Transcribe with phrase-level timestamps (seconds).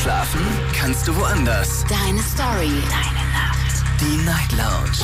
[0.00, 0.40] Schlafen
[0.74, 1.84] kannst du woanders.
[1.88, 2.72] Deine Story.
[2.88, 3.84] Deine Nacht.
[4.00, 4.98] Die Night Lounge.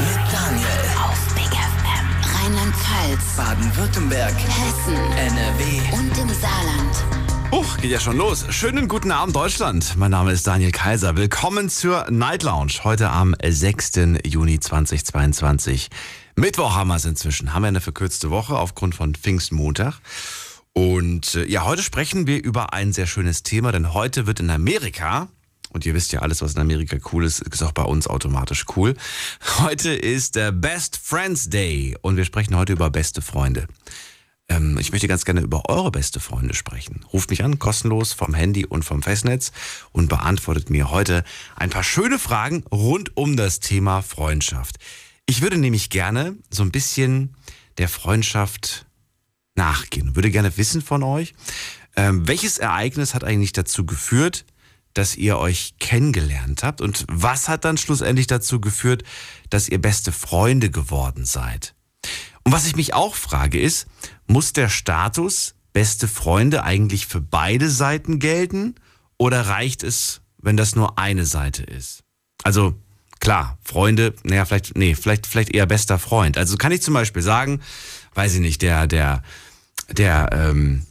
[0.00, 0.66] Mit Daniel.
[1.02, 2.34] Auf Big FM.
[2.34, 3.36] Rheinland-Pfalz.
[3.36, 4.34] Baden-Württemberg.
[4.34, 4.96] Hessen.
[5.16, 5.80] NRW.
[5.92, 7.04] Und im Saarland.
[7.52, 8.44] Huch, geht ja schon los.
[8.50, 9.96] Schönen guten Abend, Deutschland.
[9.96, 11.16] Mein Name ist Daniel Kaiser.
[11.16, 12.72] Willkommen zur Night Lounge.
[12.84, 13.92] Heute am 6.
[14.24, 15.88] Juni 2022.
[16.36, 17.54] Mittwoch haben wir es inzwischen.
[17.54, 19.94] Haben wir eine verkürzte Woche aufgrund von Pfingstmontag.
[20.72, 24.50] Und äh, ja, heute sprechen wir über ein sehr schönes Thema, denn heute wird in
[24.50, 25.28] Amerika,
[25.70, 28.64] und ihr wisst ja, alles, was in Amerika cool ist, ist auch bei uns automatisch
[28.76, 28.94] cool.
[29.58, 33.66] Heute ist der Best Friends Day und wir sprechen heute über beste Freunde.
[34.48, 37.04] Ähm, ich möchte ganz gerne über eure beste Freunde sprechen.
[37.12, 39.52] Ruft mich an, kostenlos vom Handy und vom Festnetz
[39.92, 41.24] und beantwortet mir heute
[41.56, 44.76] ein paar schöne Fragen rund um das Thema Freundschaft.
[45.26, 47.36] Ich würde nämlich gerne so ein bisschen
[47.76, 48.86] der Freundschaft
[49.58, 50.16] nachgehen.
[50.16, 51.34] Würde gerne wissen von euch,
[51.96, 54.46] ähm, welches Ereignis hat eigentlich dazu geführt,
[54.94, 59.02] dass ihr euch kennengelernt habt und was hat dann schlussendlich dazu geführt,
[59.50, 61.74] dass ihr beste Freunde geworden seid?
[62.44, 63.86] Und was ich mich auch frage ist,
[64.26, 68.76] muss der Status beste Freunde eigentlich für beide Seiten gelten
[69.18, 72.04] oder reicht es, wenn das nur eine Seite ist?
[72.44, 72.74] Also
[73.20, 76.38] klar, Freunde, naja, vielleicht, nee, vielleicht, vielleicht eher bester Freund.
[76.38, 77.60] Also kann ich zum Beispiel sagen,
[78.14, 79.22] weiß ich nicht, der, der,
[79.90, 80.86] der, ähm,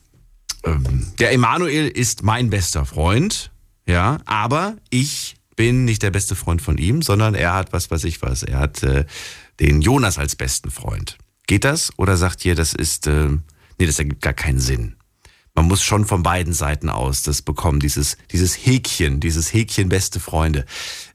[0.63, 3.51] ähm, der Emanuel ist mein bester Freund,
[3.87, 8.03] ja, aber ich bin nicht der beste Freund von ihm, sondern er hat was weiß
[8.03, 8.43] ich was.
[8.43, 9.05] Er hat äh,
[9.59, 11.17] den Jonas als besten Freund.
[11.47, 11.91] Geht das?
[11.97, 13.29] Oder sagt ihr, das ist, äh,
[13.79, 14.96] nee, das ergibt gar keinen Sinn?
[15.57, 20.19] Man muss schon von beiden Seiten aus das bekommen, dieses, dieses Häkchen, dieses Häkchen beste
[20.19, 20.65] Freunde.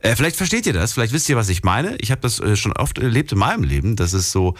[0.01, 1.95] Äh, vielleicht versteht ihr das, vielleicht wisst ihr, was ich meine.
[1.99, 4.57] Ich habe das äh, schon oft erlebt in meinem Leben, dass es so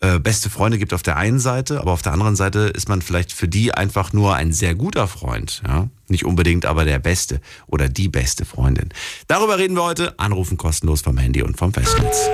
[0.00, 3.02] äh, beste Freunde gibt auf der einen Seite, aber auf der anderen Seite ist man
[3.02, 5.60] vielleicht für die einfach nur ein sehr guter Freund.
[5.66, 5.90] Ja?
[6.08, 8.88] Nicht unbedingt aber der beste oder die beste Freundin.
[9.26, 10.18] Darüber reden wir heute.
[10.18, 12.30] Anrufen kostenlos vom Handy und vom Festnetz.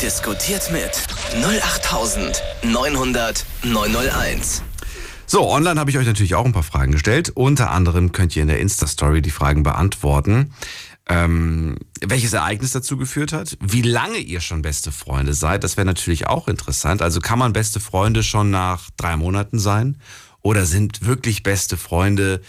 [0.00, 1.02] Diskutiert mit
[1.34, 4.62] 08900 901.
[5.30, 7.28] So, online habe ich euch natürlich auch ein paar Fragen gestellt.
[7.34, 10.54] Unter anderem könnt ihr in der Insta-Story die Fragen beantworten.
[11.06, 15.84] Ähm, welches Ereignis dazu geführt hat, wie lange ihr schon beste Freunde seid, das wäre
[15.84, 17.02] natürlich auch interessant.
[17.02, 19.98] Also kann man beste Freunde schon nach drei Monaten sein?
[20.40, 22.40] Oder sind wirklich beste Freunde,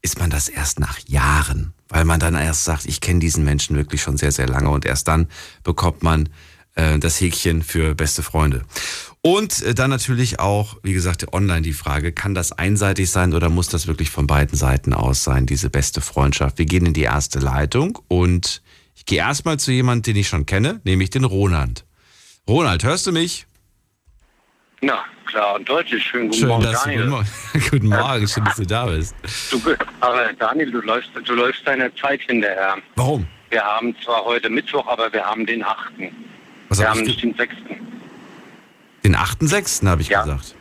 [0.00, 1.74] ist man das erst nach Jahren?
[1.90, 4.86] Weil man dann erst sagt, ich kenne diesen Menschen wirklich schon sehr, sehr lange und
[4.86, 5.28] erst dann
[5.64, 6.30] bekommt man
[6.76, 8.64] äh, das Häkchen für beste Freunde.
[9.22, 13.48] Und äh, dann natürlich auch, wie gesagt, online die Frage, kann das einseitig sein oder
[13.48, 16.58] muss das wirklich von beiden Seiten aus sein, diese beste Freundschaft?
[16.58, 18.62] Wir gehen in die erste Leitung und
[18.96, 21.84] ich gehe erstmal zu jemandem, den ich schon kenne, nämlich den Ronald.
[22.48, 23.46] Ronald, hörst du mich?
[24.80, 26.02] Na, klar und deutlich.
[26.02, 27.06] Schönen guten Schön, Morgen, dass Daniel.
[27.06, 27.28] du, guten, Morgen,
[27.70, 29.14] guten Morgen, schön, dass du da bist.
[29.52, 29.60] Du,
[30.00, 32.76] aber Daniel, du läufst, du läufst deiner Zeit hinterher.
[32.96, 33.28] Warum?
[33.50, 35.92] Wir haben zwar heute Mittwoch, aber wir haben den 8.
[36.68, 37.54] Was wir hab haben ich nicht den 6.
[39.04, 39.86] den 8.6.
[39.88, 40.22] habe ich Ja.
[40.22, 40.54] gesagt.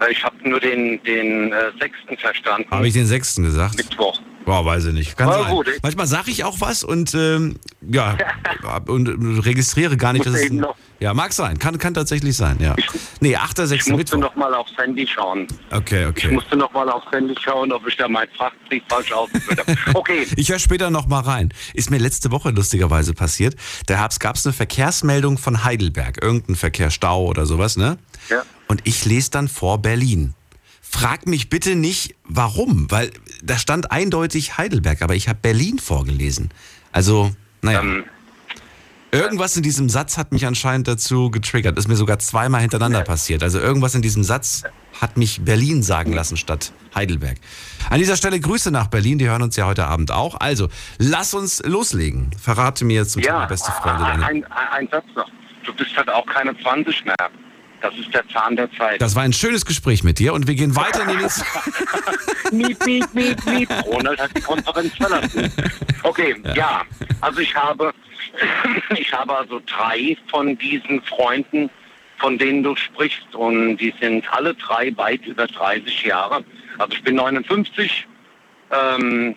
[0.00, 2.20] Äh, Ich habe nur den, den äh, 6.
[2.20, 2.68] verstanden.
[2.70, 3.36] Habe ich den 6.
[3.36, 3.76] gesagt?
[3.76, 4.20] Mittwoch.
[4.44, 5.16] Boah, weiß ich nicht.
[5.16, 5.52] Kann Aber sein.
[5.52, 7.56] gut, ich- Manchmal sage ich auch was und ähm,
[7.88, 8.16] ja
[8.86, 9.08] und
[9.44, 10.64] registriere gar nicht, dass es ein,
[11.00, 12.74] ja mag sein, kann kann tatsächlich sein, ja.
[13.20, 13.72] Nee, 8.6.
[13.72, 14.18] Ich musste Mittwoch.
[14.18, 15.46] noch mal aufs Handy schauen.
[15.70, 16.32] Okay, Ich okay.
[16.32, 19.76] musste noch mal aufs Handy schauen, ob ich da meinen Frachtbrief falsch ausgefüllt habe.
[19.94, 20.26] Okay.
[20.36, 21.52] Ich höre später noch mal rein.
[21.74, 23.54] Ist mir letzte Woche lustigerweise passiert.
[23.86, 27.98] Da gab es eine Verkehrsmeldung von Heidelberg, irgendein Verkehrsstau oder sowas, ne?
[28.30, 28.42] Ja.
[28.68, 30.34] Und ich lese dann vor Berlin.
[30.92, 33.10] Frag mich bitte nicht, warum, weil
[33.42, 36.50] da stand eindeutig Heidelberg, aber ich habe Berlin vorgelesen.
[36.92, 37.32] Also,
[37.62, 37.80] naja.
[37.80, 38.04] Ähm,
[39.14, 41.76] Irgendwas in diesem Satz hat mich anscheinend dazu getriggert.
[41.76, 43.42] Ist mir sogar zweimal hintereinander passiert.
[43.42, 44.62] Also irgendwas in diesem Satz
[45.02, 47.36] hat mich Berlin sagen lassen statt Heidelberg.
[47.90, 49.18] An dieser Stelle Grüße nach Berlin.
[49.18, 50.40] Die hören uns ja heute Abend auch.
[50.40, 52.30] Also, lass uns loslegen.
[52.40, 54.24] Verrate mir zum Thema ja, beste Freunde deine.
[54.24, 55.28] ein, ein, ein Satz noch.
[55.64, 57.16] Du bist halt auch keine 20 mehr.
[57.82, 59.02] Das ist der Zahn der Zeit.
[59.02, 61.44] Das war ein schönes Gespräch mit dir und wir gehen weiter in die nächste.
[62.52, 63.68] Miep, miep, miep, miep.
[63.84, 65.52] Ronald hat die Konferenz verlassen.
[66.04, 66.82] Okay, ja.
[67.20, 67.92] Also ich habe,
[68.96, 71.70] ich habe also drei von diesen Freunden,
[72.18, 73.34] von denen du sprichst.
[73.34, 76.44] Und die sind alle drei weit über 30 Jahre.
[76.78, 78.06] Also ich bin 59.
[78.70, 79.34] Ähm,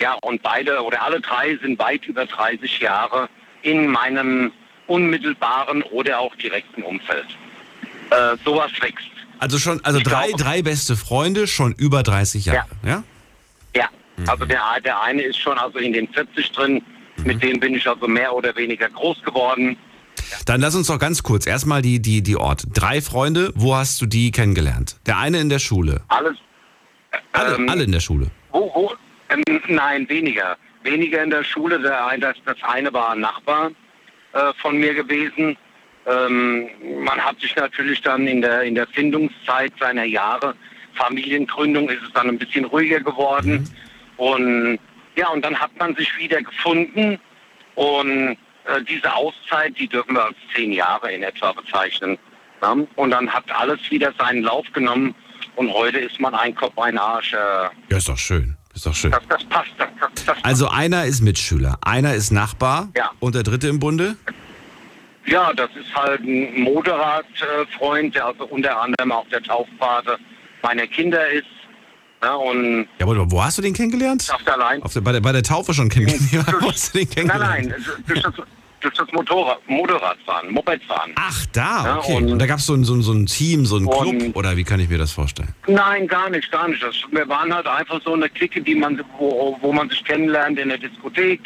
[0.00, 3.28] ja, und beide oder alle drei sind weit über 30 Jahre
[3.62, 4.52] in meinem
[4.86, 7.26] unmittelbaren oder auch direkten Umfeld.
[8.10, 9.06] Äh, sowas wächst.
[9.38, 12.66] Also schon, also Ich drei, glaube- drei beste Freunde, schon über 30 Jahre.
[12.84, 13.02] Ja?
[13.76, 13.88] Ja,
[14.26, 16.82] also der, der eine ist schon also in den 40 drin,
[17.24, 19.76] mit dem bin ich also mehr oder weniger groß geworden.
[20.46, 22.66] Dann lass uns doch ganz kurz erstmal die, die, die Orte.
[22.68, 24.96] Drei Freunde, wo hast du die kennengelernt?
[25.06, 26.02] Der eine in der Schule.
[26.08, 26.36] Alles.
[27.32, 28.30] Alle, ähm, alle in der Schule.
[28.50, 28.92] Wo, wo,
[29.28, 30.56] Ähm, nein, weniger.
[30.82, 31.78] Weniger in der Schule.
[31.80, 33.70] Der, das, das eine war ein Nachbar
[34.32, 35.56] äh, von mir gewesen.
[36.08, 36.68] Ähm,
[37.04, 40.54] man hat sich natürlich dann in der, in der Findungszeit seiner Jahre,
[40.94, 43.68] Familiengründung, ist es dann ein bisschen ruhiger geworden.
[44.16, 44.78] Und
[45.16, 47.18] ja, und dann hat man sich wieder gefunden.
[47.74, 48.32] Und
[48.64, 52.18] äh, diese Auszeit, die dürfen wir als zehn Jahre in etwa bezeichnen.
[52.62, 52.76] Ja?
[52.96, 55.14] Und dann hat alles wieder seinen Lauf genommen.
[55.56, 57.32] Und heute ist man ein Kopf, ein Arsch.
[57.32, 57.36] Äh,
[57.90, 58.56] Ja, ist doch schön.
[58.74, 59.10] Ist doch schön.
[59.10, 59.70] das, das passt.
[59.78, 63.10] Das, das, das Also einer ist Mitschüler, einer ist Nachbar Ja.
[63.20, 64.16] und der dritte im Bunde?
[65.30, 70.18] Ja, das ist halt ein Motorradfreund, der also unter anderem auch der Taufpate
[70.62, 71.46] meiner Kinder ist.
[72.22, 74.22] Ja, und Ja, aber wo hast du den kennengelernt?
[74.24, 74.82] schafft allein.
[74.82, 76.52] Auf der, bei, der, bei der Taufe schon kennengelernt?
[76.60, 77.68] Wo hast du den Nein, kennengelernt?
[77.68, 78.32] nein, durch das,
[78.80, 81.12] durch das Motorrad, Motorradfahren, Mopedfahren.
[81.16, 82.14] Ach, da, Ja, okay.
[82.16, 84.34] und- und, da gab es so, ein- so, so ein Team, so ein Club, Und-
[84.36, 85.48] oder wie kann ich mir das vorstellen?
[85.68, 86.82] Nein, gar nicht, gar nicht.
[86.82, 90.58] Das, wir waren halt einfach so eine Clique, die man, wo, wo man sich kennenlernt
[90.58, 91.40] in der Diskothek,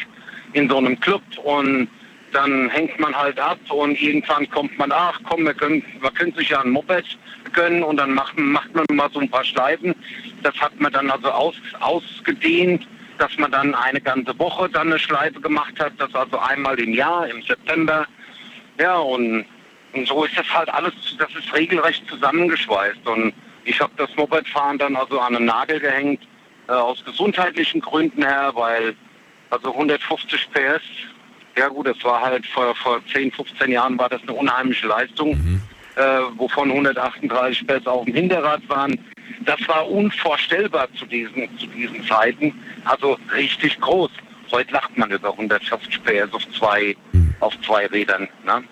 [0.53, 1.87] in so einem Club und
[2.33, 6.33] dann hängt man halt ab und irgendwann kommt man, ach komm, wir können, wir können
[6.33, 7.05] sich ja ein Moped
[7.53, 9.95] gönnen und dann macht, macht man mal so ein paar Schleifen.
[10.41, 12.87] Das hat man dann also aus, ausgedehnt,
[13.17, 16.93] dass man dann eine ganze Woche dann eine Schleife gemacht hat, das also einmal im
[16.93, 18.05] Jahr, im September.
[18.79, 19.45] Ja, und,
[19.93, 23.07] und so ist das halt alles, das ist regelrecht zusammengeschweißt.
[23.07, 23.33] Und
[23.65, 26.27] ich habe das Mopedfahren dann also an einen Nagel gehängt,
[26.67, 28.95] äh, aus gesundheitlichen Gründen her, weil
[29.49, 30.81] also 150 PS,
[31.55, 35.61] ja gut, das war halt vor, vor 10, 15 Jahren war das eine unheimliche Leistung,
[35.95, 36.01] äh,
[36.37, 38.99] wovon 138 PS auf dem Hinterrad waren.
[39.45, 42.53] Das war unvorstellbar zu diesen, zu diesen Zeiten,
[42.85, 44.11] also richtig groß.
[44.51, 46.95] Heute lacht man über 150 PS auf zwei,
[47.39, 48.27] auf zwei Rädern.
[48.45, 48.63] Ne?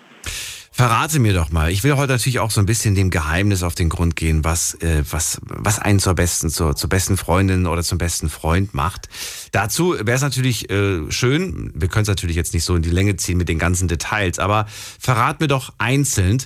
[0.74, 1.70] Verrate mir doch mal.
[1.70, 4.72] Ich will heute natürlich auch so ein bisschen dem Geheimnis auf den Grund gehen, was,
[4.80, 9.10] äh, was, was einen zur besten, zur, zur besten Freundin oder zum besten Freund macht.
[9.52, 12.90] Dazu wäre es natürlich äh, schön, wir können es natürlich jetzt nicht so in die
[12.90, 14.66] Länge ziehen mit den ganzen Details, aber
[14.98, 16.42] verrat mir doch einzeln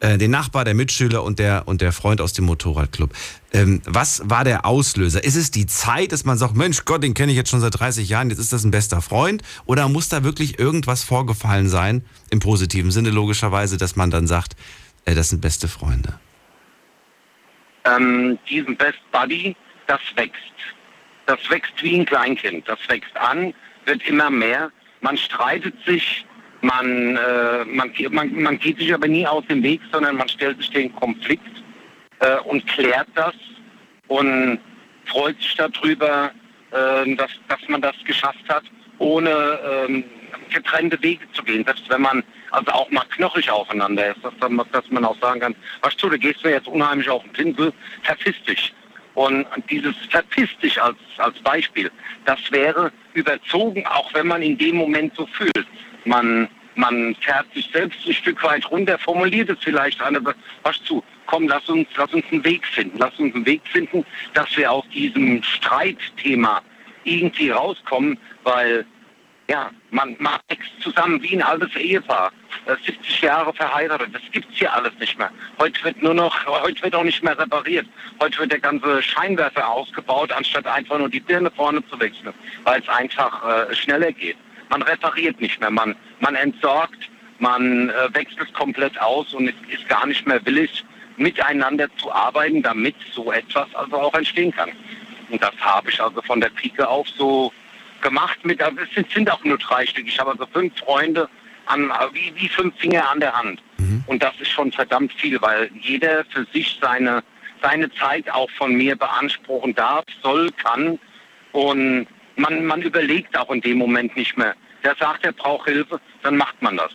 [0.00, 3.10] äh, den Nachbar, der Mitschüler und der, und der Freund aus dem Motorradclub.
[3.52, 5.22] Ähm, was war der Auslöser?
[5.24, 7.78] Ist es die Zeit, dass man sagt, Mensch Gott, den kenne ich jetzt schon seit
[7.78, 9.42] 30 Jahren, jetzt ist das ein bester Freund?
[9.66, 14.56] Oder muss da wirklich irgendwas vorgefallen sein, im positiven Sinne logischerweise, dass man dann sagt,
[15.04, 16.18] äh, das sind beste Freunde?
[17.84, 19.56] ähm, diesen Best Buddy,
[19.86, 20.40] das wächst.
[21.26, 22.68] Das wächst wie ein Kleinkind.
[22.68, 23.54] Das wächst an,
[23.86, 24.70] wird immer mehr.
[25.00, 26.26] Man streitet sich,
[26.64, 30.56] man, äh, man, man, man geht sich aber nie aus dem Weg, sondern man stellt
[30.58, 31.62] sich den Konflikt
[32.20, 33.34] äh, und klärt das
[34.08, 34.58] und
[35.04, 36.30] freut sich darüber,
[36.70, 38.64] äh, dass, dass man das geschafft hat,
[38.98, 40.04] ohne ähm,
[40.52, 41.64] getrennte Wege zu gehen.
[41.64, 45.40] Selbst wenn man also auch mal knochig aufeinander ist, dass, dann, dass man auch sagen
[45.40, 47.72] kann, was du, du gehst mir jetzt unheimlich auf den Pinsel,
[48.02, 48.72] verpiss dich.
[49.14, 51.90] Und dieses verpiss dich als, als Beispiel,
[52.24, 55.66] das wäre überzogen, auch wenn man in dem Moment so fühlt.
[56.04, 60.82] Man, man fährt sich selbst ein Stück weit runter, formuliert es vielleicht an, aber was
[60.84, 62.98] zu, komm, lass uns, lass uns einen Weg finden.
[62.98, 64.04] Lass uns einen Weg finden,
[64.34, 66.62] dass wir aus diesem Streitthema
[67.04, 68.86] irgendwie rauskommen, weil
[69.48, 72.32] ja, man, man wächst zusammen wie ein altes Ehepaar.
[72.66, 75.30] Äh, 70 Jahre verheiratet, das gibt's hier alles nicht mehr.
[75.58, 77.86] Heute wird nur noch, heute wird auch nicht mehr repariert.
[78.20, 82.32] Heute wird der ganze Scheinwerfer ausgebaut, anstatt einfach nur die Birne vorne zu wechseln,
[82.64, 84.36] weil es einfach äh, schneller geht.
[84.70, 89.88] Man repariert nicht mehr, man, man entsorgt, man äh, wechselt komplett aus und ist, ist
[89.88, 90.84] gar nicht mehr willig,
[91.16, 94.70] miteinander zu arbeiten, damit so etwas also auch entstehen kann.
[95.28, 97.52] Und das habe ich also von der Pike auf so
[98.00, 98.38] gemacht.
[98.42, 100.06] Mit, also es sind, sind auch nur drei Stück.
[100.06, 101.28] Ich habe also fünf Freunde,
[101.66, 103.62] an, wie, wie fünf Finger an der Hand.
[104.06, 107.22] Und das ist schon verdammt viel, weil jeder für sich seine,
[107.62, 110.98] seine Zeit auch von mir beanspruchen darf, soll, kann.
[111.52, 114.54] Und man, man überlegt auch in dem Moment nicht mehr.
[114.84, 116.90] Der sagt, er braucht Hilfe, dann macht man das.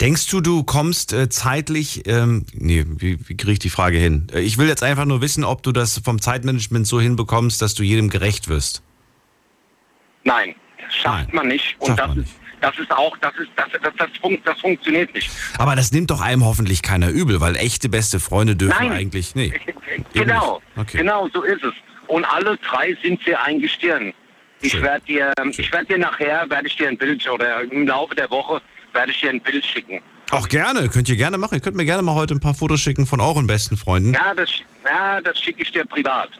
[0.00, 4.26] Denkst du, du kommst äh, zeitlich, ähm, nee, wie, wie kriege ich die Frage hin?
[4.32, 7.74] Äh, ich will jetzt einfach nur wissen, ob du das vom Zeitmanagement so hinbekommst, dass
[7.74, 8.82] du jedem gerecht wirst.
[10.24, 11.76] Nein, das schafft Nein, man nicht.
[11.78, 15.14] Und schafft das ist, das ist auch, das ist, das, das, das, fun das funktioniert
[15.14, 15.30] nicht.
[15.58, 18.92] Aber das nimmt doch einem hoffentlich keiner übel, weil echte beste Freunde dürfen Nein.
[18.92, 19.52] eigentlich, nee.
[20.12, 20.98] Genau, Okay.
[20.98, 21.72] genau, so ist es.
[22.06, 24.12] Und alle drei sind sehr ein Gestirn.
[24.62, 28.14] Ich werde dir, ich werde dir nachher, werde ich dir ein Bild oder im Laufe
[28.14, 28.60] der Woche
[28.92, 30.00] werde ich dir ein Bild schicken.
[30.30, 31.54] Auch gerne, könnt ihr gerne machen.
[31.54, 34.14] Ihr könnt mir gerne mal heute ein paar Fotos schicken von euren besten Freunden.
[34.14, 34.50] Ja, das,
[34.84, 36.30] ja, das schicke ich dir privat.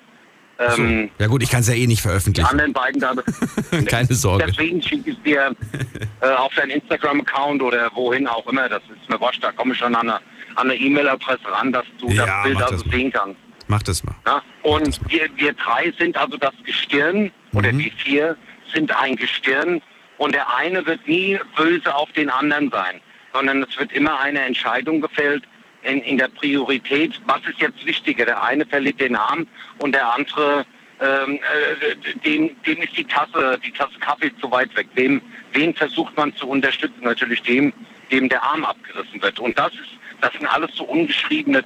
[0.76, 0.82] So.
[0.82, 2.46] Ähm, Ja gut, ich kann es ja eh nicht die veröffentlichen.
[2.48, 3.14] anderen beiden da.
[3.86, 4.44] Keine Sorge.
[4.46, 5.56] Deswegen schicke ich es dir
[6.20, 8.68] äh, auf deinen Instagram-Account oder wohin auch immer.
[8.68, 10.20] Das ist mir wurscht, da komme ich schon an eine
[10.56, 13.36] an eine E-Mail-Adresse ran, dass du Ja, das Bild also das sehen kannst.
[13.70, 14.16] Mach das mal.
[14.26, 14.42] Ja?
[14.62, 18.36] Und wir, wir drei sind also das Gestirn oder die vier
[18.74, 19.80] sind ein Gestirn
[20.18, 23.00] und der eine wird nie böse auf den anderen sein,
[23.32, 25.44] sondern es wird immer eine Entscheidung gefällt
[25.82, 28.24] in, in der Priorität, was ist jetzt wichtiger.
[28.24, 29.46] Der eine verliert den Arm
[29.78, 30.66] und der andere,
[31.00, 34.88] ähm, äh, dem, dem ist die Tasse, die Tasse Kaffee zu weit weg.
[34.96, 35.22] Dem,
[35.52, 37.04] wen versucht man zu unterstützen?
[37.04, 37.72] Natürlich dem,
[38.10, 39.38] dem der Arm abgerissen wird.
[39.38, 41.62] Und das ist, das sind alles so ungeschriebene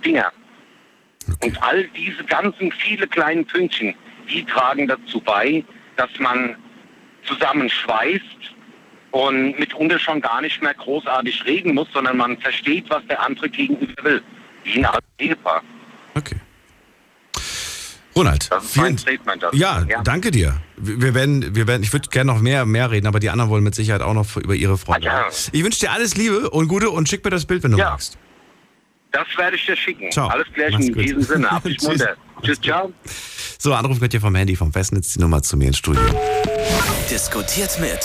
[1.43, 3.95] Und all diese ganzen viele kleinen Pünktchen,
[4.28, 5.64] die tragen dazu bei,
[5.97, 6.57] dass man
[7.25, 8.23] zusammenschweißt
[9.12, 13.49] und mitunter schon gar nicht mehr großartig reden muss, sondern man versteht, was der andere
[13.49, 14.23] gegenüber will.
[14.64, 15.62] Wie ein Ehepaar.
[16.14, 16.37] Okay.
[18.16, 19.57] Ronald, Das ist mein vielen, Statement dazu.
[19.57, 20.57] ja, danke dir.
[20.76, 23.64] Wir werden, wir werden, ich würde gerne noch mehr, mehr reden, aber die anderen wollen
[23.64, 25.07] mit Sicherheit auch noch über ihre Freunde.
[25.07, 25.26] Ja.
[25.50, 27.90] Ich wünsche dir alles Liebe und Gute und schick mir das Bild, wenn du Ja.
[27.90, 28.16] magst.
[29.14, 30.11] Das werde ich dir schicken.
[30.11, 30.28] Ciao.
[30.28, 31.49] Alles klärchen in diesem Sinne.
[31.49, 31.88] Hab dich Tschüss.
[31.88, 32.16] munter.
[32.42, 32.92] Tschüss, ciao.
[33.61, 36.02] So, Anruf könnt ihr vom Handy, vom Festnetz, die Nummer zu mir ins Studio.
[37.09, 38.00] Diskutiert mit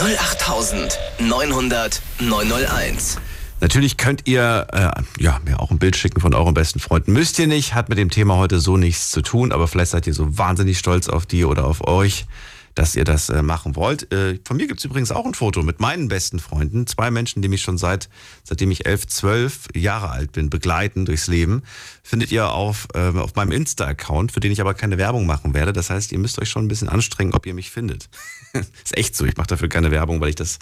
[0.00, 3.18] 08900 901.
[3.60, 4.92] Natürlich könnt ihr äh,
[5.22, 7.12] ja, mir auch ein Bild schicken von euren besten Freunden.
[7.12, 10.06] Müsst ihr nicht, hat mit dem Thema heute so nichts zu tun, aber vielleicht seid
[10.06, 12.26] ihr so wahnsinnig stolz auf die oder auf euch,
[12.74, 14.12] dass ihr das äh, machen wollt.
[14.12, 16.86] Äh, von mir gibt's übrigens auch ein Foto mit meinen besten Freunden.
[16.86, 18.08] Zwei Menschen, die mich schon seit,
[18.44, 21.62] seitdem ich elf, zwölf Jahre alt bin, begleiten durchs Leben.
[22.02, 25.72] Findet ihr auf, äh, auf meinem Insta-Account, für den ich aber keine Werbung machen werde.
[25.72, 28.08] Das heißt, ihr müsst euch schon ein bisschen anstrengen, ob ihr mich findet.
[28.52, 30.58] ist echt so, ich mache dafür keine Werbung, weil ich das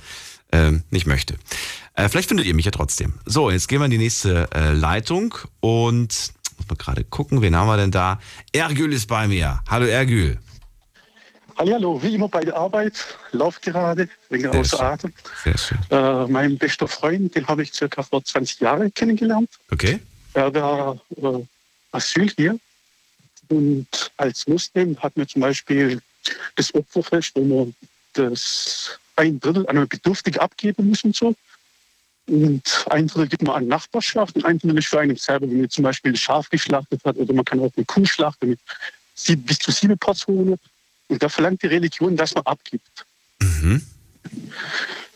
[0.53, 1.37] ähm, nicht möchte.
[1.95, 3.15] Äh, vielleicht findet ihr mich ja trotzdem.
[3.25, 7.57] So, jetzt gehen wir in die nächste äh, Leitung und muss mal gerade gucken, wen
[7.57, 8.19] haben wir denn da?
[8.53, 9.63] Ergül ist bei mir.
[9.69, 10.39] Hallo Ergül.
[11.61, 12.95] Hallo, wie immer bei der Arbeit,
[13.33, 14.87] lauf gerade, wegen Sehr außer schön.
[14.87, 15.13] Atem.
[15.45, 15.79] Sehr schön.
[15.91, 19.51] Äh, mein bester Freund, den habe ich circa vor 20 Jahren kennengelernt.
[19.71, 20.01] Okay.
[20.33, 21.45] Er war äh,
[21.93, 22.59] Asyl hier
[23.51, 26.01] und als Muslim hat mir zum Beispiel
[26.57, 27.75] das Opferfest, wo man
[28.15, 31.35] das ein Drittel an Bedürftige abgeben muss und so.
[32.27, 35.61] Und ein Drittel gibt man an Nachbarschaft und ein Drittel ist für einen selber, wenn
[35.61, 38.61] man zum Beispiel ein Schaf geschlachtet hat oder man kann auch eine Kuh schlachten mit
[39.47, 40.59] bis zu sieben Portionen.
[41.11, 43.05] Und da verlangt die Religion, dass man abgibt.
[43.41, 43.83] Mhm.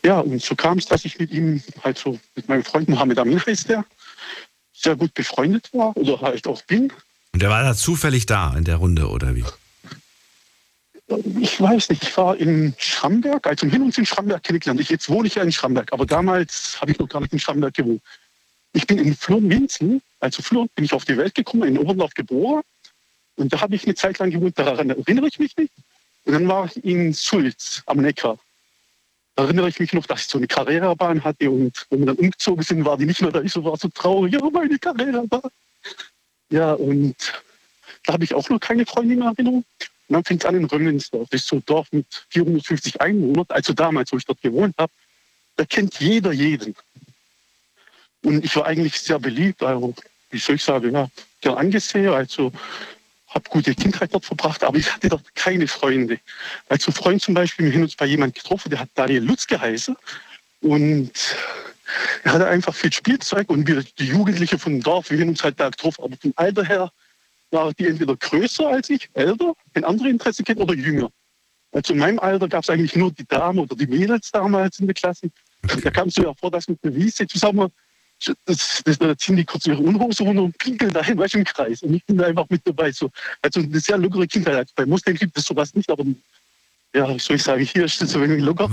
[0.03, 3.17] Ja, und so kam es, dass ich mit ihm, halt so mit meinem Freund Mohammed
[3.17, 3.85] Amin heißt der,
[4.73, 6.91] sehr gut befreundet war oder halt auch bin.
[7.31, 9.45] Und der war da zufällig da in der Runde, oder wie?
[11.39, 14.81] Ich weiß nicht, ich war in Schramberg, also hin und in Schramberg kennengelernt.
[14.81, 17.39] Ich, jetzt wohne ich ja in Schramberg, aber damals habe ich noch gar nicht in
[17.39, 18.01] Schramberg gewohnt.
[18.73, 22.63] Ich bin in Flurn-Winzel, also Flurn, bin ich auf die Welt gekommen, in Oberndorf geboren.
[23.37, 25.73] Und da habe ich eine Zeit lang gewohnt, daran erinnere ich mich nicht.
[26.25, 28.37] Und dann war ich in Sulz am Neckar.
[29.35, 32.15] Da erinnere ich mich noch, dass ich so eine Carrera-Bahn hatte und wenn wir dann
[32.15, 33.41] umgezogen sind, war die nicht mehr da.
[33.41, 35.51] Ich so war so traurig, ja, meine Carrera-Bahn.
[36.49, 37.15] Ja, und
[38.05, 39.65] da habe ich auch noch keine Freundin in Erinnerung.
[40.07, 41.27] Und dann fängt es an in Römlinsdorf.
[41.29, 43.45] Das ist so ein Dorf mit 450 Einwohnern.
[43.49, 44.91] Also damals, wo ich dort gewohnt habe,
[45.57, 46.75] da kennt jeder jeden.
[48.23, 49.63] Und ich war eigentlich sehr beliebt.
[49.63, 49.93] Also,
[50.29, 51.09] wie soll ich sagen, ja,
[51.41, 52.09] gern angesehen.
[52.09, 52.51] Also,
[53.35, 56.19] habe gute Kindheit dort verbracht, aber ich hatte dort keine Freunde.
[56.69, 59.45] Also, ein Freund zum Beispiel, wir haben uns bei jemandem getroffen, der hat Daniel Lutz
[59.45, 59.95] geheißen.
[60.61, 61.11] Und
[62.23, 65.59] er hatte einfach viel Spielzeug und wir, die Jugendlichen vom Dorf, wir haben uns halt
[65.59, 66.03] da getroffen.
[66.03, 66.91] Aber vom Alter her
[67.51, 71.09] war die entweder größer als ich, älter, ein anderes Interesse kennt oder jünger.
[71.71, 74.87] Also in meinem Alter gab es eigentlich nur die Damen oder die Mädels damals in
[74.87, 75.29] der Klasse.
[75.83, 77.69] Da kam es ja vor, dass mit der Wiese zusammen,
[78.45, 81.01] das, das, da ziehen die kurz ihre Unhose runter und pinkeln du,
[81.33, 81.81] im Kreis.
[81.81, 82.91] Und ich bin da einfach mit dabei.
[82.91, 83.09] So.
[83.41, 84.69] Also eine sehr lockere Kindheit.
[84.75, 86.03] Bei Muslimen gibt es sowas nicht, aber
[86.95, 88.69] ja, ich sagen, hier es so wenig locker.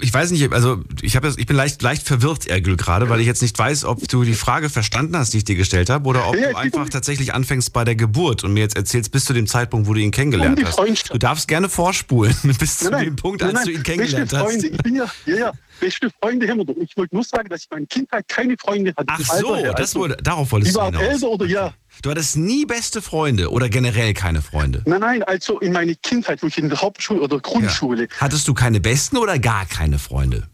[0.00, 3.26] Ich weiß nicht, also ich, jetzt, ich bin leicht, leicht verwirrt, Ergül, gerade, weil ich
[3.26, 6.28] jetzt nicht weiß, ob du die Frage verstanden hast, die ich dir gestellt habe, oder
[6.28, 9.32] ob Ja, du einfach tatsächlich anfängst bei der Geburt und mir jetzt erzählst bis zu
[9.32, 11.10] dem Zeitpunkt, wo du ihn kennengelernt Um die hast.
[11.14, 13.82] Du darfst gerne vorspulen bis zu Nein, nein, dem Punkt, nein, als nein, du ihn
[13.84, 14.66] kennengelernt beste Freunde.
[14.68, 14.74] hast.
[14.74, 16.76] Ich bin ja, ja, ja, beste Freunde haben wir.
[16.82, 19.06] Ich wollte nur sagen, dass ich in meiner Kindheit keine Freunde hatte.
[19.08, 19.70] Ach Alter so, her.
[19.72, 21.12] das Also, wurde, darauf wolltest Die du waren hinaus.
[21.14, 21.74] älter oder ja.
[22.02, 24.82] Du hattest nie beste Freunde oder generell keine Freunde.
[24.86, 28.08] Nein, nein, also in meiner Kindheit, wo ich in der Hauptschule oder Grundschule.
[28.18, 30.48] Hattest du keine besten oder gar keine Freunde?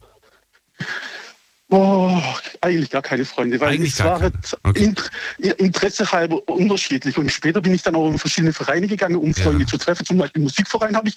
[1.71, 2.23] Oh,
[2.63, 4.85] eigentlich gar keine Freunde, weil Eigentlich es war halt Okay.
[4.85, 5.11] Int
[5.59, 7.19] Interesse halber unterschiedlich.
[7.19, 9.45] Und später bin ich dann auch in verschiedene Vereine gegangen, um Ja.
[9.45, 10.05] Freunde zu treffen.
[10.07, 11.17] Zum Beispiel im Musikverein habe ich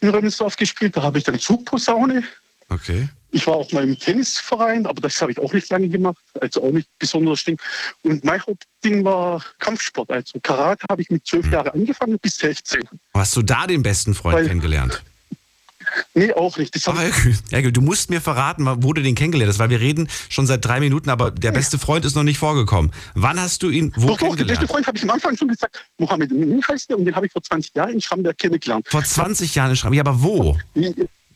[0.00, 2.22] in Römelsdorf gespielt, da habe ich dann Zugposaune.
[2.68, 3.08] Okay.
[3.32, 6.64] Ich war auch mal im Tennisverein, aber das habe ich auch nicht lange gemacht, also
[6.64, 7.58] auch nicht besonders Ding.
[8.02, 10.10] Und mein Hauptding war Kampfsport.
[10.10, 11.52] Also Karate habe ich mit zwölf Hm.
[11.52, 12.82] Jahren angefangen bis 16.
[13.14, 15.02] Hast du da den besten Freund Weil- kennengelernt?
[16.14, 16.74] Nee, auch nicht.
[16.76, 19.80] Das ich, Ergül, Ergül, du musst mir verraten, wo du den kennengelernt hast, weil wir
[19.80, 22.92] reden schon seit drei Minuten, aber der beste Freund ist noch nicht vorgekommen.
[23.14, 24.70] Wann hast du ihn wo doch, doch, der beste kennengelernt?
[24.70, 27.32] Freund habe ich am Anfang schon gesagt, Mohammed Min heißt der und den habe ich
[27.32, 28.86] vor 20 Jahren in Schramberg kennengelernt.
[28.88, 29.92] Vor 20 Jahren in Schramm.
[29.94, 30.56] Ja, aber wo?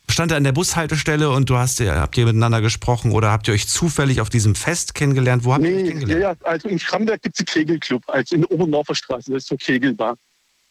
[0.09, 3.53] Stand er an der Bushaltestelle und du hast, habt ihr miteinander gesprochen oder habt ihr
[3.53, 5.43] euch zufällig auf diesem Fest kennengelernt?
[5.45, 6.39] Wo habt ihr euch Nee, kennengelernt?
[6.41, 9.49] ja, also in Schramberg gibt es einen Kegelclub, also in der Oberndorfer Straße, das ist
[9.49, 10.15] so Kegelbar.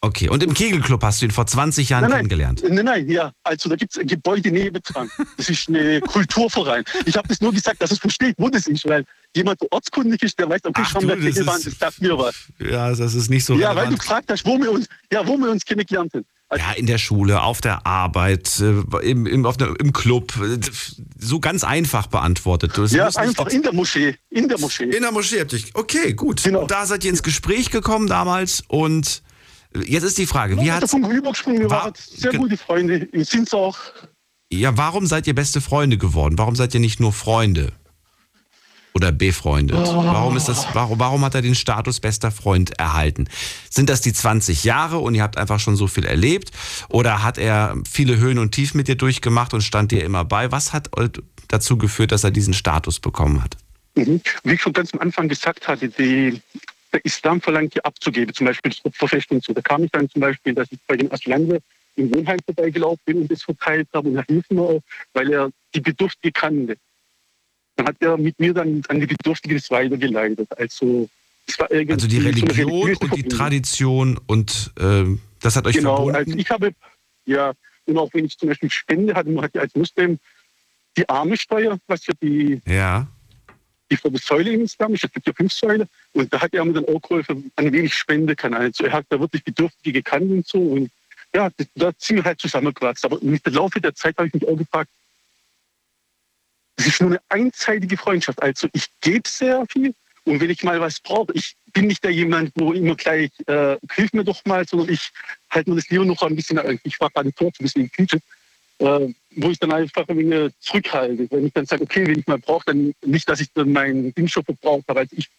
[0.01, 2.63] Okay, und im Kegelclub hast du ihn vor 20 Jahren Nein, nein, kennengelernt.
[2.67, 5.09] nein, nein, ja, also da gibt es ein Gebäude nebendran.
[5.37, 5.99] Das ist eine
[6.29, 6.83] Kulturverein.
[7.05, 9.03] Ich habe das nur gesagt, dass es versteht, wo das ist, weil
[9.35, 12.01] jemand, der ortskundig ist, der weiß, okay, Ach du, Schramberg das Kegelbahn, ist- das sagt
[12.01, 12.35] mir was.
[12.59, 13.99] Ja, das ist nicht so Ja, weil du relevant.
[13.99, 16.25] gefragt hast, wo wir uns, ja, wo wir uns kennengelernt haben.
[16.55, 20.33] Ja, in der Schule, auf der Arbeit, äh, im, im, auf der, im Club.
[20.39, 20.59] äh,
[21.17, 22.77] So ganz einfach beantwortet.
[22.77, 24.83] Das ja, einfach in der Moschee, in der Moschee.
[24.85, 25.59] In der Moschee habt ihr.
[25.73, 26.43] Okay, gut.
[26.43, 26.61] Genau.
[26.61, 29.23] Und da seid ihr ins Gespräch gekommen damals und
[29.85, 33.51] jetzt ist die Frage, wie hat davon rübergesprungen, wir War- waren sehr gute Freunde, sind
[33.53, 33.77] auch.
[34.51, 36.37] ja, warum seid ihr beste Freunde geworden?
[36.37, 37.73] Warum seid ihr nicht nur Freunde?
[38.95, 39.77] Oder befreundet?
[39.77, 40.05] Oh.
[40.05, 43.27] Warum ist das, warum, warum hat er den Status bester Freund erhalten?
[43.69, 46.51] Sind das die 20 Jahre und ihr habt einfach schon so viel erlebt?
[46.87, 50.51] Oder hat er viele Höhen und Tiefen mit dir durchgemacht und stand dir immer bei?
[50.53, 50.89] Was hat
[51.49, 53.57] dazu geführt, dass er diesen Status bekommen hat?
[53.95, 54.21] Mhm.
[54.43, 56.41] Wie ich schon ganz am Anfang gesagt hatte, die,
[56.93, 59.53] der Islam verlangt hier abzugeben, zum Beispiel das so.
[59.53, 61.59] Da kam ich dann zum Beispiel, dass ich bei dem Asylanten
[61.97, 64.81] im Wohnheim vorbeigelaufen bin und das verteilt habe und er hilft mir auch,
[65.13, 66.77] weil er die Bedürftige kannte.
[67.85, 70.47] Hat er mit mir dann an die Bedürftige das weitergeleitet.
[70.57, 71.07] Also,
[71.47, 73.23] es war irgendwie Also die Religion und die.
[73.23, 76.15] Tradition und ähm, das hat euch Genau, verbunden?
[76.17, 76.71] also ich habe,
[77.25, 77.53] ja,
[77.85, 80.17] und auch wenn ich zum Beispiel Spende hatte, man hat ja als Muslim
[80.97, 83.07] die Armesteuer, was ja die, ja.
[83.91, 86.65] die vierte Säule im Islam ist, es gibt ja fünf Säulen, und da hat er
[86.65, 88.53] mir dann auch geholfen, an wen ich spenden kann.
[88.53, 90.89] Also er hat da wirklich Bedürftige gekannt und so, und
[91.35, 93.11] ja, das, da sind wir halt zusammengewachsen.
[93.11, 94.89] Aber mit dem Laufe der Zeit habe ich mich auch gefragt,
[96.77, 98.41] es ist nur eine einseitige Freundschaft.
[98.41, 99.93] Also ich gebe sehr viel,
[100.25, 103.77] und wenn ich mal was brauche, ich bin nicht der jemand, wo immer gleich, äh,
[103.91, 105.11] hilf mir doch mal, sondern ich
[105.49, 108.19] halte mir das lieber noch ein bisschen, ich war gerade tot, ein bisschen in Küche,
[108.79, 111.27] äh, wo ich dann einfach ein wenig zurückhalte.
[111.29, 114.13] Wenn ich dann sage, okay, wenn ich mal brauche, dann nicht, dass ich dann meinen
[114.15, 115.29] Ding schon verbraucht ich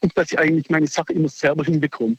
[0.00, 2.16] gucke, dass ich eigentlich meine Sache immer selber hinbekomme.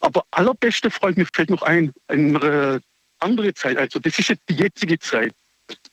[0.00, 2.82] Aber allerbeste Freund, mir fällt noch ein, eine
[3.18, 5.32] andere Zeit, also das ist jetzt die jetzige Zeit.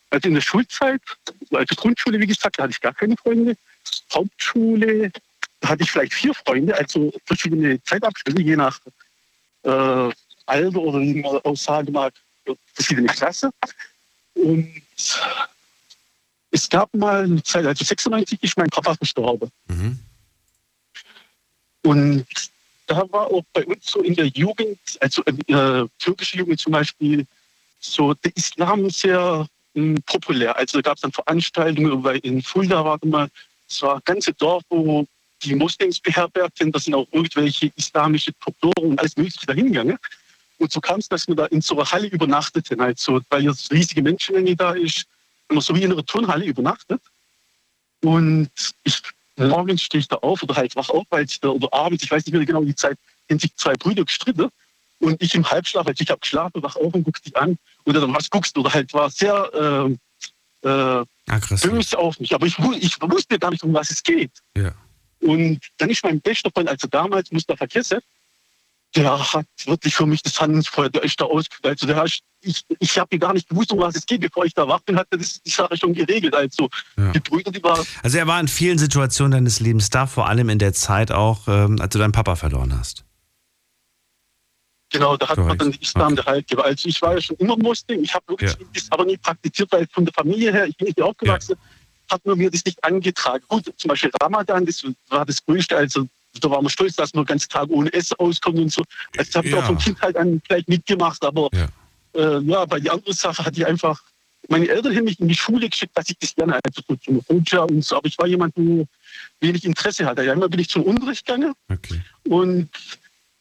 [0.10, 1.02] Also in der Schulzeit,
[1.52, 3.58] also Grundschule, wie gesagt, da hatte ich gar keine Freunde.
[4.14, 5.12] Hauptschule,
[5.60, 8.80] da hatte ich vielleicht vier Freunde, also verschiedene Zeitabschnitte, je nach
[9.64, 10.10] äh,
[10.46, 12.14] Alter oder wie man auch sagen mag,
[12.74, 13.50] verschiedene Klasse.
[14.34, 14.82] Und
[16.52, 19.52] es gab mal eine Zeit, also 96 ist mein Papa verstorben.
[19.68, 20.00] Mhm.
[21.84, 22.26] Und
[22.88, 26.72] da war auch bei uns so in der Jugend, also in der türkischen Jugend zum
[26.72, 27.26] Beispiel,
[27.80, 29.48] so der Islam sehr
[30.06, 30.56] populär.
[30.58, 33.30] Also da gab es dann Veranstaltungen, weil in Fulda war immer,
[33.70, 35.06] es war ein ganzes Dorf, wo
[35.44, 36.76] die Moslems beherbergt sind.
[36.76, 39.98] Da sind auch irgendwelche islamische Doktoren und alles Mögliche dahin gegangen.
[40.60, 42.82] Und so kam es, dass wir da in so einer Halle übernachteten.
[42.82, 45.06] Also, weil jetzt riesige Menschenmenge da ist,
[45.50, 47.02] wir so wie in einer Turnhalle übernachtet.
[48.02, 48.50] Und
[48.84, 49.02] ich,
[49.38, 52.12] morgens stehe ich da auf oder halt wach auf, weil sich da, oder abends, ich
[52.12, 52.98] weiß nicht mehr genau die Zeit,
[53.30, 54.50] haben sich zwei Brüder gestritten.
[55.00, 57.58] Und ich im Halbschlaf, also ich habe geschlafen, wach auf und guck die an.
[57.86, 59.88] Oder dann was guckst du, oder halt war sehr
[60.64, 61.70] äh, äh, Aggressiv.
[61.72, 62.34] böse auf mich.
[62.34, 64.32] Aber ich, ich wusste gar nicht, um was es geht.
[64.58, 64.72] Ja.
[65.22, 68.00] Und dann ist mein bester Freund, also damals Mustafa Kesse,
[68.96, 71.66] der hat wirklich für mich das Handelsfeuer, der ist da ausgeführt.
[71.68, 74.22] Also der hat, ich, ich habe gar nicht gewusst, um was es geht.
[74.22, 76.34] Bevor ich da wach bin, hat er das, die Sache schon geregelt.
[76.34, 77.12] Also Ja.
[77.12, 80.50] die Brüder, die war, Also er war in vielen Situationen deines Lebens da, vor allem
[80.50, 83.04] in der Zeit auch, ähm, als du deinen Papa verloren hast.
[84.92, 86.16] Genau, da hat man dann den Islam Okay.
[86.16, 86.66] der Halt gegeben.
[86.68, 88.66] Also ich war ja schon immer Muslim, ich habe wirklich Ja.
[88.74, 91.56] das aber nie praktiziert, weil von der Familie her, ich bin nicht aufgewachsen,
[92.10, 93.44] hat man mir das nicht angetragen.
[93.48, 96.08] Gut, zum Beispiel Ramadan, das war das Größte, also
[96.40, 98.82] da waren wir stolz, dass man den ganzen Tag ohne Essen auskommt und so.
[99.18, 99.60] Also das habe ich Ja.
[99.60, 101.68] auch von Kind halt an gleich mitgemacht, aber Ja.
[102.14, 104.02] äh, ja, bei die andere Sache hatte ich einfach,
[104.50, 107.18] meine Eltern haben mich in die Schule geschickt, dass ich das gerne also so zum
[107.30, 108.86] Roger und so, aber ich war jemand, wo
[109.42, 110.24] wenig Interesse hatte.
[110.24, 112.02] Ja, einmal bin ich zum Unterricht gegangen Okay.
[112.30, 112.70] und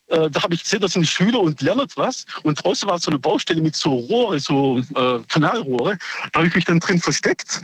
[0.08, 2.26] äh, da habe ich gesehen, da sind Schüler und lernen was.
[2.42, 5.98] Und draußen war so eine Baustelle mit so Rohre, so äh, Kanalrohre.
[6.32, 7.62] Da habe ich mich dann drin versteckt.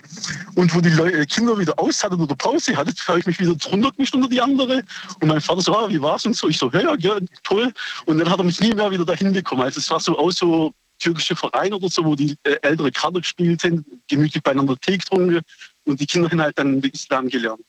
[0.55, 3.55] Und wo die Leute, Kinder wieder aus hatten oder Pause hatten, habe ich mich wieder
[3.55, 4.83] drunter gemischt unter die andere.
[5.21, 6.49] Und mein Vater so, ah, wie war's und so.
[6.49, 7.73] Ich so, ja, ja, toll.
[8.07, 9.63] Und dann hat er mich nie mehr wieder dahin bekommen.
[9.63, 13.21] Also es war so auch so türkische Verein oder so, wo die äh, ältere Karte
[13.21, 15.41] gespielt sind, gemütlich beieinander Tee getrunken
[15.85, 17.65] und die Kinder haben halt dann den Islam gelernt.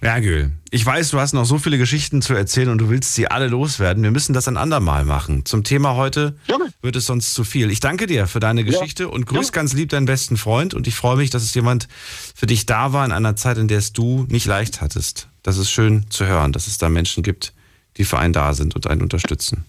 [0.00, 3.14] Ja, Gül, ich weiß, du hast noch so viele Geschichten zu erzählen und du willst
[3.14, 4.02] sie alle loswerden.
[4.02, 5.44] Wir müssen das ein andermal machen.
[5.44, 6.72] Zum Thema heute Gerne.
[6.80, 7.70] wird es sonst zu viel.
[7.70, 10.94] Ich danke dir für deine Geschichte und grüß ganz lieb deinen besten Freund und ich
[10.94, 11.88] freue mich, dass es jemand
[12.34, 15.28] für dich da war in einer Zeit, in der es du nicht leicht hattest.
[15.42, 17.52] Das ist schön zu hören, dass es da Menschen gibt,
[17.96, 19.64] die für einen da sind und einen unterstützen.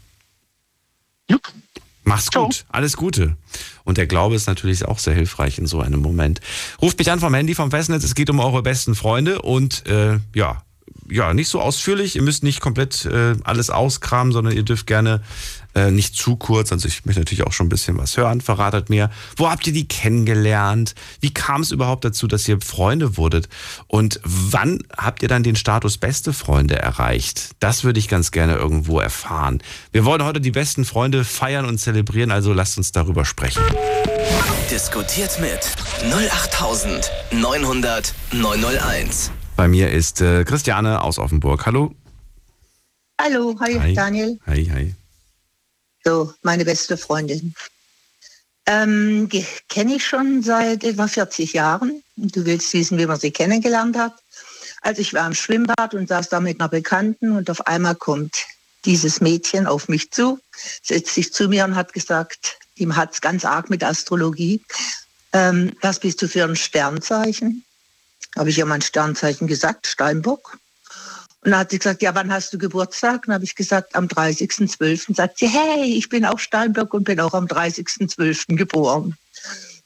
[1.30, 1.54] Jupp.
[2.04, 2.46] Mach's Ciao.
[2.46, 2.66] gut.
[2.70, 3.38] Alles Gute.
[3.84, 6.42] Und der Glaube ist natürlich auch sehr hilfreich in so einem Moment.
[6.82, 8.04] Ruft mich an vom Handy vom Festnetz.
[8.04, 10.64] Es geht um eure besten Freunde und äh, ja,
[11.10, 12.16] ja, nicht so ausführlich.
[12.16, 15.22] Ihr müsst nicht komplett äh, alles auskramen, sondern ihr dürft gerne
[15.76, 16.72] äh, nicht zu kurz.
[16.72, 18.42] Also ich möchte natürlich auch schon ein bisschen was hören.
[18.42, 20.96] Verratet mir, wo habt ihr die kennengelernt?
[21.20, 23.50] Wie kam es überhaupt dazu, dass ihr Freunde wurdet?
[23.88, 27.52] Und wann habt ihr dann den Status beste Freunde erreicht?
[27.60, 29.62] Das würde ich ganz gerne irgendwo erfahren.
[29.92, 33.64] Wir wollen heute die besten Freunde feiern und zelebrieren, also lasst uns darüber sprechen.
[34.70, 35.60] Diskutiert mit
[36.12, 39.32] 08900 901.
[39.56, 41.66] Bei mir ist äh, Christiane aus Offenburg.
[41.66, 41.94] Hallo.
[43.22, 43.94] Hallo, hi, Hi.
[43.94, 44.40] Daniel.
[44.48, 44.96] Hi, hi.
[46.04, 47.54] So, meine beste Freundin.
[48.66, 49.30] Ähm,
[49.70, 52.04] kenne ich schon seit etwa 40 Jahren.
[52.16, 54.14] Du willst wissen, wie man sie kennengelernt hat.
[54.82, 58.36] Also ich war im Schwimmbad und saß da mit einer Bekannten und auf einmal kommt
[58.86, 60.40] dieses Mädchen auf mich zu,
[60.82, 64.62] setzt sich zu mir und hat gesagt, ihm hat es ganz arg mit Astrologie.
[65.32, 67.64] Ähm, was bist du für ein Sternzeichen?
[68.36, 70.58] Habe ich ihr mein Sternzeichen gesagt, Steinbock.
[71.44, 73.28] Und dann hat sie gesagt, ja, wann hast du Geburtstag?
[73.28, 75.14] Und habe ich gesagt, am 30.12.
[75.14, 78.56] Sagt sie, hey, ich bin auch Steinbock und bin auch am 30.12.
[78.56, 79.18] geboren.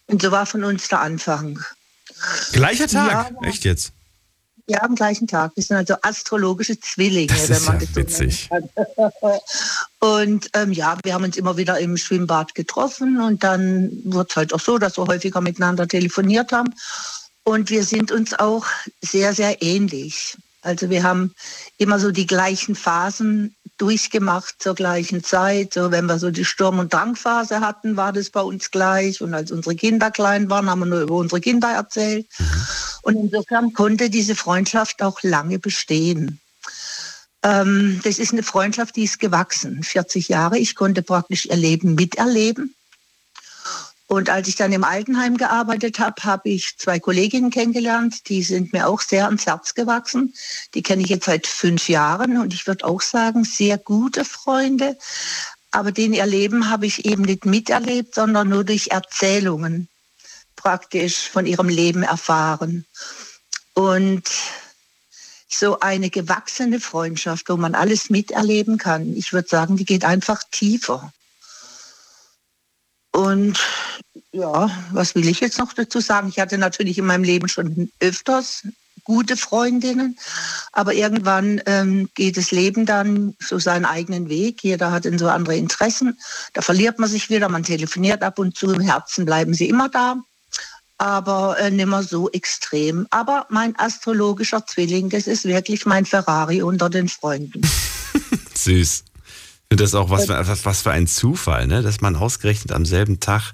[0.05, 1.59] Und so war von uns der Anfang.
[2.51, 3.31] Gleicher Tag.
[3.31, 3.47] Ja.
[3.47, 3.91] Echt jetzt?
[4.67, 5.53] Ja, am gleichen Tag.
[5.55, 8.49] Wir sind also astrologische Zwillinge, Das wenn ist man ja das so witzig.
[9.99, 14.35] Und ähm, ja, wir haben uns immer wieder im Schwimmbad getroffen und dann wurde es
[14.35, 16.75] halt auch so, dass wir häufiger miteinander telefoniert haben.
[17.43, 18.65] Und wir sind uns auch
[19.01, 20.37] sehr, sehr ähnlich.
[20.61, 21.33] Also wir haben
[21.77, 25.73] immer so die gleichen Phasen durchgemacht zur gleichen Zeit.
[25.73, 29.21] So, wenn wir so die Sturm- und Drangphase hatten, war das bei uns gleich.
[29.21, 32.27] Und als unsere Kinder klein waren, haben wir nur über unsere Kinder erzählt.
[33.03, 36.41] Und insofern konnte diese Freundschaft auch lange bestehen.
[37.43, 39.83] Ähm, das ist eine Freundschaft, die ist gewachsen.
[39.83, 40.57] 40 Jahre.
[40.57, 42.73] Ich konnte praktisch ihr Leben miterleben.
[44.07, 48.71] Und als ich dann im Altenheim gearbeitet habe, habe ich zwei Kolleginnen kennengelernt, die sind
[48.71, 50.33] mir auch sehr ans Herz gewachsen.
[50.73, 54.97] Die kenne ich jetzt seit fünf Jahren und ich würde auch sagen, sehr gute Freunde.
[55.71, 59.89] Aber den ihr Leben habe ich eben nicht miterlebt, sondern nur durch Erzählungen
[60.55, 62.85] praktisch von ihrem Leben erfahren.
[63.73, 64.23] Und
[65.49, 70.41] so eine gewachsene Freundschaft, wo man alles miterleben kann, ich würde sagen, die geht einfach
[70.51, 71.11] tiefer.
[73.17, 73.57] Und
[74.31, 76.29] ja, was will ich jetzt noch dazu sagen?
[76.29, 78.61] Ich hatte natürlich in meinem Leben schon öfters
[79.05, 80.19] gute Freundinnen,
[80.71, 84.63] aber irgendwann ähm, geht das Leben dann so seinen eigenen Weg.
[84.63, 86.19] Jeder hat in so andere Interessen.
[86.53, 89.89] Da verliert man sich wieder, man telefoniert ab und zu, im Herzen bleiben sie immer
[89.89, 90.17] da,
[90.99, 93.07] aber äh, nimmer so extrem.
[93.09, 97.61] Aber mein astrologischer Zwilling, das ist wirklich mein Ferrari unter den Freunden.
[98.53, 99.05] Süß.
[99.69, 101.81] Finde das auch was für, was, für ein Zufall, ne?
[101.81, 103.53] dass man ausgerechnet am selben Tag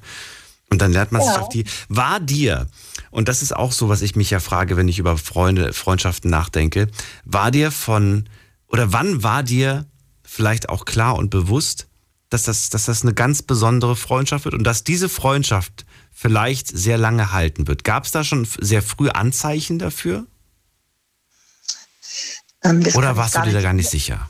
[0.69, 1.41] und dann lernt man sich Ja.
[1.41, 1.65] auf die.
[1.89, 2.67] War dir,
[3.11, 6.29] und das ist auch so, was ich mich ja frage, wenn ich über Freunde, Freundschaften
[6.29, 6.87] nachdenke,
[7.25, 8.29] war dir von,
[8.67, 9.85] oder wann war dir
[10.23, 11.87] vielleicht auch klar und bewusst,
[12.29, 16.97] dass das, dass das eine ganz besondere Freundschaft wird und dass diese Freundschaft vielleicht sehr
[16.97, 17.83] lange halten wird?
[17.83, 20.25] Gab es da schon sehr früh Anzeichen dafür?
[22.63, 24.29] Ähm, Oder warst du dir da gar nicht sicher?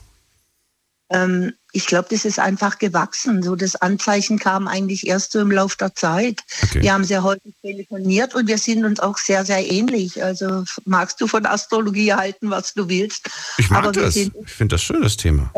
[1.14, 3.42] Ähm, ich glaube, das ist einfach gewachsen.
[3.42, 6.40] So das Anzeichen kam eigentlich erst so im Laufe der Zeit.
[6.62, 6.82] Okay.
[6.82, 10.22] Wir haben sehr häufig telefoniert und wir sind uns auch sehr, sehr ähnlich.
[10.22, 13.28] Also magst du von Astrologie halten, was du willst.
[13.58, 14.14] Ich mag aber das.
[14.14, 15.52] sind Ich finde das schön, das Thema.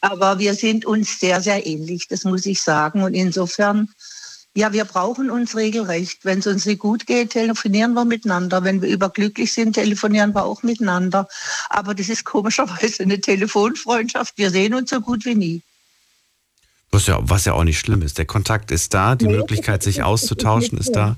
[0.00, 3.02] aber wir sind uns sehr, sehr ähnlich, das muss ich sagen.
[3.02, 3.88] Und insofern,
[4.56, 6.24] ja, wir brauchen uns regelrecht.
[6.24, 8.64] Wenn es uns nicht gut geht, telefonieren wir miteinander.
[8.64, 11.28] Wenn wir überglücklich sind, telefonieren wir auch miteinander.
[11.68, 14.34] Aber das ist komischerweise eine Telefonfreundschaft.
[14.36, 15.62] Wir sehen uns so gut wie nie.
[16.90, 18.18] Was ja, was ja auch nicht schlimm ist.
[18.18, 21.16] Der Kontakt ist da, die Möglichkeit, sich auszutauschen, ist da.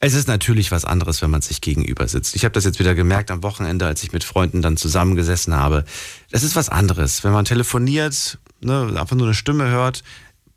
[0.00, 2.34] Es ist natürlich was anderes, wenn man sich gegenüber sitzt.
[2.34, 5.84] Ich habe das jetzt wieder gemerkt am Wochenende, als ich mit Freunden dann zusammengesessen habe.
[6.30, 7.24] Das ist was anderes.
[7.24, 10.02] Wenn man telefoniert, ne, einfach nur eine Stimme hört,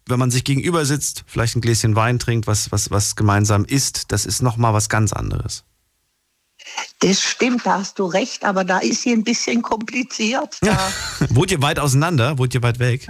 [0.10, 4.12] wenn man sich gegenüber sitzt, vielleicht ein Gläschen Wein trinkt, was, was, was gemeinsam isst,
[4.12, 5.64] das ist nochmal was ganz anderes.
[7.00, 10.58] Das stimmt, da hast du recht, aber da ist sie ein bisschen kompliziert.
[10.68, 10.78] Da.
[11.30, 12.38] Wohnt ihr weit auseinander?
[12.38, 13.08] Wohnt ihr weit weg?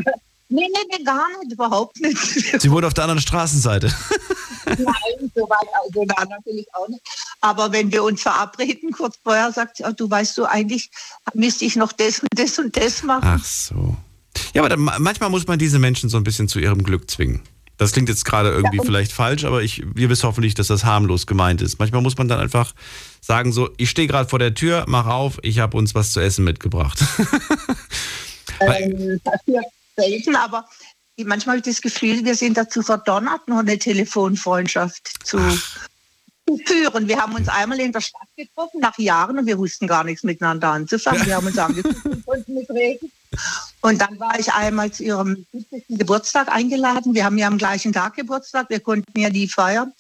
[0.50, 2.18] Nee, nee, nee, gar nicht, überhaupt nicht.
[2.62, 3.88] Sie wohnt auf der anderen Straßenseite.
[4.66, 7.02] Nein, so weit also da natürlich auch nicht.
[7.42, 10.90] Aber wenn wir uns verabreden, kurz vorher sagt sie, oh, du weißt du, eigentlich
[11.34, 13.40] müsste ich noch das und das und das machen.
[13.40, 13.98] Ach so.
[14.58, 17.44] Ja, aber dann, manchmal muss man diese Menschen so ein bisschen zu ihrem Glück zwingen.
[17.78, 20.84] Das klingt jetzt gerade irgendwie ja, vielleicht falsch, aber ich, wir wissen hoffentlich, dass das
[20.84, 21.78] harmlos gemeint ist.
[21.78, 22.74] Manchmal muss man dann einfach
[23.22, 26.22] sagen so, ich stehe gerade vor der Tür, mach auf, ich habe uns was zu
[26.22, 26.98] essen mitgebracht.
[28.62, 29.66] ähm, passiert
[29.96, 30.66] selten, aber
[31.24, 35.88] manchmal habe ich das Gefühl, wir sind dazu verdonnert, noch eine Telefonfreundschaft zu Ach.
[36.66, 37.08] Führen.
[37.08, 40.24] Wir haben uns einmal in der Stadt getroffen, nach Jahren, und wir wussten gar nichts
[40.24, 41.26] miteinander anzufangen.
[41.26, 43.12] Wir haben uns angeguckt und konnten nicht reden.
[43.82, 45.86] Und dann war ich einmal zu ihrem 70.
[45.90, 47.14] Geburtstag eingeladen.
[47.14, 48.70] Wir haben ja am gleichen Tag Geburtstag.
[48.70, 49.94] Wir konnten ja nie feiern.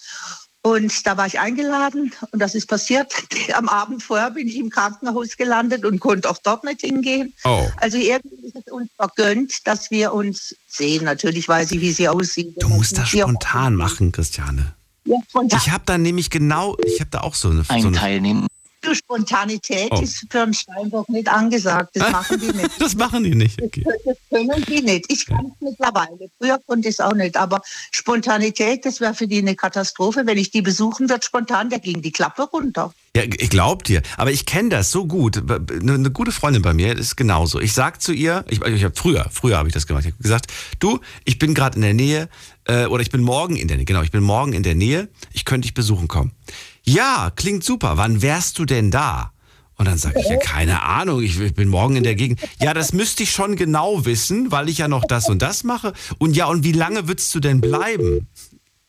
[0.63, 3.13] Und da war ich eingeladen und das ist passiert.
[3.53, 7.33] Am Abend vorher bin ich im Krankenhaus gelandet und konnte auch dort nicht hingehen.
[7.45, 7.67] Oh.
[7.77, 11.05] Also irgendwie ist es uns vergönnt, dass wir uns sehen.
[11.05, 12.61] Natürlich weiß ich, wie sie aussieht.
[12.61, 14.75] Du musst das spontan machen, Christiane.
[15.07, 15.57] Ja.
[15.57, 18.47] Ich habe da nämlich genau, ich habe da auch so eine, Ein so eine Teilnehmen
[18.95, 20.01] Spontanität oh.
[20.01, 21.95] ist für einen Steinbock nicht angesagt.
[21.95, 22.69] Das machen die nicht.
[22.79, 23.61] das machen die nicht.
[23.61, 23.83] Okay.
[24.05, 25.11] Das, können die nicht.
[25.11, 26.29] Ich kann es mittlerweile.
[26.39, 27.37] Früher konnte ich es auch nicht.
[27.37, 30.23] Aber Spontanität, das wäre für die eine Katastrophe.
[30.25, 32.93] Wenn ich die besuchen würde, spontan, da ging die Klappe runter.
[33.15, 34.03] Ja, ich glaub dir.
[34.17, 35.37] Aber ich kenne das so gut.
[35.37, 37.59] Eine, eine, gute Freundin bei mir ist genauso.
[37.59, 40.05] Ich sag zu ihr, ich, ich habe früher, früher habe ich das gemacht.
[40.05, 42.29] Ich habe gesagt, du, ich bin gerade in der Nähe
[42.65, 43.85] äh, oder ich bin morgen in der Nähe.
[43.85, 45.09] Genau, ich bin morgen in der Nähe.
[45.33, 46.31] Ich könnte dich besuchen kommen.
[46.87, 47.97] Ja, klingt super.
[47.97, 49.33] Wann wärst du denn da?
[49.75, 52.39] Und dann sage ich, ja, keine Ahnung, ich, bin morgen in der Gegend.
[52.59, 55.93] Ja, das müsste ich schon genau wissen, weil ich ja noch das und das mache.
[56.17, 58.27] Und ja, und wie lange würdest du denn bleiben?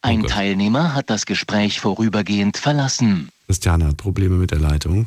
[0.01, 3.31] Ein oh Teilnehmer hat das Gespräch vorübergehend verlassen.
[3.47, 5.07] Christiane hat Probleme mit der Leitung.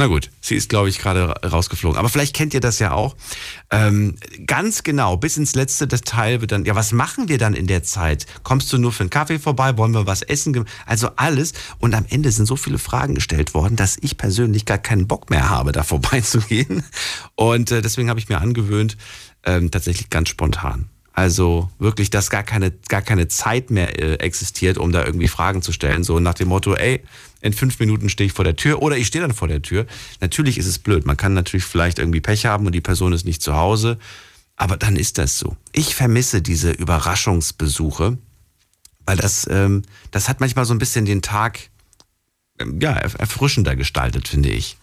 [0.00, 1.98] Na gut, sie ist, glaube ich, gerade rausgeflogen.
[1.98, 3.16] Aber vielleicht kennt ihr das ja auch.
[3.72, 4.14] Ähm,
[4.46, 7.82] ganz genau, bis ins letzte Detail wird dann, ja, was machen wir dann in der
[7.82, 8.24] Zeit?
[8.44, 9.76] Kommst du nur für einen Kaffee vorbei?
[9.76, 10.64] Wollen wir was essen?
[10.86, 11.52] Also alles.
[11.80, 15.30] Und am Ende sind so viele Fragen gestellt worden, dass ich persönlich gar keinen Bock
[15.30, 16.84] mehr habe, da vorbeizugehen.
[17.34, 18.96] Und äh, deswegen habe ich mir angewöhnt,
[19.42, 20.88] ähm, tatsächlich ganz spontan.
[21.12, 25.60] Also wirklich, dass gar keine, gar keine Zeit mehr äh, existiert, um da irgendwie Fragen
[25.60, 26.04] zu stellen.
[26.04, 27.02] So nach dem Motto, ey,
[27.40, 29.86] in fünf Minuten stehe ich vor der Tür oder ich stehe dann vor der Tür.
[30.20, 31.06] Natürlich ist es blöd.
[31.06, 33.98] Man kann natürlich vielleicht irgendwie Pech haben und die Person ist nicht zu Hause.
[34.56, 35.56] Aber dann ist das so.
[35.72, 38.18] Ich vermisse diese Überraschungsbesuche,
[39.06, 41.70] weil das, ähm, das hat manchmal so ein bisschen den Tag
[42.58, 44.76] ähm, ja, erfrischender gestaltet, finde ich.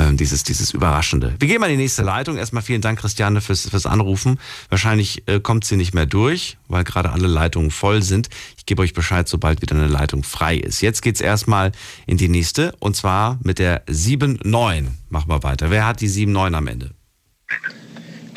[0.00, 1.34] Ähm, dieses, dieses Überraschende.
[1.38, 2.38] Wir gehen mal in die nächste Leitung.
[2.38, 4.40] Erstmal vielen Dank, Christiane, fürs, fürs Anrufen.
[4.70, 8.30] Wahrscheinlich äh, kommt sie nicht mehr durch, weil gerade alle Leitungen voll sind.
[8.56, 10.80] Ich gebe euch Bescheid, sobald wieder eine Leitung frei ist.
[10.80, 11.72] Jetzt geht's erstmal
[12.06, 14.86] in die nächste und zwar mit der 7-9.
[15.10, 15.70] Machen wir weiter.
[15.70, 16.94] Wer hat die 7-9 am Ende?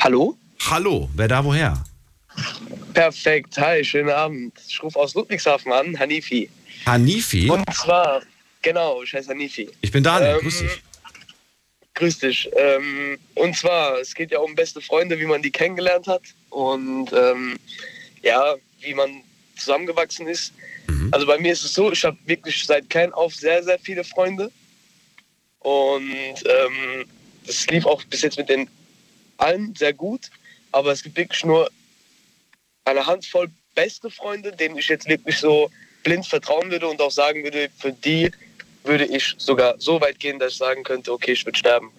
[0.00, 0.36] Hallo?
[0.68, 1.82] Hallo, wer da woher?
[2.92, 4.52] Perfekt, hi, schönen Abend.
[4.68, 6.50] Ich rufe aus Ludwigshafen an, Hanifi.
[6.84, 7.48] Hanifi?
[7.48, 8.20] Und zwar,
[8.60, 9.70] genau, ich heiße Hanifi.
[9.80, 10.82] Ich bin Daniel, ähm, grüß dich.
[11.94, 12.50] Grüß dich.
[12.56, 17.12] Ähm, und zwar, es geht ja um beste Freunde, wie man die kennengelernt hat und
[17.12, 17.56] ähm,
[18.22, 19.22] ja, wie man
[19.56, 20.52] zusammengewachsen ist.
[20.88, 21.10] Mhm.
[21.12, 24.02] Also bei mir ist es so, ich habe wirklich seit klein auf sehr, sehr viele
[24.02, 24.50] Freunde.
[25.60, 27.06] Und ähm,
[27.46, 28.68] das lief auch bis jetzt mit den
[29.36, 30.30] allen sehr gut.
[30.72, 31.70] Aber es gibt wirklich nur
[32.84, 35.70] eine Handvoll beste Freunde, denen ich jetzt wirklich so
[36.02, 38.30] blind vertrauen würde und auch sagen würde, für die
[38.84, 41.90] würde ich sogar so weit gehen, dass ich sagen könnte, okay, ich würde sterben.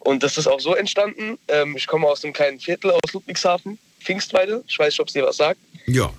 [0.00, 1.38] Und das ist auch so entstanden.
[1.48, 4.62] Ähm, ich komme aus einem kleinen Viertel aus Ludwigshafen, Pfingstweide.
[4.68, 5.58] Ich weiß nicht, ob es dir was sagt.
[5.86, 6.12] Ja.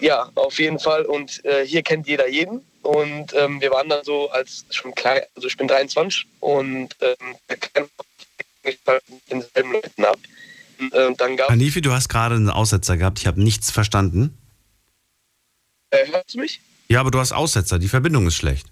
[0.00, 1.04] Ja, auf jeden Fall.
[1.04, 2.64] Und äh, hier kennt jeder jeden.
[2.82, 7.36] Und ähm, wir waren dann so als schon klein, also ich bin 23 und ähm,
[8.64, 8.78] mit
[9.30, 10.18] denselben Leuten ab.
[10.78, 13.18] Und, äh, dann gab Hanifi, du hast gerade einen Aussetzer gehabt.
[13.18, 14.36] Ich habe nichts verstanden.
[15.90, 16.60] Äh, hörst du mich?
[16.88, 17.78] Ja, aber du hast Aussetzer.
[17.78, 18.66] Die Verbindung ist schlecht.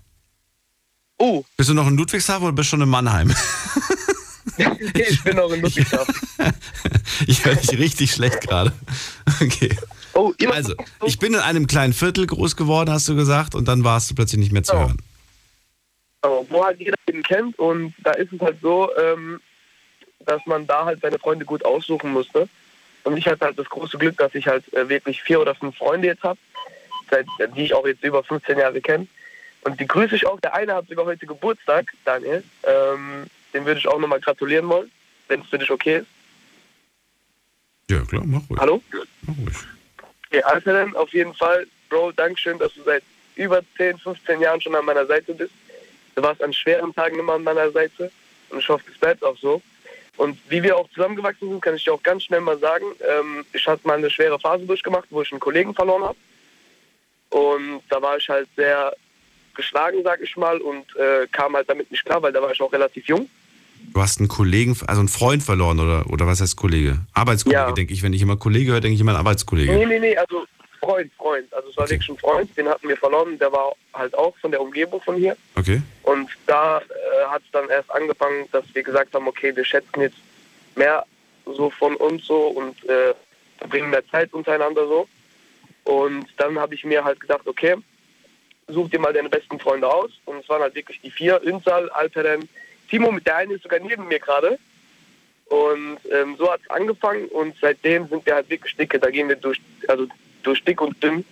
[1.23, 1.45] Oh.
[1.57, 3.31] Bist du noch in Ludwigshafen oder bist du schon in Mannheim?
[4.95, 6.17] ich bin noch in Ludwigshafen.
[7.29, 8.73] ich höre dich richtig schlecht gerade.
[9.41, 9.71] Okay.
[10.15, 13.85] Oh, also, ich bin in einem kleinen Viertel groß geworden, hast du gesagt, und dann
[13.85, 14.79] warst du plötzlich nicht mehr zu oh.
[14.81, 14.97] hören.
[16.23, 19.41] Oh, wo halt jeder jeden kennt und da ist es halt so, ähm,
[20.27, 22.49] dass man da halt seine Freunde gut aussuchen musste.
[23.05, 25.77] Und ich hatte halt das große Glück, dass ich halt äh, wirklich vier oder fünf
[25.77, 26.41] Freunde jetzt habe,
[27.57, 29.07] die ich auch jetzt über 15 Jahre kenne.
[29.65, 30.41] Und die grüße ich auch.
[30.41, 32.43] Der eine hat sogar heute Geburtstag, Daniel.
[32.65, 34.91] Ähm, den würde ich auch nochmal gratulieren wollen,
[35.29, 36.07] wenn es für dich okay ist.
[37.91, 38.61] Ja, klar, mach ruhig.
[38.61, 38.83] Hallo?
[39.23, 39.57] Mach ruhig.
[40.27, 43.03] Okay, also dann auf jeden Fall, Bro, Dankeschön, dass du seit
[43.37, 45.53] über 10, 15 Jahren schon an meiner Seite bist.
[46.15, 48.11] Du warst an schweren Tagen immer an meiner Seite
[48.51, 49.63] und ich hoffe, es bleibt auch so.
[50.17, 52.85] Und wie wir auch zusammengewachsen sind, kann ich dir auch ganz schnell mal sagen.
[53.01, 56.19] Ähm, ich hatte mal eine schwere Phase durchgemacht, wo ich einen Kollegen verloren habe.
[57.31, 58.95] Und da war ich halt sehr
[59.55, 62.61] geschlagen, sag ich mal, und äh, kam halt damit nicht klar, weil da war ich
[62.61, 63.29] auch relativ jung.
[63.93, 66.99] Du hast einen Kollegen, also einen Freund verloren oder, oder was heißt Kollege?
[67.15, 67.73] Arbeitskollege, Ja.
[67.73, 68.03] denke ich.
[68.03, 69.73] Wenn ich immer Kollege höre, denke ich immer an Arbeitskollege.
[69.73, 70.45] Nee, nee, nee, also
[70.79, 71.53] Freund, Freund.
[71.53, 71.95] Also es war Okay.
[71.95, 73.39] wirklich ein Freund, den hatten wir verloren.
[73.39, 75.37] Der war halt auch von der Umgebung von hier.
[75.57, 75.83] Okay.
[76.05, 76.83] Und da äh,
[77.29, 80.17] hat es dann erst angefangen, dass wir gesagt haben, okay, wir schätzen jetzt
[80.77, 81.05] mehr
[81.45, 83.15] so von uns so und äh,
[83.59, 85.09] verbringen mehr Zeit untereinander so.
[85.85, 87.75] Und dann habe ich mir halt gedacht, okay,
[88.69, 90.11] such dir mal deine besten Freunde aus.
[90.25, 92.49] Und es waren halt wirklich die vier, Ünsal, Alperen,
[92.89, 94.59] Timo, mit der eine ist sogar neben mir gerade.
[95.47, 98.99] Und ähm, so hat es angefangen und seitdem sind wir halt wirklich dicke.
[98.99, 100.07] Da gehen wir durch, also
[100.43, 101.25] durch dick und dünn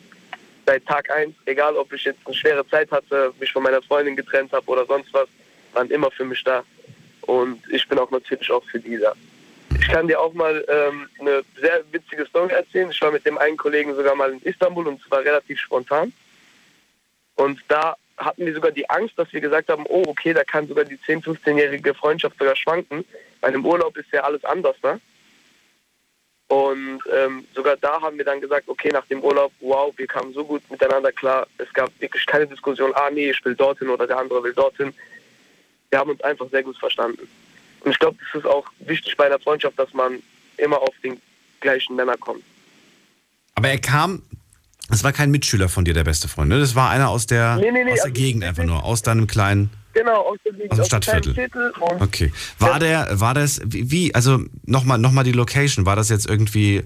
[0.67, 1.35] seit Tag eins.
[1.47, 4.85] Egal, ob ich jetzt eine schwere Zeit hatte, mich von meiner Freundin getrennt habe oder
[4.85, 5.29] sonst was,
[5.73, 6.63] waren immer für mich da.
[7.23, 9.15] Und ich bin auch natürlich auch für die da.
[9.79, 12.91] Ich kann dir auch mal ähm, eine sehr witzige Story erzählen.
[12.91, 16.13] Ich war mit dem einen Kollegen sogar mal in Istanbul und zwar relativ spontan.
[17.41, 20.69] Und da hatten wir sogar die Angst, dass wir gesagt haben, oh, okay, da kann
[20.69, 23.03] sogar die 10-, 15-jährige Freundschaft sogar schwanken.
[23.41, 25.01] Bei einem Urlaub ist ja alles anders, ne?
[26.49, 30.35] Und ähm, sogar da haben wir dann gesagt, okay, nach dem Urlaub, wow, wir kamen
[30.35, 31.47] so gut miteinander klar.
[31.57, 34.93] Es gab wirklich keine Diskussion, ah nee, ich will dorthin oder der andere will dorthin.
[35.89, 37.27] Wir haben uns einfach sehr gut verstanden.
[37.81, 40.23] Und ich glaube, das ist auch wichtig bei einer Freundschaft, dass man
[40.59, 41.19] immer auf den
[41.61, 42.45] gleichen Nenner kommt.
[43.55, 44.23] Aber er kam,
[44.91, 46.59] es war kein Mitschüler von dir, der beste Freund, ne?
[46.59, 49.03] Das war einer aus der, Nee, nee, nee, aus der also Gegend einfach nur, aus
[49.03, 49.71] deinem kleinen.
[49.93, 51.73] Genau, aus dem, Aus dem aus Stadtviertel.
[51.81, 52.33] und Okay.
[52.59, 56.85] War der, war das, wie, also nochmal noch mal die Location, war das jetzt irgendwie,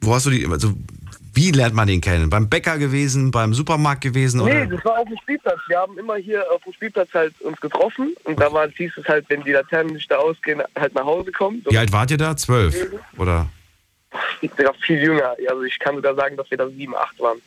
[0.00, 0.74] wo hast du die, also
[1.34, 2.28] wie lernt man den kennen?
[2.28, 4.66] Beim Bäcker gewesen, beim Supermarkt gewesen Nee, oder?
[4.66, 5.58] das war auf dem Spielplatz.
[5.66, 9.06] Wir haben immer hier auf dem Spielplatz halt uns getroffen und da war, hieß es
[9.08, 11.62] halt, wenn die Laternen nicht da ausgehen, halt nach Hause kommen.
[11.64, 12.36] So, Wie alt wart ihr da?
[12.36, 12.76] Zwölf?
[13.16, 13.48] Oder?
[14.40, 15.36] Ich bin sogar viel jünger.
[15.48, 17.40] Also ich kann sogar sagen, dass wir da sieben, acht waren.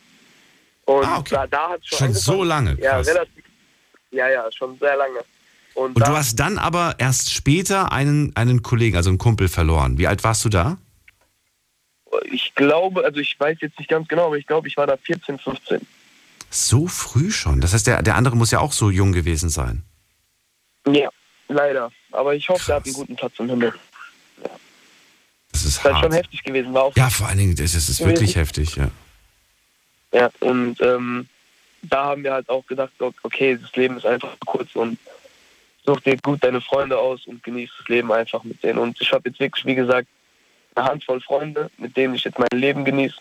[0.84, 1.34] Und Ah, okay.
[1.34, 2.36] da, da hat schon Schon angefangen.
[2.38, 2.76] so lange?
[2.80, 3.06] Ja, Krass.
[3.08, 3.44] relativ.
[4.12, 5.18] Ja, ja, schon sehr lange.
[5.74, 9.98] Und, Und du hast dann aber erst später einen, einen Kollegen, also einen Kumpel verloren.
[9.98, 10.78] Wie alt warst du da?
[12.30, 14.96] ich glaube, also ich weiß jetzt nicht ganz genau, aber ich glaube, ich war da
[14.96, 15.86] 14, 15.
[16.48, 17.60] So früh schon.
[17.60, 19.82] Das heißt, der, der andere muss ja auch so jung gewesen sein.
[20.86, 21.10] Ja,
[21.48, 21.90] leider.
[22.12, 22.94] Aber ich hoffe, der hat Krass.
[22.94, 23.74] einen guten Platz im Himmel.
[25.56, 26.74] Das ist Das ist halt schon heftig gewesen.
[26.74, 28.90] War auch Ja, vor allen Dingen, das ist, das ist wirklich heftig, ja.
[30.12, 31.28] Ja, und ähm,
[31.82, 32.92] da haben wir halt auch gedacht,
[33.22, 34.98] okay, das Leben ist einfach kurz und
[35.84, 38.78] such dir gut deine Freunde aus und genieß das Leben einfach mit denen.
[38.78, 40.08] Und ich habe jetzt wirklich, wie gesagt,
[40.74, 43.16] eine Handvoll Freunde, mit denen ich jetzt mein Leben genieße.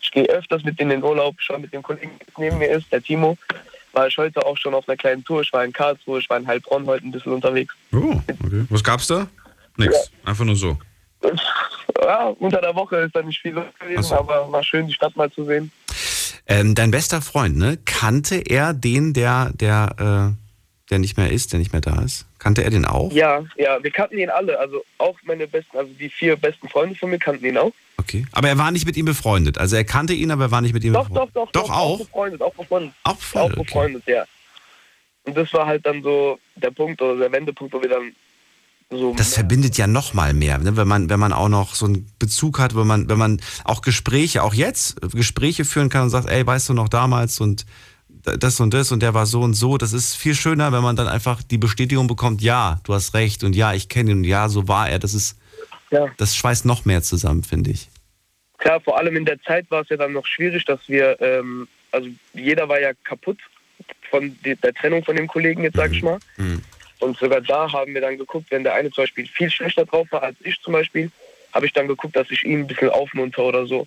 [0.00, 2.70] Ich gehe öfters mit denen in den Urlaub, schon mit dem Kollegen, der neben mir
[2.70, 3.36] ist, der Timo.
[3.92, 5.42] War ich heute auch schon auf einer kleinen Tour.
[5.42, 7.74] Ich war in Karlsruhe, ich war in Heilbronn heute ein bisschen unterwegs.
[7.92, 8.66] Oh, okay.
[8.70, 9.28] Was gab's da?
[9.76, 10.10] Nix.
[10.24, 10.78] Einfach nur so.
[12.02, 14.16] Ja, unter der Woche ist da nicht viel los gewesen, so.
[14.16, 15.72] aber war schön, die Stadt mal zu sehen.
[16.46, 17.78] Ähm, dein bester Freund, ne?
[17.84, 22.26] Kannte er den, der, der, äh, der nicht mehr ist, der nicht mehr da ist?
[22.38, 23.10] Kannte er den auch?
[23.12, 24.58] Ja, ja, wir kannten ihn alle.
[24.58, 27.72] Also auch meine besten, also die vier besten Freunde von mir kannten ihn auch.
[27.96, 28.24] Okay.
[28.30, 29.58] Aber er war nicht mit ihm befreundet.
[29.58, 31.56] Also er kannte ihn, aber er war nicht mit ihm Doch, doch, befreundet.
[31.56, 31.62] doch.
[31.62, 31.98] Doch, auch?
[31.98, 32.94] befreundet, auch befreundet.
[33.02, 33.58] Auch Auch befreundet.
[33.58, 33.64] Okay.
[33.64, 34.24] befreundet, ja.
[35.24, 38.14] Und das war halt dann so der Punkt oder der Wendepunkt, wo wir dann
[38.90, 39.14] so.
[39.14, 40.76] Das verbindet ja noch mal mehr, ne?
[40.76, 43.82] wenn man wenn man auch noch so einen Bezug hat, wenn man wenn man auch
[43.82, 47.66] Gespräche, auch jetzt äh, Gespräche führen kann und sagt, ey, weißt du noch damals und
[48.08, 49.76] das und das und der war so und so.
[49.78, 53.44] Das ist viel schöner, wenn man dann einfach die Bestätigung bekommt, ja, du hast recht
[53.44, 54.98] und ja, ich kenne ihn und ja, so war er.
[54.98, 55.36] Das ist
[55.90, 56.08] Ja.
[56.16, 57.88] das schweißt noch mehr zusammen, finde ich.
[58.58, 61.68] Klar, vor allem in der Zeit war es ja dann noch schwierig, dass wir, ähm,
[61.92, 63.38] also jeder war ja kaputt
[64.10, 66.18] von der Trennung von dem Kollegen, jetzt sag ich mal.
[66.36, 66.62] Mhm.
[66.98, 70.06] Und sogar da haben wir dann geguckt, wenn der eine zum Beispiel viel schlechter drauf
[70.10, 71.10] war als ich zum Beispiel,
[71.52, 73.86] habe ich dann geguckt, dass ich ihn ein bisschen aufmunter oder so.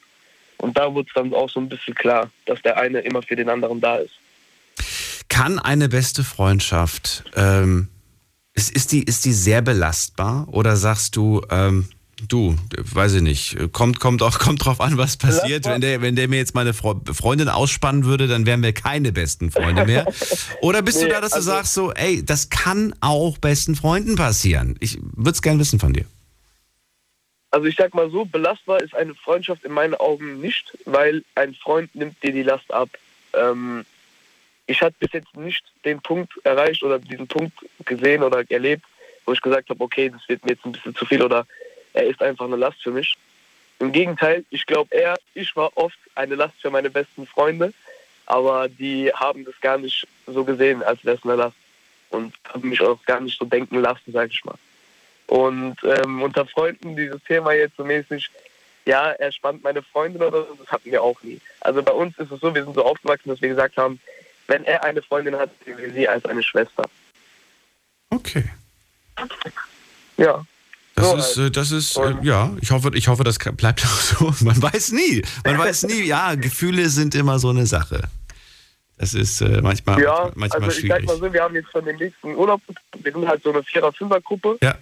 [0.57, 3.35] Und da wurde es dann auch so ein bisschen klar, dass der eine immer für
[3.35, 4.13] den anderen da ist.
[5.29, 7.87] Kann eine beste Freundschaft, ähm,
[8.53, 11.87] ist, ist, die, ist die sehr belastbar oder sagst du, ähm,
[12.27, 15.65] du, weiß ich nicht, kommt, kommt, auch, kommt drauf an, was passiert.
[15.65, 19.11] Wenn der, wenn der mir jetzt meine Fre Freundin ausspannen würde, dann wären wir keine
[19.11, 20.05] besten Freunde mehr.
[20.61, 23.75] Oder bist du Nee, da, dass du also- sagst so, ey, das kann auch besten
[23.75, 24.75] Freunden passieren?
[24.79, 26.05] Ich würde es gern wissen von dir.
[27.51, 31.55] Also ich sag mal so, belastbar ist eine Freundschaft in meinen Augen nicht, weil ein
[31.55, 32.89] Freund nimmt dir die Last ab.
[33.33, 33.85] Ähm,
[34.67, 37.53] ich hatte bis jetzt nicht den Punkt erreicht oder diesen Punkt
[37.85, 38.85] gesehen oder erlebt,
[39.25, 41.47] wo ich gesagt habe, okay, das wird mir jetzt ein bisschen zu viel oder
[41.93, 43.15] er ist einfach eine Last für mich.
[43.79, 47.73] Im Gegenteil, ich glaube eher, ich war oft eine Last für meine besten Freunde,
[48.25, 51.55] aber die haben das gar nicht so gesehen, als wäre es eine Last
[52.09, 54.57] und haben mich auch gar nicht so denken lassen, sag ich mal.
[55.27, 58.29] Und ähm, unter Freunden dieses Thema jetzt so mäßig,
[58.85, 61.39] ja, er spannt meine Freundin oder so, das hatten wir auch nie.
[61.61, 63.99] Also bei uns ist es so, wir sind so aufgewachsen, dass wir gesagt haben,
[64.47, 66.83] wenn er eine Freundin hat, sehen wir sie als eine Schwester.
[68.09, 68.43] Okay.
[70.17, 70.43] Ja.
[70.99, 73.85] Das So ist, äh, das ist, äh, Und- ja, ich hoffe, ich hoffe, das bleibt
[73.85, 74.33] auch so.
[74.45, 75.21] Man weiß nie.
[75.45, 76.03] Man weiß nie.
[76.03, 78.03] Ja, Gefühle sind immer so eine Sache.
[78.97, 81.05] Das ist äh, manchmal, Ja, manchmal also ich sag schwierig.
[81.07, 82.61] mal so, wir haben jetzt schon den nächsten Urlaub.
[83.01, 84.57] Wir sind halt so eine Vierer-Fünfer-Gruppe.
[84.61, 84.75] Ja.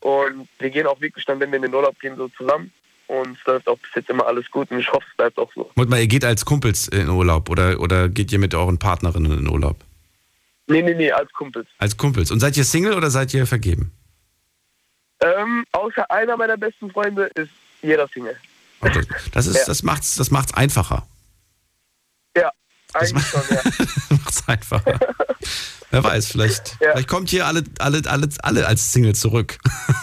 [0.00, 2.72] Und wir gehen auch wirklich dann, wenn wir in den Urlaub gehen, so zusammen.
[3.08, 5.50] Und es läuft auch bis jetzt immer alles gut und ich hoffe, es bleibt auch
[5.54, 5.70] so.
[5.74, 9.38] Warte mal, ihr geht als Kumpels in Urlaub oder, oder geht ihr mit euren Partnerinnen
[9.38, 9.76] in Urlaub?
[10.68, 11.66] Nee, nee, nee, als Kumpels.
[11.78, 12.30] Als Kumpels.
[12.30, 13.92] Und seid ihr Single oder seid ihr vergeben?
[15.22, 17.50] Ähm, außer einer meiner besten Freunde ist
[17.82, 18.36] jeder Single.
[18.80, 19.64] Oh, das, das, ist, Ja.
[19.66, 21.06] das macht's, das macht's einfacher.
[22.36, 22.50] Ja,
[22.92, 23.60] Das eigentlich schon, ja.
[24.24, 24.98] macht's einfacher.
[25.90, 26.92] Wer weiß, vielleicht, Ja.
[26.92, 29.58] vielleicht kommt hier alle, alle, alle, alle als Single zurück.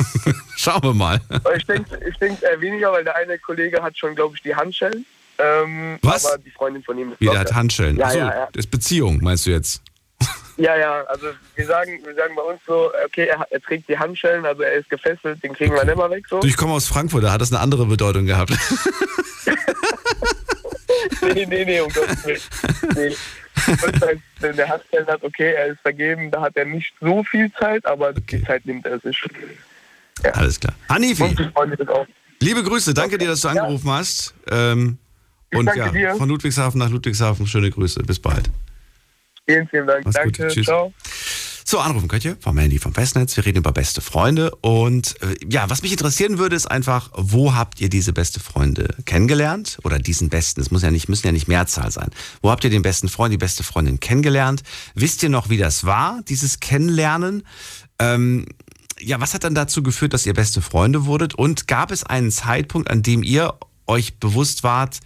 [0.56, 1.20] Schauen wir mal.
[1.58, 4.56] Ich denke ich denk eher weniger, weil der eine Kollege hat schon, glaube ich, die
[4.56, 5.06] Handschellen.
[5.38, 6.26] Ähm, Was?
[6.26, 7.98] Aber die Freundin von ihm ist Wie, der hat Handschellen.
[7.98, 8.48] Ja, Achso, ja, ja.
[8.52, 9.82] das ist Beziehung, meinst du jetzt?
[10.60, 13.98] Ja, ja, also wir sagen, wir sagen bei uns so, okay, er, er trägt die
[13.98, 16.42] Handschellen, also er ist gefesselt, den kriegen wir nicht mehr weg so.
[16.42, 18.52] Du, ich komme aus Frankfurt, da hat das eine andere Bedeutung gehabt.
[21.22, 22.42] Nee, nee, nee, um Gottes Willen.
[22.96, 23.16] Nee.
[24.40, 27.86] Wenn der Handschellen hat, okay, er ist vergeben, da hat er nicht so viel Zeit,
[27.86, 29.22] aber die Zeit nimmt er sich.
[30.34, 30.74] Alles klar.
[30.90, 31.36] Hanifi,
[32.40, 34.34] liebe Grüße, danke dir, dass du angerufen hast.
[34.50, 34.98] Ähm,
[35.54, 36.16] und ja, dir.
[36.16, 38.04] von Ludwigshafen nach Ludwigshafen, schöne Grüße.
[38.04, 38.50] Bis bald.
[39.50, 40.06] Vielen, vielen Dank.
[40.06, 40.40] Mach's gut.
[40.40, 40.66] Danke, Tschüss.
[40.66, 40.94] ciao.
[41.66, 43.36] So, anrufen könnt ihr vom Handy vom Festnetz.
[43.36, 44.52] Wir reden über beste Freunde.
[44.62, 48.96] Und äh, ja, was mich interessieren würde, ist einfach, wo habt ihr diese beste Freunde
[49.06, 49.80] kennengelernt?
[49.84, 50.62] Oder diesen besten?
[50.62, 52.10] Es muss ja nicht, müssen ja nicht Mehrzahl sein.
[52.44, 54.62] Wo habt ihr den besten Freund, die beste Freundin kennengelernt?
[54.94, 57.44] Wisst ihr noch, wie das war, dieses Kennenlernen?
[57.98, 58.46] Ähm,
[59.00, 61.34] ja, was hat dann dazu geführt, dass ihr beste Freunde wurdet?
[61.34, 63.56] Und gab es einen Zeitpunkt, an dem ihr
[63.88, 65.00] euch bewusst wart,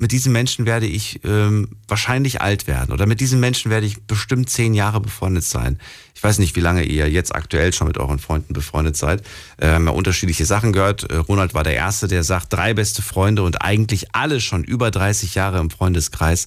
[0.00, 4.02] mit diesem Menschen werde ich ähm, wahrscheinlich alt werden oder mit diesem Menschen werde ich
[4.02, 5.78] bestimmt zehn Jahre befreundet sein.
[6.14, 9.22] Ich weiß nicht, wie lange ihr jetzt aktuell schon mit euren Freunden befreundet seid.
[9.58, 11.04] Wir haben ja unterschiedliche Sachen gehört.
[11.04, 14.90] Äh, Ronald war der Erste, der sagt, drei beste Freunde und eigentlich alle schon über
[14.90, 16.46] 30 Jahre im Freundeskreis.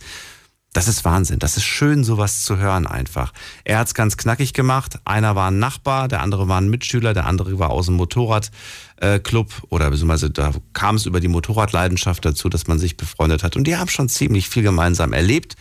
[0.74, 1.38] Das ist Wahnsinn.
[1.38, 3.32] Das ist schön, sowas zu hören einfach.
[3.64, 4.98] Er hat's ganz knackig gemacht.
[5.06, 9.54] Einer war ein Nachbar, der andere war ein Mitschüler, der andere war aus dem Motorradclub
[9.70, 13.56] oder beziehungsweise da kam es über die Motorradleidenschaft dazu, dass man sich befreundet hat.
[13.56, 15.56] Und die haben schon ziemlich viel gemeinsam erlebt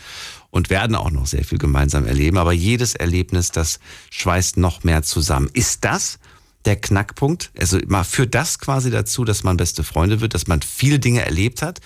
[0.50, 2.38] und werden auch noch sehr viel gemeinsam erleben.
[2.38, 5.50] Aber jedes Erlebnis, das schweißt noch mehr zusammen.
[5.52, 6.20] Ist das
[6.64, 7.50] der Knackpunkt?
[7.58, 11.60] Also führt das quasi dazu, dass man beste Freunde wird, dass man viele Dinge erlebt
[11.60, 11.80] hat?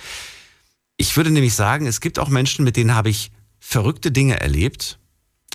[0.97, 3.31] Ich würde nämlich sagen, es gibt auch Menschen, mit denen habe ich
[3.61, 4.99] verrückte Dinge erlebt,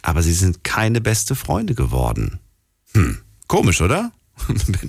[0.02, 2.40] aber sie sind keine beste Freunde geworden.
[2.94, 4.12] Hm, komisch, oder?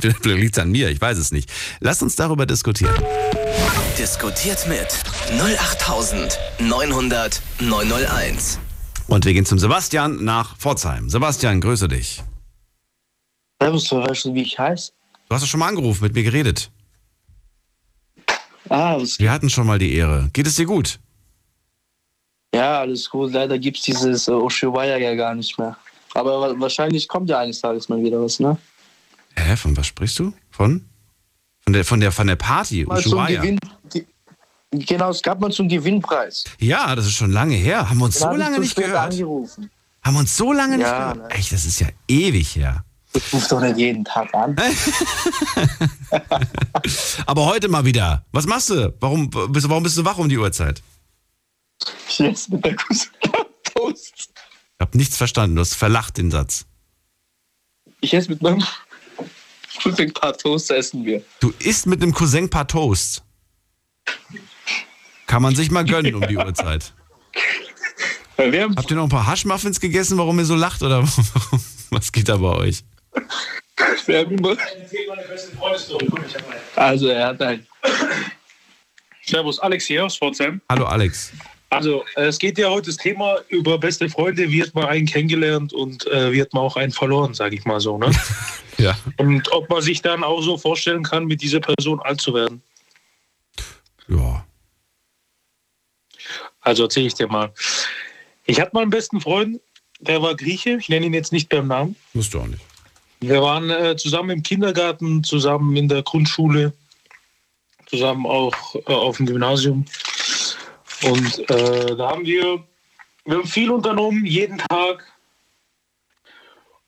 [0.00, 1.50] Vielleicht liegt an mir, ich weiß es nicht.
[1.80, 2.94] Lasst uns darüber diskutieren.
[3.98, 4.86] Diskutiert mit
[5.40, 8.58] 08900 901.
[9.08, 11.10] Und wir gehen zum Sebastian nach Pforzheim.
[11.10, 12.22] Sebastian, grüße dich.
[13.60, 14.92] Servus, du weißt du, wie ich heiße?
[15.28, 16.70] Du hast doch schon mal angerufen, mit mir geredet.
[18.72, 20.30] Ah, Wir hatten schon mal die Ehre.
[20.32, 20.98] Geht es dir gut?
[22.54, 23.32] ja, alles gut.
[23.32, 25.76] Leider gibt es dieses äh, Ushuaia ja gar nicht mehr.
[26.14, 28.58] Aber wa- wahrscheinlich kommt ja eines Tages mal wieder was, ne?
[29.36, 30.32] Hä, von was sprichst du?
[30.50, 30.84] Von?
[31.64, 33.40] Von der, von der, von der Party, Mal Ushuaia.
[33.40, 33.58] Gewinn,
[33.94, 34.04] die,
[34.72, 36.44] genau, es gab mal zum Gewinnpreis.
[36.58, 37.88] Ja, das ist schon lange her.
[37.88, 39.12] Haben wir uns Da so lange nicht gehört.
[39.12, 39.70] angerufen.
[40.02, 41.30] Haben wir uns so lange nicht Ja, gehört.
[41.30, 41.34] ne.
[41.36, 42.84] Echt, das ist ja ewig her.
[43.14, 44.56] Ich rufe doch nicht jeden Tag an.
[47.26, 48.24] Aber heute mal wieder.
[48.32, 48.94] Was machst du?
[49.00, 50.82] Warum bist, warum bist du wach um die Uhrzeit?
[52.08, 53.10] Ich esse mit der Cousin
[53.74, 54.30] Toast.
[54.34, 55.56] Ich habe nichts verstanden.
[55.56, 56.64] Du hast verlacht den Satz.
[58.00, 58.64] Ich esse mit meinem
[59.82, 61.22] Cousin ein paar Toast essen wir.
[61.40, 63.22] Du isst mit einem Cousin paar Toast.
[65.26, 66.92] Kann man sich mal gönnen um die Uhrzeit.
[68.36, 70.82] Habt ihr noch ein paar Haschmuffins gegessen, warum ihr so lacht?
[70.82, 71.02] Oder
[71.90, 72.84] was geht da bei euch?
[76.76, 77.66] Also er hat ein
[79.24, 80.60] Servus, Alex hier aus Pforzheim.
[80.68, 81.32] Hallo Alex.
[81.70, 84.50] Also, äh, es geht ja heute das Thema über beste Freunde.
[84.50, 87.64] Wie hat man einen kennengelernt und äh, wie hat man auch einen verloren, sage ich
[87.64, 87.98] mal so.
[87.98, 88.10] Ne?
[88.78, 88.98] Ja.
[89.18, 92.62] Und ob man sich dann auch so vorstellen kann, mit dieser Person alt zu werden.
[94.08, 94.44] Ja.
[96.62, 97.52] Also erzähle ich dir mal.
[98.44, 99.60] Ich hatte mal einen besten Freund,
[100.00, 100.78] der war Grieche.
[100.80, 101.94] Ich nenne ihn jetzt nicht beim Namen.
[102.12, 102.62] Musst du auch nicht.
[103.22, 106.72] Wir waren äh, zusammen im Kindergarten, zusammen in der Grundschule,
[107.86, 109.84] zusammen auch äh, auf dem Gymnasium.
[111.04, 112.64] Und äh, da haben wir,
[113.24, 115.06] wir haben viel unternommen, jeden Tag.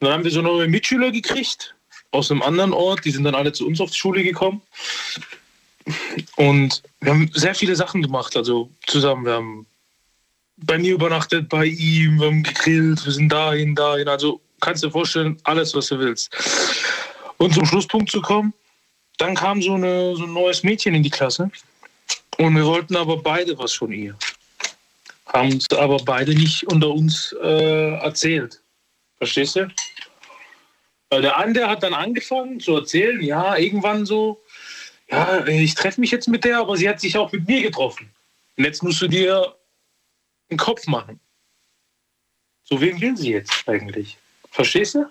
[0.00, 1.76] Und dann haben wir so neue Mitschüler gekriegt.
[2.10, 4.60] aus einem anderen Ort, die sind dann alle zu uns auf die Schule gekommen.
[6.34, 9.24] Und wir haben sehr viele Sachen gemacht, also zusammen.
[9.24, 9.66] Wir haben
[10.56, 14.08] bei mir übernachtet, bei ihm, wir haben gegrillt, wir sind dahin, dahin.
[14.08, 16.34] Also kannst dir vorstellen, alles, was du willst.
[17.38, 18.52] Und zum Schlusspunkt zu kommen,
[19.18, 21.50] dann kam so, eine, so ein neues Mädchen in die Klasse.
[22.38, 24.16] Und wir wollten aber beide was von ihr.
[25.26, 28.60] Haben es aber beide nicht unter uns äh, erzählt.
[29.18, 29.68] Verstehst du?
[31.10, 34.40] Weil der andere hat dann angefangen zu erzählen, ja, irgendwann so,
[35.08, 38.10] ja, ich treffe mich jetzt mit der, aber sie hat sich auch mit mir getroffen.
[38.56, 39.54] Und jetzt musst du dir
[40.50, 41.20] einen Kopf machen.
[42.64, 44.18] So, wen will sie jetzt eigentlich?
[44.54, 45.04] Verstehst du?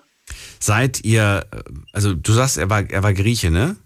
[0.58, 1.46] Seid ihr,
[1.92, 3.76] also du sagst, er war, er war Grieche, ne?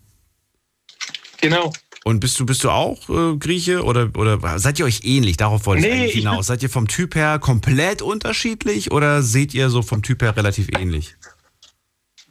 [1.41, 1.73] Genau.
[2.05, 5.37] Und bist du, bist du auch äh, Grieche oder, oder seid ihr euch ähnlich?
[5.37, 6.47] Darauf wollte ich Nee, eigentlich ich bin- hinaus.
[6.47, 10.69] Seid ihr vom Typ her komplett unterschiedlich oder seht ihr so vom Typ her relativ
[10.79, 11.17] ähnlich?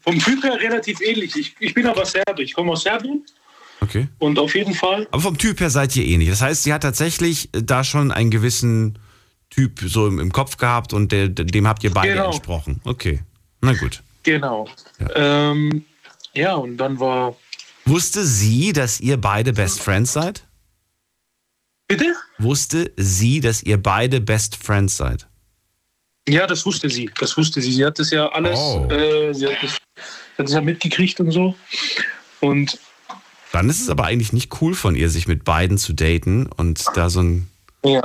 [0.02, 1.36] Vom Typ her relativ ähnlich.
[1.36, 2.42] Ich, ich bin aber Serbe.
[2.44, 3.26] Ich komme aus Serbien
[3.82, 4.08] Okay.
[4.20, 5.08] und auf jeden Fall.
[5.12, 6.30] Aber vom Typ her seid ihr ähnlich.
[6.30, 8.98] Das heißt, sie hat tatsächlich da schon einen gewissen
[9.50, 12.28] Typ so im, im Kopf gehabt und der, dem habt ihr beide Genau.
[12.28, 12.82] entsprochen.
[12.84, 13.22] Okay.
[13.62, 14.04] Na gut.
[14.24, 14.68] Genau.
[15.00, 15.86] Ja, ähm,
[16.34, 17.36] ja und dann war.
[17.86, 20.44] Wusste sie, dass ihr beide Best Friends seid?
[21.88, 22.14] Bitte?
[22.38, 25.28] Wusste sie, dass ihr beide Best Friends seid?
[26.28, 27.10] Ja, das wusste sie.
[27.18, 27.72] Das wusste sie.
[27.72, 28.60] Sie hat das ja alles.
[28.60, 28.86] Oh.
[28.92, 31.56] Äh, sie hat das, sie hat das ja mitgekriegt und so.
[32.42, 32.78] Und
[33.54, 36.84] Dann ist es aber eigentlich nicht cool von ihr, sich mit beiden zu daten und
[36.96, 37.50] da so ein.
[37.86, 38.02] ja.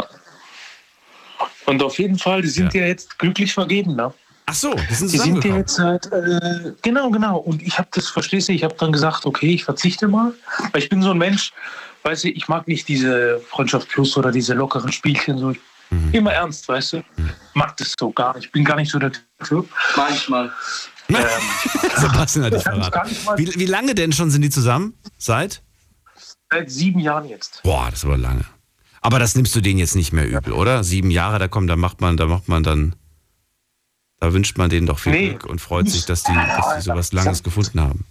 [1.67, 4.13] Und auf jeden Fall, die sind ja, jetzt glücklich vergeben, ne?
[4.47, 7.39] Ach so, die sind Die sind ja jetzt seit, äh, genau, genau.
[7.39, 10.33] Und ich habe das, verstehst du, ich habe dann gesagt, okay, ich verzichte mal.
[10.73, 11.53] Weil ich bin so ein Mensch,
[12.03, 15.39] weißt du, ich mag nicht diese Freundschaft Plus oder diese lockeren Spielchen.
[15.39, 15.55] So.
[16.13, 17.05] Immer ernst, weißt du.
[17.55, 18.47] Mag das so gar nicht.
[18.47, 19.13] Ich bin gar nicht so der
[19.45, 19.69] Typ.
[19.97, 20.51] Manchmal.
[21.97, 23.17] Sebastian hat dich verraten.
[23.37, 24.95] Wie, wie lange denn schon sind die zusammen?
[25.19, 25.63] Seit?
[26.51, 27.63] Seit sieben Jahren jetzt.
[27.63, 28.45] Boah, das ist aber lange.
[29.03, 30.85] Aber das nimmst du denen jetzt nicht mehr übel, oder?
[30.85, 32.95] Sieben Jahre, da kommt, da macht man, da macht man dann,
[34.21, 35.29] da wünscht man denen doch viel Nee.
[35.31, 38.05] Glück und freut sich, dass die, dass die sowas Langes gefunden haben.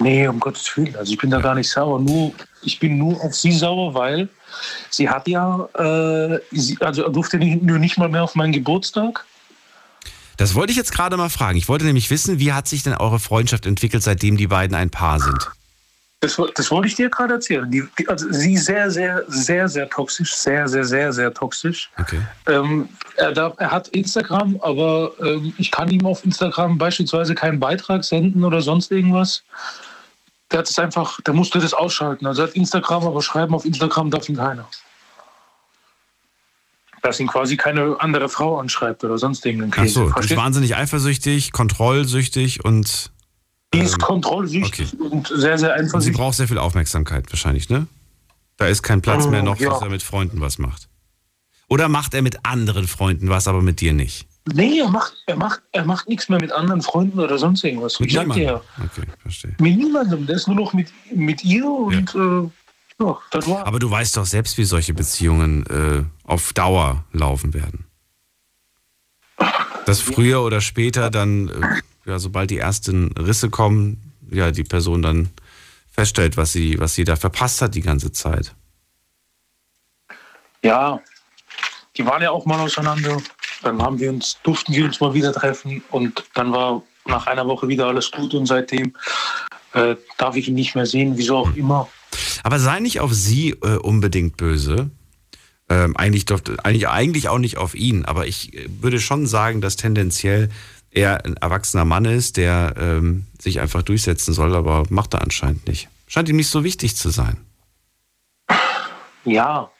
[0.00, 0.96] Nee, um Gottes Willen.
[0.96, 2.00] Also ich bin da gar nicht sauer.
[2.00, 2.32] Nur,
[2.62, 4.28] ich bin nur auf sie sauer, weil
[4.90, 9.24] sie hat ja, äh, sie, also durfte nicht, nur nicht mal mehr auf meinen Geburtstag.
[10.38, 11.58] Das wollte ich jetzt gerade mal fragen.
[11.58, 14.90] Ich wollte nämlich wissen, wie hat sich denn eure Freundschaft entwickelt, seitdem die beiden ein
[14.90, 15.50] Paar sind?
[16.22, 17.68] Das, das wollte ich dir gerade erzählen.
[17.68, 20.32] Die, die, also sie ist sehr, sehr, sehr, sehr toxisch.
[20.36, 21.90] Sehr, sehr, sehr, sehr toxisch.
[21.98, 22.20] Okay.
[22.46, 27.58] Ähm, er, darf, er hat Instagram, aber ähm, ich kann ihm auf Instagram beispielsweise keinen
[27.58, 29.42] Beitrag senden oder sonst irgendwas.
[30.52, 32.24] Der hat es einfach, der musste das ausschalten.
[32.24, 34.68] Also er hat Instagram, aber schreiben auf Instagram darf ihn keiner.
[37.02, 39.94] Dass ihn quasi keine andere Frau anschreibt oder sonst irgendeinen Ach Käse.
[39.94, 43.10] so, du bist wahnsinnig eifersüchtig, kontrollsüchtig und
[43.74, 46.16] Die ist kontrollsüchtig und sehr, sehr sie eifersüchtig.
[46.16, 47.86] braucht sehr viel Aufmerksamkeit wahrscheinlich, ne?
[48.58, 49.70] Da ist kein Platz mehr Oh, noch, ja.
[49.70, 50.88] dass er mit Freunden was macht.
[51.68, 54.26] Oder macht er mit anderen Freunden was, aber mit dir nicht?
[54.52, 58.00] Nee, er macht, er, macht, er macht nichts mehr mit anderen Freunden oder sonst irgendwas.
[58.00, 58.34] Mit ich dir ja.
[58.34, 58.60] niemandem?
[58.84, 59.54] Okay, verstehe.
[59.58, 60.26] Mit niemandem.
[60.26, 62.50] Der ist nur noch mit, mit ihr und äh,
[63.02, 63.66] ja, das war.
[63.66, 67.86] Aber du weißt doch selbst, wie solche Beziehungen äh, auf Dauer laufen werden.
[69.86, 75.02] Dass früher oder später dann, äh, ja, sobald die ersten Risse kommen, ja, die Person
[75.02, 75.30] dann
[75.90, 78.54] feststellt, was sie, was sie da verpasst hat die ganze Zeit.
[80.62, 81.00] Ja,
[81.96, 83.18] die waren ja auch mal auseinander.
[83.62, 87.46] Dann haben wir uns, durften wir uns mal wieder treffen und dann war nach einer
[87.46, 88.94] Woche wieder alles gut und seitdem
[89.74, 91.88] äh, darf ich ihn nicht mehr sehen, wieso auch immer.
[92.42, 94.90] Aber sei nicht auf sie äh, unbedingt böse.
[95.68, 99.60] Ähm, eigentlich, doch, eigentlich, eigentlich auch nicht auf ihn, aber ich äh, würde schon sagen,
[99.60, 100.50] dass tendenziell
[100.92, 105.66] er ein erwachsener Mann ist, der ähm, sich einfach durchsetzen soll, aber macht er anscheinend
[105.66, 105.88] nicht.
[106.06, 107.38] Scheint ihm nicht so wichtig zu sein.
[109.24, 109.70] Ja,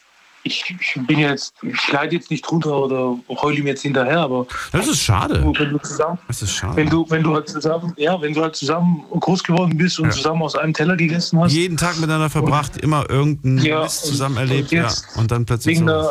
[0.44, 4.46] ich, ich bin jetzt, ich leide jetzt nicht drunter oder heule ihm jetzt hinterher, aber
[4.72, 5.42] Das ist schade.
[5.44, 6.76] wenn du zusammen, Das ist schade.
[6.76, 10.06] wenn du, wenn du halt zusammen, ja, wenn du halt zusammen groß geworden bist und
[10.06, 10.10] Ja.
[10.12, 14.10] zusammen aus einem Teller gegessen hast, Jeden Tag miteinander verbracht, immer irgendeinen Ja, Mist und-
[14.10, 14.84] zusammen erlebt, und ja.
[14.84, 16.10] jetzt Und dann plötzlich wegen so.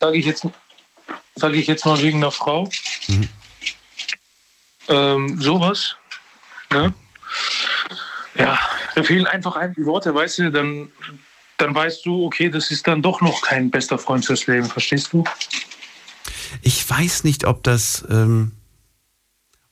[0.00, 0.46] sage ich jetzt,
[1.36, 2.70] sage ich jetzt mal wegen der Frau,
[3.08, 3.28] Mhm.
[4.90, 5.96] Ähm, sowas,
[6.72, 6.92] ne?
[8.34, 8.58] Ja,
[8.94, 10.88] da fehlen einfach ein die Worte, weißt du, dann,
[11.58, 15.12] dann weißt du, okay, das ist dann doch noch kein bester Freund fürs Leben, verstehst
[15.12, 15.24] du?
[16.62, 18.52] Ich weiß nicht, ob das, ähm,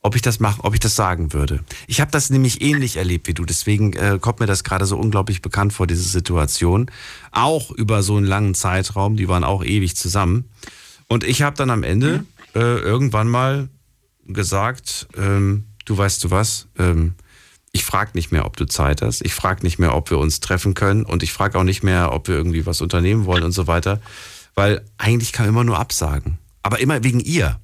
[0.01, 1.63] ob ich das machen, ob ich das sagen würde.
[1.87, 4.97] Ich habe das nämlich ähnlich erlebt wie du, deswegen äh, kommt mir das gerade so
[4.97, 6.89] unglaublich bekannt vor, diese Situation.
[7.31, 10.49] Auch über so einen langen Zeitraum, die waren auch ewig zusammen.
[11.07, 13.69] Und ich habe dann am Ende äh, irgendwann mal
[14.29, 17.15] gesagt, ähm, du weißt du was, ähm,
[17.71, 19.21] ich frage nicht mehr, ob du Zeit hast.
[19.21, 21.05] Ich frage nicht mehr, ob wir uns treffen können.
[21.05, 24.01] Und ich frage auch nicht mehr, ob wir irgendwie was unternehmen wollen und so weiter.
[24.55, 26.39] Weil eigentlich kann man immer nur absagen.
[26.63, 27.59] Aber immer wegen ihr.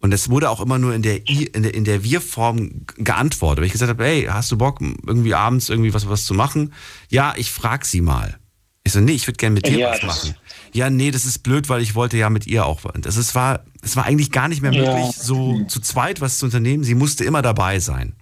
[0.00, 3.60] Und es wurde auch immer nur in der, I, in der, in der Wir-Form geantwortet.
[3.60, 6.72] Wenn ich gesagt habe, hey, hast du Bock, irgendwie abends irgendwie was, was zu machen?
[7.08, 8.38] Ja, ich frag sie mal.
[8.84, 10.34] Ich so, nee, ich würde gerne mit dir Ja, was machen.
[10.72, 12.80] Ja, nee, das ist blöd, weil ich wollte ja mit ihr auch.
[12.96, 14.82] Das ist, war, es war eigentlich gar nicht mehr Ja.
[14.96, 16.82] möglich, so zu zweit was zu unternehmen.
[16.82, 18.14] Sie musste immer dabei sein.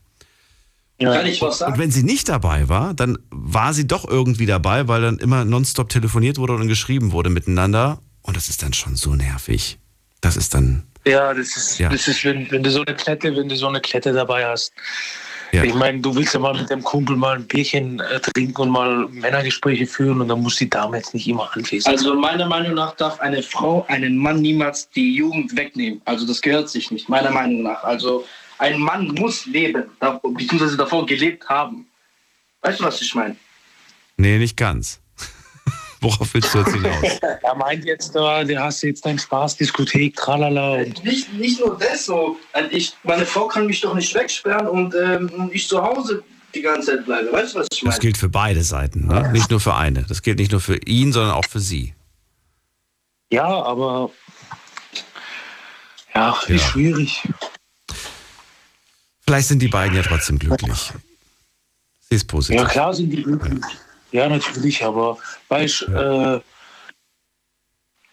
[0.98, 1.78] Kann ich was Und sagen?
[1.78, 5.88] wenn sie nicht dabei war, dann war sie doch irgendwie dabei, weil dann immer nonstop
[5.88, 8.00] telefoniert wurde und geschrieben wurde miteinander.
[8.20, 9.78] Und das ist dann schon so nervig.
[10.20, 10.82] Das ist dann.
[11.06, 11.88] Ja, das ist, Ja.
[11.88, 14.72] das ist wenn, wenn du so eine Klette, wenn du so eine Klette dabei hast.
[15.52, 15.64] Ja.
[15.64, 18.70] Ich meine, du willst ja mal mit dem Kumpel mal ein Bierchen äh, trinken und
[18.70, 21.94] mal Männergespräche führen und dann muss die Dame jetzt nicht immer anwesend sein.
[21.94, 26.00] Also meiner Meinung nach darf eine Frau einen Mann niemals die Jugend wegnehmen.
[26.04, 27.82] Also das gehört sich nicht, meiner Meinung nach.
[27.82, 28.24] Also
[28.58, 29.84] ein Mann muss leben,
[30.22, 31.86] beziehungsweise davor gelebt haben.
[32.62, 33.36] Weißt du, was ich meine?
[34.16, 34.99] Nee, nicht ganz.
[36.02, 37.18] Worauf willst du jetzt hinaus?
[37.42, 40.78] Er meint jetzt, da der hast du jetzt deinen Spaß, Diskothek, tralala.
[41.04, 42.38] Nicht, nicht nur das so.
[42.70, 46.22] Ich, meine Frau kann mich doch nicht wegsperren und ähm, ich zu Hause
[46.54, 47.30] die ganze Zeit bleibe.
[47.32, 47.94] Weißt du, was ich meine?
[47.94, 49.30] Das gilt für beide Seiten, ne?
[49.32, 50.02] nicht nur für eine.
[50.04, 51.94] Das gilt nicht nur für ihn, sondern auch für sie.
[53.30, 54.10] ja, aber
[56.14, 56.58] ja, ist Ja.
[56.58, 57.22] schwierig.
[59.20, 60.92] Vielleicht sind die beiden ja trotzdem glücklich.
[62.08, 62.60] Sie ist positiv.
[62.60, 63.60] Ja, klar sind die glücklich.
[63.62, 63.68] Ja,
[64.12, 66.40] natürlich, aber weißt äh,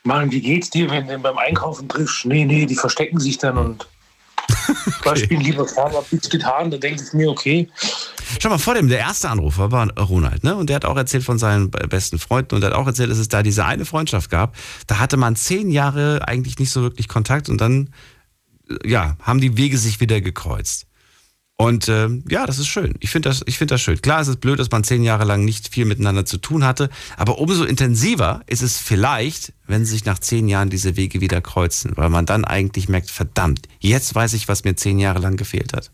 [0.03, 2.25] Mann, wie geht's dir, wenn du beim Einkaufen triffst?
[2.25, 3.87] Nee, nee, die verstecken sich dann und
[5.05, 5.19] okay.
[5.19, 7.69] spielen lieber klar, hab nichts getan, da denke ich mir, okay.
[8.39, 10.55] Schau mal, vor dem, der erste Anrufer war Ronald, ne?
[10.55, 13.27] Und der hat auch erzählt von seinen besten Freunden und hat auch erzählt, dass es
[13.27, 14.55] da diese eine Freundschaft gab.
[14.87, 17.89] Da hatte man zehn Jahre eigentlich nicht so wirklich Kontakt und dann,
[18.69, 20.86] äh, ja, haben die Wege sich wieder gekreuzt.
[21.59, 22.93] Und äh, ja, das ist schön.
[22.99, 23.99] Ich finde das, ich finde das schön.
[23.99, 26.89] Klar, es ist blöd, dass man zehn Jahre lang nicht viel miteinander zu tun hatte,
[27.17, 31.93] aber umso intensiver ist es vielleicht, wenn sich nach zehn Jahren diese Wege wieder kreuzen,
[31.95, 35.73] weil man dann eigentlich merkt, verdammt, jetzt weiß ich, was mir zehn Jahre lang gefehlt
[35.73, 35.91] hat.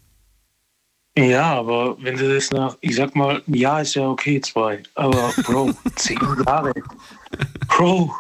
[1.16, 4.82] Ja, aber wenn du das nach, ich sag mal, ein Jahr ist ja okay, zwei.
[4.96, 6.74] Aber Bro, zehn Jahre.
[7.68, 8.12] Bro,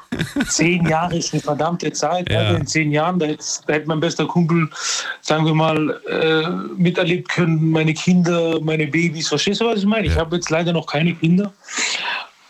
[0.47, 2.31] zehn Jahre ist eine verdammte Zeit.
[2.31, 2.39] Ja.
[2.39, 2.57] Alter.
[2.59, 4.69] In zehn Jahren, da hätte, da hätte mein bester Kumpel,
[5.21, 6.47] sagen wir mal, äh,
[6.79, 9.27] miterlebt können, meine Kinder, meine Babys.
[9.27, 10.05] Verstehst du, was ich meine?
[10.05, 10.19] Ich Ja.
[10.21, 11.51] habe jetzt leider noch keine Kinder.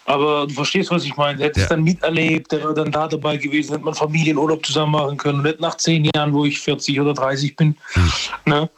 [0.05, 1.37] Aber du verstehst, was ich meine.
[1.37, 1.63] Der hätte Ja.
[1.63, 5.37] es dann miterlebt, der wäre dann da dabei gewesen, hätte man Familienurlaub zusammen machen können.
[5.39, 7.77] Und nicht nach zehn Jahren, wo ich 40 oder 30 bin.
[8.45, 8.69] Ne?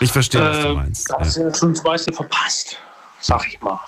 [0.00, 1.10] Ich verstehe, was du Äh, meinst.
[1.10, 2.76] Da hast du ja schon das meiste verpasst,
[3.20, 3.80] sag ich mal.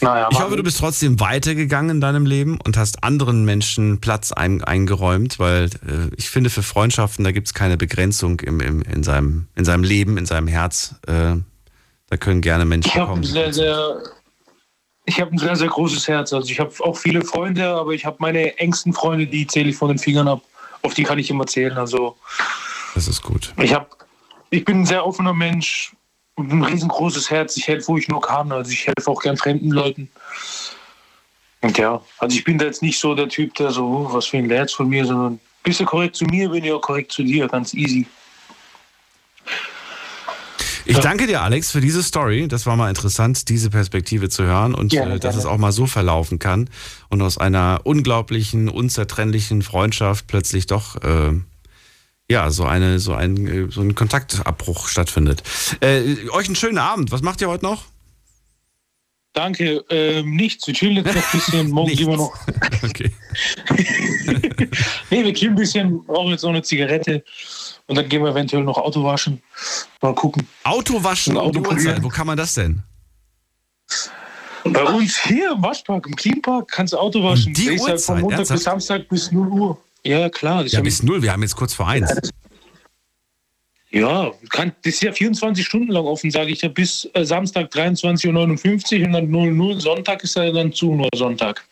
[0.00, 4.32] Naja, Ich hoffe, du bist trotzdem weitergegangen in deinem Leben und hast anderen Menschen Platz
[4.32, 8.82] ein, eingeräumt, weil äh, ich finde, für Freundschaften, da gibt es keine Begrenzung im, im,
[8.82, 10.94] in, seinem, in seinem Leben, in seinem Herz.
[11.06, 11.36] Äh,
[12.10, 13.22] da können gerne Menschen ich habe kommen.
[13.22, 14.02] ein sehr, sehr,
[15.06, 16.32] ich habe ein sehr, sehr großes Herz.
[16.32, 19.76] Also ich habe auch viele Freunde, aber ich habe meine engsten Freunde, die zähle ich
[19.76, 20.42] von den Fingern ab.
[20.82, 21.76] Auf die kann ich immer zählen.
[21.76, 22.16] Also
[22.94, 23.52] Das ist gut.
[23.60, 23.86] ich habe,
[24.50, 25.92] ich bin ein sehr offener Mensch,
[26.36, 27.56] und ein riesengroßes Herz.
[27.56, 28.50] Ich helfe, wo ich nur kann.
[28.52, 30.10] Also ich helfe auch gern fremden Leuten.
[31.60, 34.26] Und ja, also ich bin da jetzt nicht so der Typ, der so, oh, was
[34.26, 37.12] für ein Lerz von mir, sondern bist du korrekt zu mir, bin ich auch korrekt
[37.12, 38.06] zu dir, ganz easy.
[40.86, 42.46] Ich danke dir, Alex, für diese Story.
[42.48, 45.38] Das war mal interessant, diese Perspektive zu hören und Gerne, äh, dass gerne.
[45.38, 46.68] es auch mal so verlaufen kann
[47.08, 51.32] und aus einer unglaublichen, unzertrennlichen Freundschaft plötzlich doch äh,
[52.30, 55.42] ja so eine so ein äh, so ein Kontaktabbruch stattfindet.
[55.80, 57.12] Äh, euch einen schönen Abend.
[57.12, 57.84] Was macht ihr heute noch?
[59.34, 60.64] Danke, ähm, nichts.
[60.66, 61.70] Wir chillen jetzt noch ein bisschen.
[61.72, 62.34] Morgen gehen wir noch.
[62.82, 63.10] Okay.
[65.10, 67.22] Nee, wir chillen ein bisschen, rauchen jetzt noch eine Zigarette
[67.86, 69.42] und dann gehen wir eventuell noch Auto waschen.
[70.00, 70.46] Mal gucken.
[70.64, 71.84] Auto waschen um die Auto Uhrzeit.
[71.84, 72.04] polieren.
[72.04, 72.82] Wo kann man das denn?
[74.64, 77.52] Bei uns hier im Waschpark, im Cleanpark, kannst du Auto waschen.
[77.52, 78.58] die Der ist halt von Uhrzeit, Montag ernsthaft?
[78.58, 79.78] bis Samstag bis 0 Uhr.
[80.04, 80.64] Ja, klar.
[80.66, 81.22] Ja, bis null.
[81.22, 82.10] Wir haben jetzt kurz vor eins.
[83.90, 87.70] ja, kann, das ist ja 24 Stunden lang offen, sage ich ja, bis äh, Samstag
[87.72, 89.80] 23.59 Uhr und dann 00.
[89.80, 91.66] Sonntag ist ja dann zu, nur Sonntag.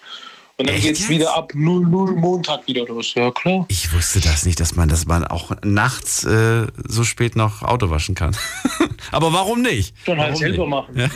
[0.58, 1.08] Und dann Echt geht es jetzt?
[1.10, 3.14] wieder ab 00 Montag wieder los.
[3.14, 3.64] Ja, klar.
[3.68, 7.90] Ich wusste das nicht, dass man, dass man auch nachts äh, so spät noch Auto
[7.90, 8.36] waschen kann.
[9.12, 9.94] Aber warum nicht?
[10.04, 10.70] Schon halt selber nicht?
[10.70, 10.96] machen.
[10.96, 11.08] Ja.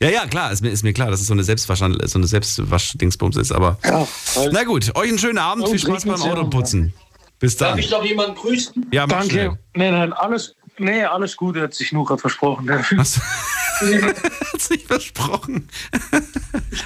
[0.00, 1.84] Ja- Ja, klar, ist mir, ist mir klar, dass es so eine Selbstwasch, so
[2.18, 3.78] eine Selbstwaschdingsbums ist, aber.
[3.84, 4.52] Ja, halt.
[4.52, 6.22] Na gut, euch einen schönen Abend, Oh, viel Spaß beim.
[6.22, 6.94] Autoputzen.
[7.40, 7.78] Bis Darf dann.
[7.78, 8.86] ich noch jemanden grüßen?
[8.92, 9.46] Ja, mach schnell.
[9.48, 9.60] Danke.
[9.74, 12.68] Nein, nein, alles, nee, alles Gute, hat sich nur gerade versprochen.
[12.96, 13.20] Hast
[14.52, 15.68] hat sich versprochen.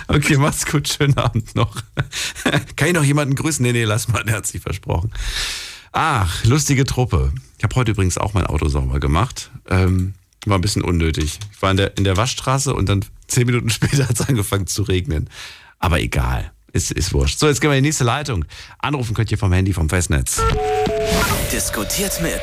[0.08, 1.74] Okay, macht's gut, schönen Abend noch.
[2.76, 3.62] Kann ich noch jemanden grüßen?
[3.62, 5.12] Nee, nee, lass mal, der hat sich versprochen.
[5.92, 7.32] Ach, lustige Truppe.
[7.56, 9.50] Ich habe heute übrigens auch mein Auto sauber gemacht.
[9.70, 10.14] Ähm,
[10.44, 11.38] war ein bisschen unnötig.
[11.52, 14.66] Ich war in der, in der Waschstraße und dann zehn Minuten später hat es angefangen
[14.66, 15.30] zu regnen.
[15.78, 16.52] Aber egal.
[16.72, 17.38] Ist, ist wurscht.
[17.38, 18.46] So, jetzt gehen wir in die nächste Leitung.
[18.78, 20.40] Anrufen könnt ihr vom Handy vom Festnetz.
[21.52, 22.40] Diskutiert mit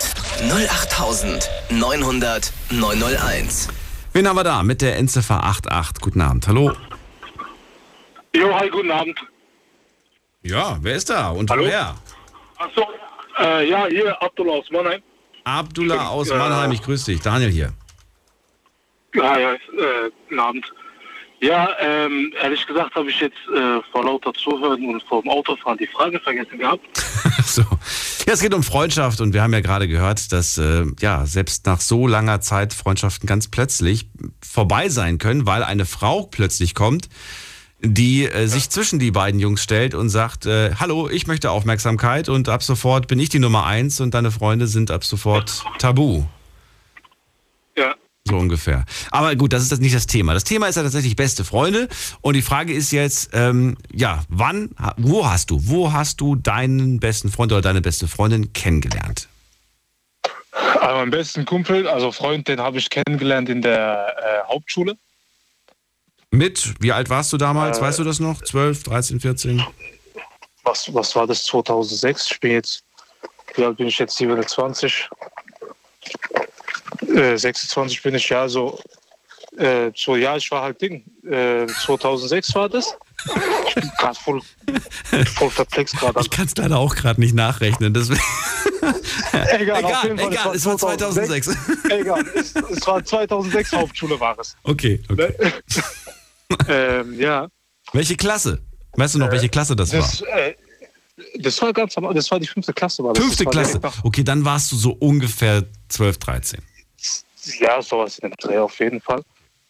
[0.51, 3.69] 08900 901.
[4.14, 6.01] Wen haben wir da mit der Endziffer 88?
[6.01, 6.47] Guten Abend.
[6.47, 6.74] Hallo.
[8.36, 9.20] Jo, hi, guten Abend.
[10.41, 11.64] Ja, wer ist da und Hallo?
[11.66, 11.95] woher?
[12.57, 12.88] Achso,
[13.38, 15.01] äh, ja, hier Abdullah aus Mannheim.
[15.43, 17.22] Abdullah aus Mannheim, ich grüße dich.
[17.22, 17.74] Daniel hier.
[19.16, 19.57] Ja, ja, äh,
[20.24, 20.74] guten Abend.
[21.41, 25.77] Ja, ähm, ehrlich gesagt habe ich jetzt äh, vor lauter Zuhören und vor dem Autofahren
[25.77, 26.85] die Frage vergessen gehabt.
[27.45, 27.63] So.
[28.27, 31.65] Ja, es geht um Freundschaft und wir haben ja gerade gehört, dass äh, ja selbst
[31.65, 34.07] nach so langer Zeit Freundschaften ganz plötzlich
[34.45, 37.09] vorbei sein können, weil eine Frau plötzlich kommt,
[37.81, 42.29] die äh, sich zwischen die beiden Jungs stellt und sagt, äh, hallo, ich möchte Aufmerksamkeit
[42.29, 46.25] und ab sofort bin ich die Nummer eins und deine Freunde sind ab sofort tabu.
[47.75, 47.95] Ja.
[48.30, 48.86] So ungefähr.
[49.09, 50.36] Aber gut, das ist das nicht das Thema.
[50.36, 51.88] Das Thema ist ja tatsächlich beste Freunde.
[52.21, 56.99] Und die Frage ist jetzt, ähm, ja, wann, wo hast du, wo hast du deinen
[56.99, 59.27] besten Freund oder deine beste Freundin kennengelernt?
[60.51, 64.95] Also mein besten Kumpel, also Freund, den habe ich kennengelernt in der äh, Hauptschule.
[66.30, 67.80] Mit, wie alt warst du damals?
[67.80, 68.43] Äh, weißt du das noch?
[68.43, 69.65] 12, 13, 14?
[70.63, 71.45] Was, was war das?
[71.45, 72.32] 2006?
[72.32, 72.84] Ich bin jetzt,
[73.55, 74.17] wie alt bin ich jetzt?
[74.17, 75.09] 27.
[77.07, 78.79] Äh, 26 bin ich ja so.
[79.57, 81.03] Äh, so, ja, ich war halt Ding.
[81.25, 82.95] Äh, 2006 war das.
[83.67, 84.41] Ich bin gerade voll,
[85.35, 86.19] voll perplex gerade.
[86.21, 87.93] Ich kann es leider auch gerade nicht nachrechnen.
[87.93, 88.21] Deswegen.
[89.59, 91.49] Egal, auf egal, jeden Fall, egal, es war 2006.
[91.89, 94.55] Egal, es, es war 2006 Hauptschule war es.
[94.63, 95.33] Okay, okay.
[96.67, 97.47] ähm, ja.
[97.91, 98.61] Welche Klasse?
[98.93, 100.37] Weißt du noch, welche Klasse das, Das, war?
[100.37, 100.55] äh,
[101.39, 103.03] das war ganz am das war die fünfte Klasse.
[103.03, 103.23] War das.
[103.23, 103.79] Fünfte das Klasse.
[104.03, 106.61] Okay, dann warst du so ungefähr 12, 13.
[107.59, 109.21] Ja, sowas in dem Dreh auf jeden Fall.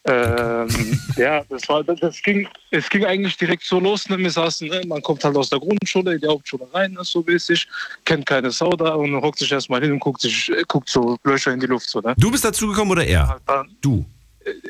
[0.04, 0.68] Ähm,
[1.16, 4.08] ja, das war, das, ging, es ging eigentlich direkt so los.
[4.08, 4.18] Ne?
[4.18, 4.82] Wir saßen, ne?
[4.86, 7.00] man kommt halt aus der Grundschule in die Hauptschule rein, ne?
[7.04, 7.68] so mäßig,
[8.04, 11.18] kennt keine Sau da und hockt sich erstmal hin und guckt, sich, äh, guckt so
[11.24, 11.88] Löcher in die Luft.
[11.90, 12.14] So, ne?
[12.16, 13.38] Du bist dazugekommen oder er?
[13.82, 14.04] Du.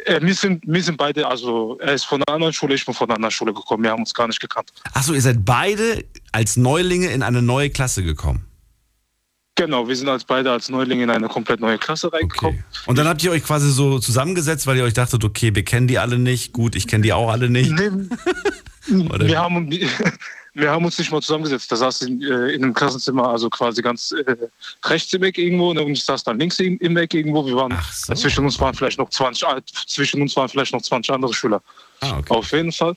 [0.05, 2.95] Äh, wir, sind, wir sind beide, also er ist von einer anderen Schule, ich bin
[2.95, 3.85] von einer anderen Schule gekommen.
[3.85, 4.73] Wir haben uns gar nicht gekannt.
[4.95, 8.50] Achso, ihr seid beide als Neulinge in eine neue Klasse gekommen.
[9.61, 12.65] Genau, wir sind als beide als Neulinge in eine komplett neue Klasse reingekommen.
[12.87, 15.87] Und dann habt ihr euch quasi so zusammengesetzt, weil ihr euch dachtet, okay, wir kennen
[15.87, 17.71] die alle nicht, gut, ich kenne die auch alle nicht.
[17.71, 19.29] Oder wie?
[19.29, 19.71] wir, haben,
[20.55, 21.71] wir haben uns nicht mal zusammengesetzt.
[21.71, 24.35] Da saß in, äh, in einem Klassenzimmer, also quasi ganz äh,
[24.87, 27.45] rechts im Eck irgendwo, ne, und ich saß dann links im, im Eck irgendwo.
[27.45, 31.13] Wir waren, zwischen uns waren vielleicht noch 20, äh, zwischen uns waren vielleicht noch 20
[31.13, 31.61] andere Schüler.
[32.01, 32.95] Ah, Auf jeden Fall.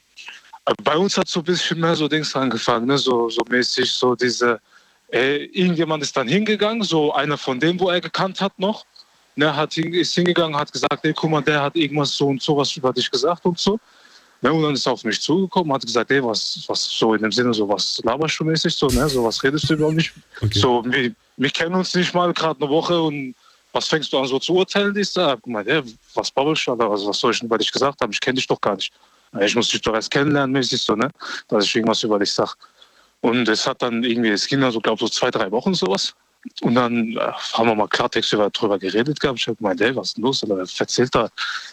[0.63, 2.97] Aber bei uns hat so ein bisschen mehr so Dings angefangen, ne?
[2.97, 4.61] so, so mäßig, so diese,
[5.13, 8.83] äh, irgendjemand ist dann hingegangen, so einer von dem, wo er gekannt hat noch,
[9.35, 12.57] ne, hat ist hingegangen, hat gesagt, ey, guck mal, der hat irgendwas so und so
[12.57, 13.79] was über dich gesagt und so.
[14.41, 17.21] Ne, und dann ist er auf mich zugekommen, hat gesagt, ey, was, was so in
[17.21, 20.13] dem Sinne, so was laberst du mäßig, so, ne, so was redest du überhaupt nicht.
[20.51, 23.35] So, wir, wir kennen uns nicht mal gerade eine Woche und
[23.71, 24.95] was fängst du an so zu urteilen?
[24.97, 25.83] Ich sag, guck mal, ey,
[26.15, 28.11] was babbelst du, also, was soll ich denn über dich gesagt haben?
[28.11, 28.91] Ich kenne dich doch gar nicht.
[29.41, 31.09] Ich muss dich doch erst kennenlernen, mäßig so, ne,
[31.47, 32.55] dass ich irgendwas über dich sag.
[33.23, 36.13] Und es hat dann irgendwie, es ging dann so, glaube so zwei, drei Wochen sowas.
[36.59, 39.39] Und dann äh, haben wir mal Klartext über, drüber geredet gehabt.
[39.39, 40.43] Ich habe gemeint, ey, was ist denn los?
[40.43, 41.29] Oder erzählt da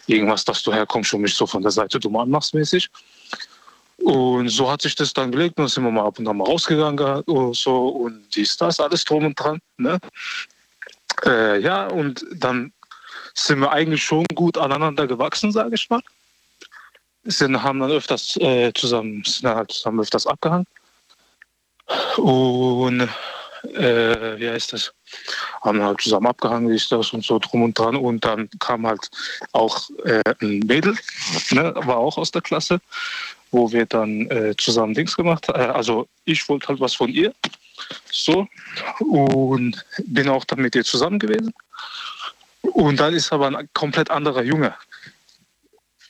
[0.07, 2.89] irgendwas, dass du herkommst und mich so von der Seite dumm anmachst mäßig.
[3.99, 6.37] Und so hat sich das dann gelegt und dann sind wir mal ab und an
[6.37, 9.59] mal rausgegangen und so und dies, das, alles drum und dran.
[9.77, 9.99] Ne?
[11.27, 12.73] Äh, ja, und dann
[13.35, 16.01] sind wir eigentlich schon gut aneinander gewachsen, sage ich mal.
[17.25, 20.67] Sind, haben dann öfters äh, zusammen, sind dann halt zusammen öfters abgehangen.
[22.17, 23.09] Und
[23.75, 24.93] äh, wie heißt das?
[25.63, 27.97] Haben halt zusammen abgehangen, ist das und so drum und dran.
[27.97, 29.11] Und dann kam halt
[29.53, 30.97] auch äh, ein Mädel,
[31.51, 32.81] ne, war auch aus der Klasse,
[33.51, 35.61] wo wir dann äh, zusammen Dings gemacht haben.
[35.61, 37.35] Äh, also ich wollte halt was von ihr.
[38.11, 38.47] So.
[39.01, 41.53] Und bin auch dann mit ihr zusammen gewesen.
[42.63, 44.75] Und dann ist aber ein komplett anderer Junge,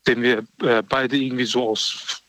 [0.06, 2.22] den wir äh, beide irgendwie so aus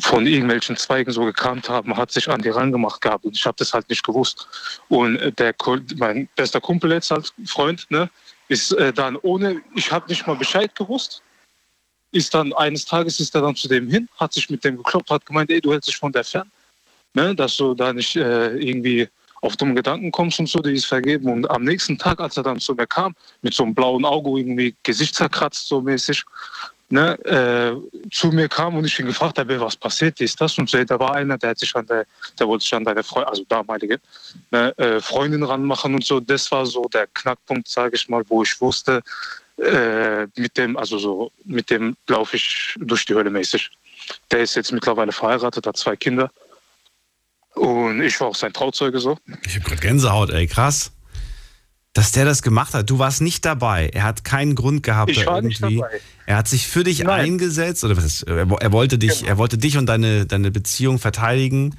[0.00, 3.56] von irgendwelchen Zweigen so gekannt haben, hat sich an die rangemacht gehabt und ich habe
[3.58, 4.48] das halt nicht gewusst.
[4.88, 5.54] Und äh, der
[5.96, 8.10] mein bester Kumpel jetzt als Freund, ne,
[8.48, 11.22] ist äh, dann ohne, ich habe nicht mal Bescheid gewusst,
[12.12, 15.10] ist dann eines Tages ist er dann zu dem hin, hat sich mit dem gekloppt,
[15.10, 16.50] hat gemeint, ey, du hältst dich von der fern,
[17.14, 19.08] ne, dass du da nicht äh, irgendwie
[19.42, 21.30] auf dumme Gedanken kommst und so, die ist vergeben.
[21.30, 24.40] Und am nächsten Tag, als er dann zu mir kam, mit so einem blauen Auge
[24.40, 26.24] irgendwie Gesicht zerkratzt, so mäßig,
[26.88, 30.70] ne, äh, zu mir kam und ich ihn gefragt habe, was passiert ist das und
[30.70, 32.06] so, da war einer, der hat sich an der,
[32.38, 34.00] der wollte sich an deine Freundin, also damalige
[34.50, 36.20] ne, äh, Freundin ranmachen und so.
[36.20, 39.02] Das war so der Knackpunkt, sage ich mal, wo ich wusste,
[39.58, 43.70] äh, mit dem, also so, mit dem laufe ich durch die Hölle mäßig.
[44.30, 46.30] Der ist jetzt mittlerweile verheiratet, hat zwei Kinder.
[47.54, 49.18] Und ich war auch sein Trauzeuge so.
[49.46, 50.92] Ich habe gerade Gänsehaut, ey, krass.
[51.96, 52.90] Dass der das gemacht hat.
[52.90, 53.88] Du warst nicht dabei.
[53.94, 55.10] Er hat keinen Grund gehabt.
[55.10, 55.48] Ich war irgendwie.
[55.64, 56.00] nicht dabei.
[56.26, 57.20] Er hat sich für dich Nein.
[57.24, 59.30] eingesetzt oder was ist, er, er wollte dich, Genau.
[59.30, 61.74] er wollte dich und deine, deine Beziehung verteidigen,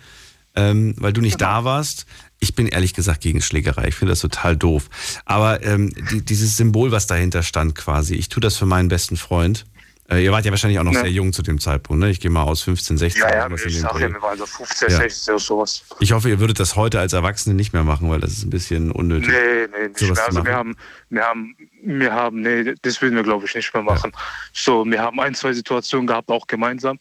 [0.56, 1.52] ähm, weil du nicht Genau.
[1.52, 2.08] da warst.
[2.40, 3.90] Ich bin ehrlich gesagt gegen Schlägerei.
[3.90, 4.90] Ich finde das total doof.
[5.26, 9.18] Aber ähm, die, dieses Symbol, was dahinter stand, quasi, ich tue das für meinen besten
[9.18, 9.66] Freund.
[10.10, 11.02] Äh, ihr wart ja wahrscheinlich auch noch Ja.
[11.02, 12.10] sehr jung zu dem Zeitpunkt, ne?
[12.10, 13.22] Ich gehe mal aus 15, 16.
[13.24, 14.98] Ja, ja, ich sag ja, wir waren so 15, Ja.
[14.98, 15.84] 16 oder sowas.
[16.00, 18.50] Ich hoffe, ihr würdet das heute als Erwachsene nicht mehr machen, weil das ist ein
[18.50, 19.28] bisschen unnötig.
[19.30, 20.26] Nee, nee, nicht mehr.
[20.26, 20.76] Also wir haben,
[21.10, 24.14] wir haben, wir haben, nee, das würden wir glaube ich nicht mehr machen.
[24.54, 27.00] So, wir haben ein, zwei Situationen gehabt, auch gemeinsam,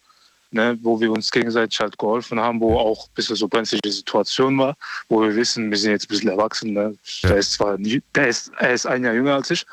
[0.51, 4.59] ne, wo wir uns gegenseitig halt geholfen haben, wo auch ein bisschen so brenzliche Situation
[4.59, 4.77] war,
[5.09, 6.73] wo wir wissen, wir sind jetzt ein bisschen erwachsen.
[6.73, 6.97] Ne.
[7.23, 9.65] Der ist zwar, nie, der ist, er ist ein Jahr jünger als ich.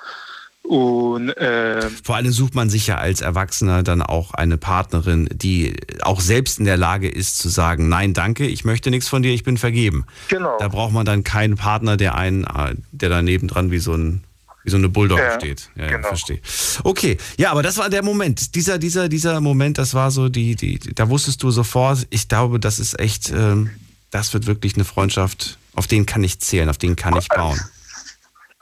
[0.64, 5.76] Und äh, Vor allem sucht man sich ja als Erwachsener dann auch eine Partnerin, die
[6.02, 9.34] auch selbst in der Lage ist zu sagen, nein, danke, ich möchte nichts von dir,
[9.34, 10.06] ich bin vergeben.
[10.30, 10.58] Genau.
[10.60, 14.24] Da braucht man dann keinen Partner, der einen, äh, der daneben dran wie so ein
[14.64, 15.70] wie so eine Bulldog Ja, steht.
[15.76, 16.08] Ja, ja, genau.
[16.08, 16.40] verstehe.
[16.86, 18.56] Okay, ja, aber das war der Moment.
[18.56, 22.62] Dieser, dieser, dieser Moment, das war so die, die, da wusstest du sofort, ich glaube,
[22.62, 23.70] das ist echt, ähm,
[24.10, 27.60] das wird wirklich eine Freundschaft, auf den kann ich zählen, auf den kann ich bauen.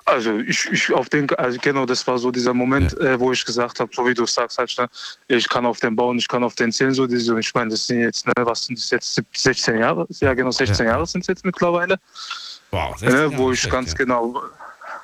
[0.06, 3.45] Also ich, ich auf den, also genau, das war so dieser Moment, äh, wo ich
[3.45, 4.89] gesagt habe, so wie du sagst halt, ne,
[5.28, 7.88] ich kann auf den bauen, ich kann auf den zählen, so diese, ich meine, das
[7.88, 10.08] sind jetzt, ne, was sind das jetzt, 16 Jahre?
[10.20, 10.93] Ja, genau, 16 Ja.
[10.93, 11.97] Jahre sind es jetzt mittlerweile.
[12.72, 14.41] Wow, Äh, wo ich ganz genau,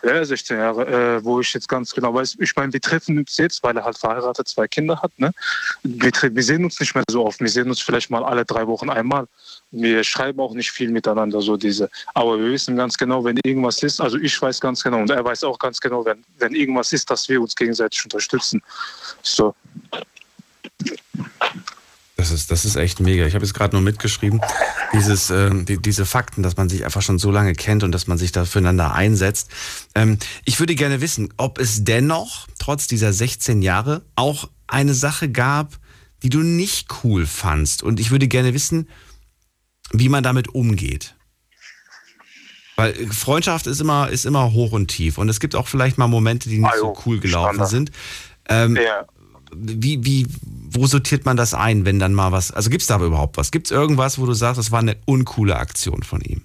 [0.04, 3.38] ja, 16 Jahre, äh, wo ich jetzt ganz genau weiß, ich meine, wir treffen uns
[3.38, 5.32] jetzt, weil er halt verheiratet zwei Kinder hat, ne?
[5.84, 8.66] Wir, wir sehen uns nicht mehr so oft, wir sehen uns vielleicht mal alle drei
[8.68, 9.28] Wochen einmal.
[9.72, 11.90] Wir schreiben auch nicht viel miteinander, so diese.
[12.14, 15.24] Aber wir wissen ganz genau, wenn irgendwas ist, also ich weiß ganz genau und er
[15.24, 18.62] weiß auch ganz genau, wenn, wenn irgendwas ist, dass wir uns gegenseitig unterstützen.
[19.22, 19.54] So.
[22.18, 23.26] Das ist, das ist echt mega.
[23.26, 24.42] Ich habe jetzt gerade nur mitgeschrieben,
[24.92, 28.08] dieses, ähm, die, diese Fakten, dass man sich einfach schon so lange kennt und dass
[28.08, 29.52] man sich da füreinander einsetzt.
[29.94, 35.30] Ähm, ich würde gerne wissen, ob es dennoch, trotz dieser 16 Jahre, auch eine Sache
[35.30, 35.78] gab,
[36.24, 37.84] die du nicht cool fandst.
[37.84, 38.90] Und ich würde gerne wissen,
[39.92, 41.16] wie man damit umgeht.
[42.76, 45.18] Weil äh, Freundschaft ist immer, ist immer hoch und tief.
[45.18, 47.70] Und es gibt auch vielleicht mal Momente, die nicht so cool gelaufen Standard.
[47.70, 47.92] sind.
[48.50, 49.06] Ähm, Ja.
[49.54, 50.28] wie, wie,
[50.70, 53.52] wo sortiert man das ein, wenn dann mal was, also gibt es da überhaupt was?
[53.52, 56.44] Gibt es irgendwas, wo du sagst, das war eine uncoole Aktion von ihm?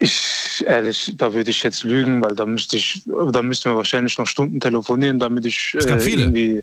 [0.00, 4.18] Ich, ehrlich, da würde ich jetzt lügen, weil da müsste ich, da müssten wir wahrscheinlich
[4.18, 6.62] noch Stunden telefonieren, damit ich Es gab viele.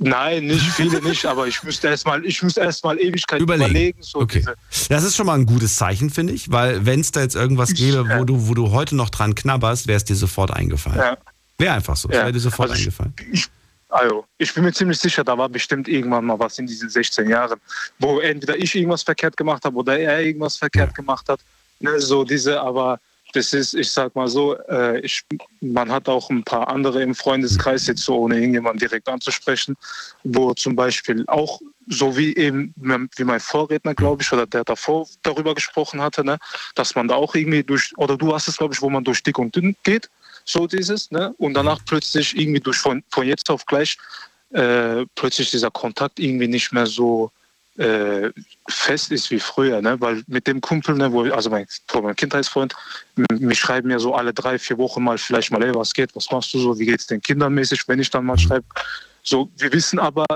[0.00, 3.70] Nein, nicht viele nicht, aber ich müsste erstmal, ich müsste erstmal Ewigkeit Überlegen.
[3.70, 3.98] überlegen.
[4.02, 4.44] so Okay.
[4.88, 7.74] Das ist schon mal ein gutes Zeichen, finde ich, weil wenn es da jetzt irgendwas
[7.74, 10.98] gäbe, wo du, wo du heute noch dran knabberst, wäre es dir sofort eingefallen.
[10.98, 11.16] Ja.
[11.58, 12.20] Wäre einfach so, Ja.
[12.20, 13.14] wäre dir sofort Also ich- eingefallen.
[13.88, 17.28] Also, ich bin mir ziemlich sicher, da war bestimmt irgendwann mal was in diesen 16
[17.28, 17.60] Jahren,
[17.98, 21.40] wo entweder ich irgendwas verkehrt gemacht habe oder er irgendwas verkehrt gemacht hat.
[21.78, 22.98] Ne, so diese, aber
[23.32, 25.22] das ist, ich sag mal so, äh, ich,
[25.60, 29.76] man hat auch ein paar andere im Freundeskreis, jetzt so ohne irgendjemanden direkt anzusprechen,
[30.22, 35.06] wo zum Beispiel auch, so wie eben, wie mein Vorredner, glaube ich, oder der davor
[35.22, 36.38] darüber gesprochen hatte, ne,
[36.74, 39.22] dass man da auch irgendwie durch, oder du hast es, glaube ich, wo man durch
[39.22, 40.08] dick und dünn geht,
[40.44, 43.96] so dieses, ne, und danach plötzlich irgendwie durch von, von jetzt auf gleich
[44.50, 47.30] äh, plötzlich dieser Kontakt irgendwie nicht mehr so
[47.78, 48.30] äh,
[48.68, 50.00] fest ist wie früher, ne?
[50.00, 51.66] Weil mit dem Kumpel, ne, wo, also mein,
[52.02, 52.74] mein Kindheitsfreund,
[53.38, 56.30] mich schreiben ja so alle drei, vier Wochen mal vielleicht mal, ey, was geht, was
[56.30, 58.66] machst du so, wie geht's den Kindern mäßig, wenn ich dann mal schreibe.
[59.22, 60.26] So, wir wissen aber,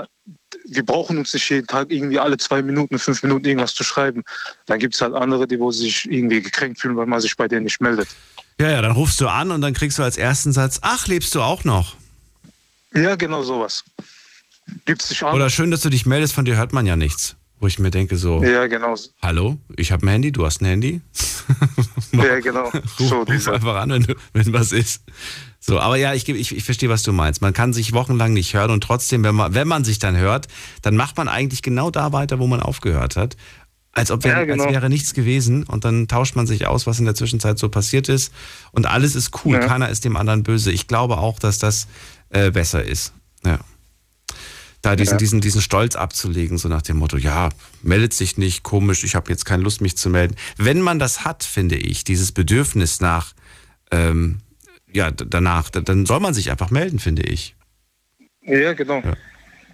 [0.65, 4.23] wir brauchen uns nicht jeden Tag irgendwie alle zwei Minuten, fünf Minuten irgendwas zu schreiben.
[4.65, 7.47] Dann gibt es halt andere, die wo sich irgendwie gekränkt fühlen, weil man sich bei
[7.47, 8.07] denen nicht meldet.
[8.59, 11.35] Ja, ja, dann rufst du an und dann kriegst du als ersten Satz, ach, lebst
[11.35, 11.95] du auch noch?
[12.93, 13.83] Ja, genau sowas.
[14.85, 15.33] Gibt's dich an?
[15.33, 17.35] Oder schön, dass du dich meldest, von dir hört man ja nichts.
[17.59, 18.93] Wo ich mir denke so, Ja, genau.
[19.21, 21.01] hallo, ich habe ein Handy, du hast ein Handy.
[22.13, 22.65] Ja, genau.
[22.69, 25.03] Ruf, So, ruf einfach an, wenn, du, wenn was ist.
[25.59, 27.41] So, aber ja, ich, ich, ich verstehe, was du meinst.
[27.41, 30.47] Man kann sich wochenlang nicht hören und trotzdem, wenn man, wenn man sich dann hört,
[30.81, 33.35] dann macht man eigentlich genau da weiter, wo man aufgehört hat.
[33.91, 34.63] Als ob wär, Ja, genau.
[34.65, 37.69] als wäre nichts gewesen und dann tauscht man sich aus, was in der Zwischenzeit so
[37.69, 38.31] passiert ist
[38.71, 39.59] und alles ist cool, Ja.
[39.65, 40.71] keiner ist dem anderen böse.
[40.71, 41.87] Ich glaube auch, dass das
[42.29, 43.13] äh, besser ist.
[43.45, 43.59] Ja.
[44.87, 45.17] Da diesen, Ja.
[45.17, 47.49] diesen, diesen Stolz abzulegen, so nach dem Motto, ja,
[47.83, 50.37] meldet sich nicht, komisch, ich habe jetzt keine Lust, mich zu melden.
[50.55, 53.33] Wenn man das hat, finde ich, dieses Bedürfnis nach,
[53.91, 54.37] ähm,
[54.93, 57.55] ja, danach, dann soll man sich einfach melden, finde ich.
[58.43, 59.01] Ja, genau.
[59.03, 59.17] Ja.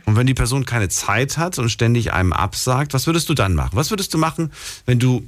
[0.05, 3.53] Und wenn die Person keine Zeit hat und ständig einem absagt, was würdest du dann
[3.53, 3.75] machen?
[3.75, 4.51] Was würdest du machen,
[4.87, 5.27] wenn du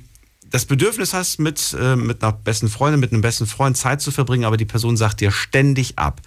[0.50, 4.10] das Bedürfnis hast, mit, äh, mit einer besten Freundin, mit einem besten Freund Zeit zu
[4.10, 6.22] verbringen, aber die Person sagt dir ständig ab?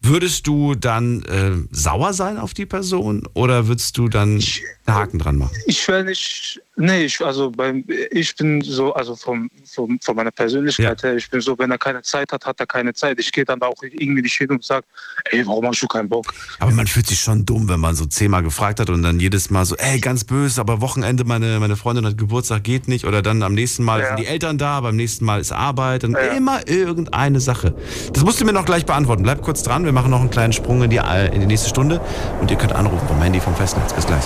[0.00, 4.40] Würdest du dann äh, sauer sein auf die Person oder würdest du dann
[4.86, 5.56] einen Haken dran machen?
[5.66, 10.30] Ich will nicht, nee, ich, also beim, ich bin so, also vom, vom, von meiner
[10.30, 11.08] Persönlichkeit ja.
[11.08, 13.18] her, ich bin so, wenn er keine Zeit hat, hat er keine Zeit.
[13.18, 14.86] Ich gehe dann auch irgendwie nicht hin und sage,
[15.30, 16.32] ey, warum hast du keinen Bock?
[16.58, 19.50] Aber man fühlt sich schon dumm, wenn man so zehnmal gefragt hat und dann jedes
[19.50, 23.04] Mal so, ey, ganz böse, aber Wochenende, meine, meine Freundin hat Geburtstag, geht nicht.
[23.04, 24.08] Oder dann am nächsten Mal ja.
[24.08, 26.32] sind die Eltern da, beim nächsten Mal ist Arbeit und ja.
[26.34, 27.74] immer irgendeine Sache.
[28.12, 29.22] Das musst du mir noch gleich beantworten.
[29.22, 31.00] Bleib kurz dran, wir machen noch einen kleinen Sprung in die,
[31.32, 32.00] in die nächste Stunde
[32.40, 33.92] und ihr könnt anrufen vom Handy vom Festnetz.
[33.92, 34.24] Bis gleich.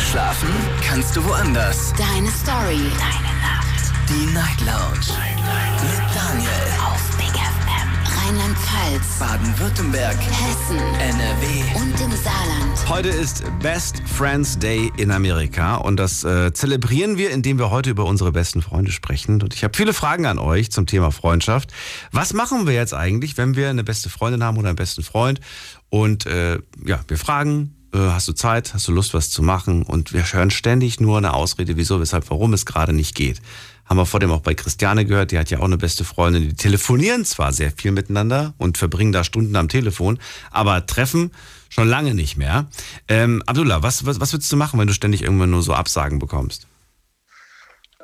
[0.00, 0.48] Schlafen
[0.82, 1.92] kannst du woanders.
[1.92, 2.80] Deine Story.
[2.98, 3.92] Deine Nacht.
[4.08, 5.06] Die Night Lounge.
[5.08, 5.82] Night, Night.
[5.82, 6.50] Mit Daniel.
[6.80, 8.26] Auf Big FM.
[8.26, 9.18] Rheinland-Pfalz.
[9.18, 10.16] Baden-Württemberg.
[10.16, 10.78] Hessen.
[10.78, 11.62] NRW.
[11.76, 12.88] Und im Saarland.
[12.88, 17.90] Heute ist Best Friends Day in Amerika und das äh, zelebrieren wir, indem wir heute
[17.90, 19.42] über unsere besten Freunde sprechen.
[19.42, 21.72] Und ich habe viele Fragen an euch zum Thema Freundschaft.
[22.10, 25.40] Was machen wir jetzt eigentlich, wenn wir eine beste Freundin haben oder einen besten Freund?
[25.90, 29.82] Und äh, ja, wir fragen, hast du Zeit, hast du Lust, was zu machen?
[29.82, 33.40] Und wir hören ständig nur eine Ausrede, wieso, weshalb, warum es gerade nicht geht.
[33.84, 36.48] Haben wir vor dem auch bei Christiane gehört, die hat ja auch eine beste Freundin,
[36.48, 40.20] die telefonieren zwar sehr viel miteinander und verbringen da Stunden am Telefon,
[40.52, 41.32] aber treffen
[41.68, 42.66] schon lange nicht mehr.
[43.08, 46.20] Ähm, Abdullah, was, was, was würdest du machen, wenn du ständig irgendwann nur so Absagen
[46.20, 46.68] bekommst?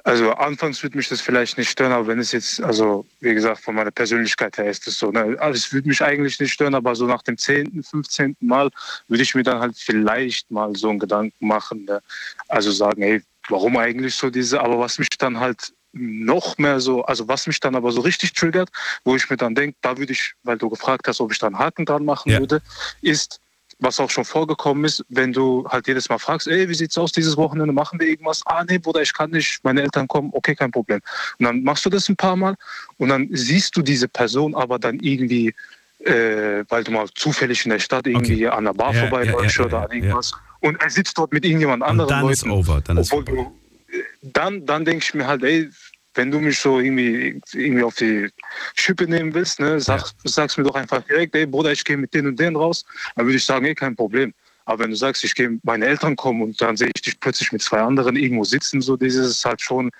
[0.06, 3.60] Also anfangs würde mich das vielleicht nicht stören, aber wenn es jetzt, also wie gesagt,
[3.60, 5.10] von meiner Persönlichkeit her ist es so.
[5.10, 5.36] Ne?
[5.40, 8.36] Also es würde mich eigentlich nicht stören, aber so nach dem 10., 15.
[8.38, 8.70] Mal
[9.08, 11.86] würde ich mir dann halt vielleicht mal so einen Gedanken machen.
[11.86, 12.00] Ne?
[12.46, 17.04] Also sagen, hey, warum eigentlich so diese, aber was mich dann halt noch mehr so,
[17.04, 18.70] also was mich dann aber so richtig triggert,
[19.02, 21.48] wo ich mir dann denke, da würde ich, weil du gefragt hast, ob ich da
[21.48, 22.38] einen Haken dran machen ja.
[22.38, 22.62] würde,
[23.02, 23.40] ist,
[23.78, 27.12] was auch schon vorgekommen ist, wenn du halt jedes Mal fragst, ey, wie sieht's aus
[27.12, 28.42] dieses Wochenende, machen wir irgendwas?
[28.46, 31.00] Ah, nee, Bruder, ich kann nicht, meine Eltern kommen, okay, kein Problem.
[31.38, 32.56] Und dann machst du das ein paar Mal
[32.98, 35.54] und dann siehst du diese Person aber dann irgendwie,
[36.00, 38.56] äh, weil du mal zufällig in der Stadt irgendwie okay.
[38.56, 41.44] an der Bar ja, vorbeiläufst ja, ja, oder an irgendwas und er sitzt dort mit
[41.44, 42.08] irgendjemand anderem.
[42.08, 43.24] dann Leuten, ist over, dann ist over.
[43.24, 43.40] Du,
[43.88, 45.70] äh, dann, dann denke ich mir halt, ey,
[46.16, 48.28] wenn du mich so irgendwie, irgendwie auf die
[48.74, 50.06] Schippe nehmen willst, ne, sag, ja.
[50.24, 53.26] sag's mir doch einfach direkt, ey Bruder, ich gehe mit denen und denen raus, dann
[53.26, 54.32] würde ich sagen, ey, kein Problem.
[54.64, 57.52] Aber wenn du sagst, ich gehe, meine Eltern kommen und dann sehe ich dich plötzlich
[57.52, 59.90] mit zwei anderen irgendwo sitzen, so dieses ist halt schon,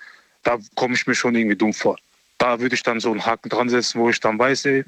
[0.43, 1.97] da komme ich mir schon irgendwie dumm vor.
[2.37, 4.85] Da würde ich dann so einen Haken dran setzen, wo ich dann weiß, ey,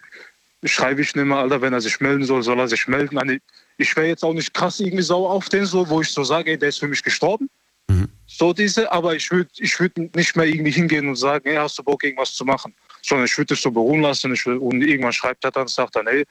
[0.66, 3.40] schreibe ich nicht mehr, Alter, wenn er sich melden soll, soll er sich melden.
[3.78, 6.52] Ich wäre jetzt auch nicht krass irgendwie sauer auf den, so, wo ich so sage,
[6.52, 7.50] ey, der ist für mich gestorben.
[7.90, 8.08] Mhm.
[8.28, 11.78] So diese, aber ich würde ich würd nicht mehr irgendwie hingehen und sagen, hey, hast
[11.80, 12.74] du Bock, irgendwas zu machen?
[13.02, 16.08] Sondern ich würde es so beruhen lassen ich, und irgendwann schreibt er dann, sagt dann,
[16.08, 16.24] hey,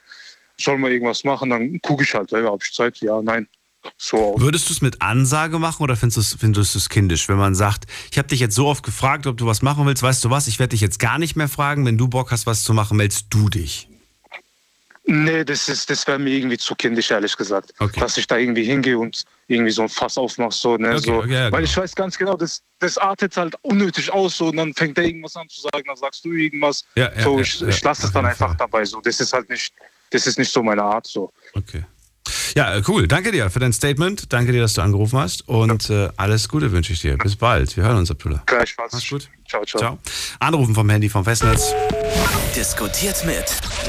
[0.57, 1.51] soll man irgendwas machen?
[1.51, 2.99] Dann gucke ich halt, hey, habe ich Zeit?
[2.99, 3.49] Ja, nein.
[3.97, 4.35] So.
[4.39, 8.19] Würdest du es mit Ansage machen oder findest du es kindisch, wenn man sagt, ich
[8.19, 10.59] habe dich jetzt so oft gefragt, ob du was machen willst, weißt du was, ich
[10.59, 13.27] werde dich jetzt gar nicht mehr fragen, wenn du Bock hast, was zu machen, meldest
[13.31, 13.89] du dich?
[15.11, 17.73] Nee, das, das wäre mir irgendwie zu kindisch, ehrlich gesagt.
[17.79, 17.99] Okay.
[17.99, 20.53] Dass ich da irgendwie hingehe und irgendwie so ein Fass aufmache.
[20.53, 21.15] So, ne, okay, so.
[21.15, 21.63] Okay, ja, Weil genau.
[21.63, 24.37] ich weiß ganz genau, das, das artet halt unnötig aus.
[24.37, 26.85] So, und dann fängt er irgendwas an zu sagen, dann sagst du irgendwas.
[26.95, 28.85] Ja, ja, so, ich, ich lasse es dann einfach dabei.
[28.85, 29.01] So.
[29.01, 29.73] Das ist halt nicht,
[30.11, 31.07] das ist nicht so meine Art.
[31.07, 31.33] So.
[31.55, 31.85] Okay.
[32.57, 33.07] Ja, äh, cool.
[33.09, 34.33] Danke dir für dein Statement.
[34.33, 35.49] Danke dir, dass du angerufen hast.
[35.49, 37.17] Und äh, alles Gute wünsche ich dir.
[37.19, 37.77] Bis bald.
[37.77, 38.43] Wir hören uns, Abdullah.
[38.47, 38.93] Gleichfalls.
[38.93, 39.29] Mach's gut.
[39.49, 39.81] Ciao, ciao.
[39.81, 39.99] Ciao.
[40.41, 41.73] Anrufen vom Handy vom Festnetz.
[42.55, 43.45] Diskutiert mit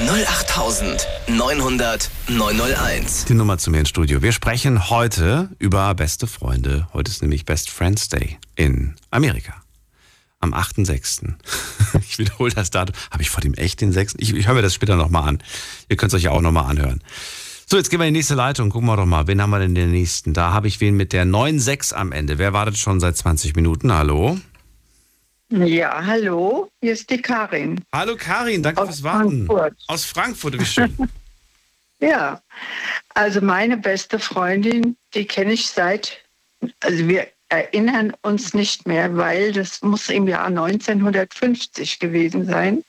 [0.08, 3.26] 08900 901.
[3.26, 4.22] Die Nummer zu mir ins Studio.
[4.22, 6.88] Wir sprechen heute über beste Freunde.
[6.94, 9.54] Heute ist nämlich Best Friends Day in Amerika.
[10.40, 11.34] Am 8.6.
[12.08, 12.96] Ich wiederhole das Datum.
[13.10, 14.16] Habe ich vor dem echt den 6.?
[14.20, 15.42] Ich, ich höre mir das später nochmal an.
[15.90, 17.02] Ihr könnt es euch ja auch nochmal anhören.
[17.72, 18.72] So, jetzt gehen wir in die nächste Leitung.
[18.72, 20.34] Gucken wir doch mal, wen haben wir denn den nächsten?
[20.34, 22.40] Da habe ich wen mit der 9.6 am Ende.
[22.40, 23.94] Wer wartet schon seit 20 Minuten?
[23.94, 24.40] Hallo?
[25.50, 27.80] Ja, hallo, hier ist die Karin.
[27.94, 29.46] Hallo Karin, danke Aus fürs Warten.
[29.46, 29.74] Frankfurt.
[29.86, 30.98] Aus Frankfurt, wie schön.
[32.00, 32.42] ja,
[33.14, 36.24] also meine beste Freundin, die kenne ich seit,
[36.80, 42.84] also wir erinnern uns nicht mehr, weil das muss im Jahr 1950 gewesen sein.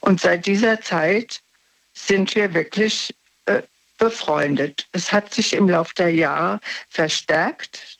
[0.00, 1.40] Und seit dieser Zeit
[1.94, 3.12] sind wir wirklich
[4.00, 4.88] befreundet.
[4.90, 7.98] Es hat sich im Laufe der Jahre verstärkt.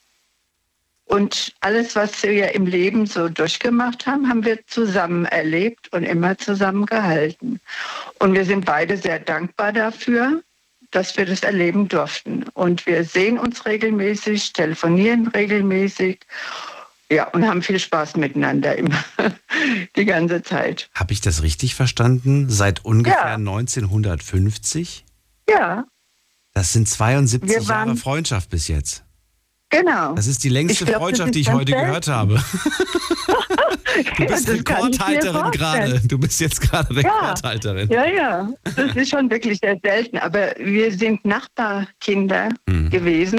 [1.04, 6.38] Und alles, was wir im Leben so durchgemacht haben, haben wir zusammen erlebt und immer
[6.38, 7.60] zusammen gehalten.
[8.20, 10.42] Und wir sind beide sehr dankbar dafür,
[10.92, 12.44] dass wir das erleben durften.
[12.54, 16.20] Und wir sehen uns regelmäßig, telefonieren regelmäßig.
[17.10, 19.04] Ja, und haben viel Spaß miteinander immer,
[19.96, 20.88] die ganze Zeit.
[20.94, 22.48] Habe ich das richtig verstanden?
[22.48, 23.34] Seit ungefähr ja.
[23.34, 25.04] 1950?
[25.48, 25.84] Ja.
[26.60, 29.02] Das sind 72 Wir waren- Jahre Freundschaft bis jetzt.
[29.70, 30.14] Genau.
[30.14, 31.86] Das ist die längste glaub, Freundschaft, die ich heute selten.
[31.86, 32.38] gehört habe.
[34.16, 36.00] Du bist mir Rekordhalterin gerade.
[36.06, 37.00] Du bist jetzt gerade Ja.
[37.00, 37.88] Rekordhalterin.
[37.90, 40.18] Ja, ja, das ist schon wirklich sehr selten.
[40.18, 42.90] Aber wir sind Nachbarkinder Mhm.
[42.90, 43.38] gewesen,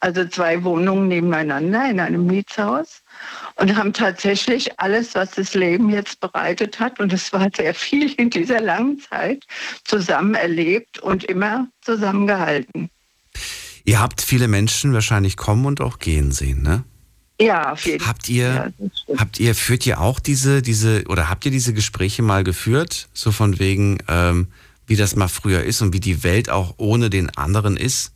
[0.00, 3.02] also zwei Wohnungen nebeneinander in einem Mietshaus
[3.56, 8.12] und haben tatsächlich alles, was das Leben jetzt bereitet hat, und es war sehr viel
[8.14, 9.44] in dieser langen Zeit,
[9.84, 12.90] zusammen erlebt und immer zusammengehalten.
[13.84, 16.84] Ihr habt viele Menschen wahrscheinlich kommen und auch gehen sehen, ne?
[17.40, 18.72] Ja, auf jeden Habt ihr,
[19.16, 23.08] habt ihr, führt ihr auch diese, diese, oder habt ihr diese Gespräche mal geführt?
[23.14, 24.48] So von wegen, ähm,
[24.86, 28.12] wie das mal früher ist und wie die Welt auch ohne den anderen ist?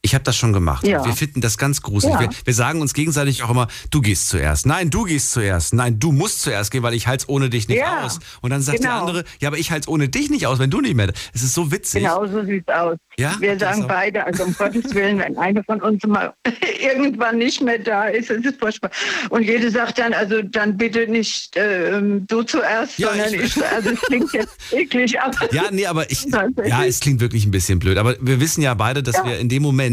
[0.00, 0.86] Ich habe das schon gemacht.
[0.86, 1.04] Ja.
[1.04, 2.14] Wir finden das ganz gruselig.
[2.14, 2.20] Ja.
[2.20, 4.64] Wir, wir sagen uns gegenseitig auch immer, du gehst zuerst.
[4.64, 5.74] Nein, du gehst zuerst.
[5.74, 8.20] Nein, du musst zuerst gehen, weil ich halte ohne dich nicht Ja, aus.
[8.40, 9.00] Und dann sagt der genau.
[9.00, 11.12] andere, ja, aber ich halte ohne dich nicht aus, wenn du nicht mehr.
[11.34, 12.02] Es ist so witzig.
[12.02, 12.96] Genau so sieht's aus.
[13.18, 13.34] Ja?
[13.40, 16.32] Wir sagen beide, also um Gottes Willen, wenn einer von uns mal
[16.80, 18.90] irgendwann nicht mehr da ist, ist es furchtbar.
[19.30, 23.62] Und jede sagt dann, also dann bitte nicht ähm, du zuerst, Ja, sondern ich- ich.
[23.74, 26.24] Also es klingt jetzt eklig, aber Ja, nee, aber ich,
[26.64, 27.98] ja, es klingt wirklich ein bisschen blöd.
[27.98, 29.87] Aber wir wissen ja beide, dass wir in dem Moment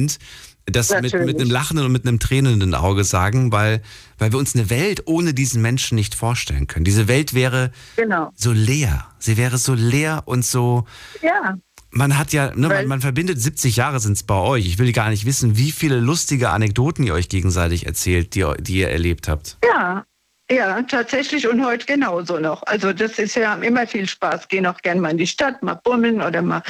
[0.65, 1.27] das mit, Natürlich.
[1.27, 3.81] mit einem lachenden und mit einem tränenden Auge sagen, weil,
[4.17, 6.85] weil wir uns eine Welt ohne diesen Menschen nicht vorstellen können.
[6.85, 8.31] Diese Welt wäre genau.
[8.35, 9.05] so leer.
[9.19, 10.85] Sie wäre so leer und so.
[11.21, 11.57] Ja,
[11.91, 14.65] Man hat ja, ne, man, man verbindet 70 Jahre sind es bei euch.
[14.65, 18.77] Ich will gar nicht wissen, wie viele lustige Anekdoten ihr euch gegenseitig erzählt, die, die
[18.77, 19.57] ihr erlebt habt.
[19.63, 20.03] ja.
[20.49, 22.61] Ja, tatsächlich und heute genauso noch.
[22.67, 24.47] Also das ist ja immer viel Spaß.
[24.47, 26.61] Gehen auch gern mal in die Stadt, mal bummeln oder mal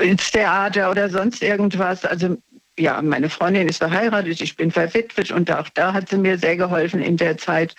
[0.00, 2.06] ins Theater oder sonst irgendwas.
[2.06, 2.38] Also
[2.78, 6.56] ja, meine Freundin ist verheiratet, ich bin verwitwet und auch da hat sie mir sehr
[6.56, 7.74] geholfen in der Zeit.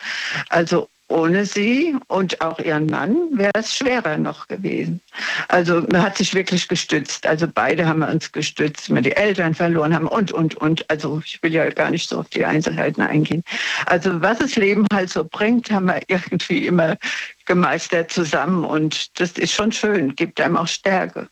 [0.50, 5.02] Also ohne sie und auch ihren Mann wäre es schwerer noch gewesen.
[5.48, 7.28] Also man hat sich wirklich gestützt.
[7.28, 10.90] Also beide haben wir uns gestützt, wenn wir die Eltern verloren haben und, und, und.
[10.90, 13.44] Also ich will ja gar nicht so auf die Einzelheiten eingehen.
[13.86, 16.98] Also was das Leben halt so bringt, haben wir irgendwie immer
[17.46, 21.30] gemeistert zusammen und das ist schon schön, gibt einem auch Stärke.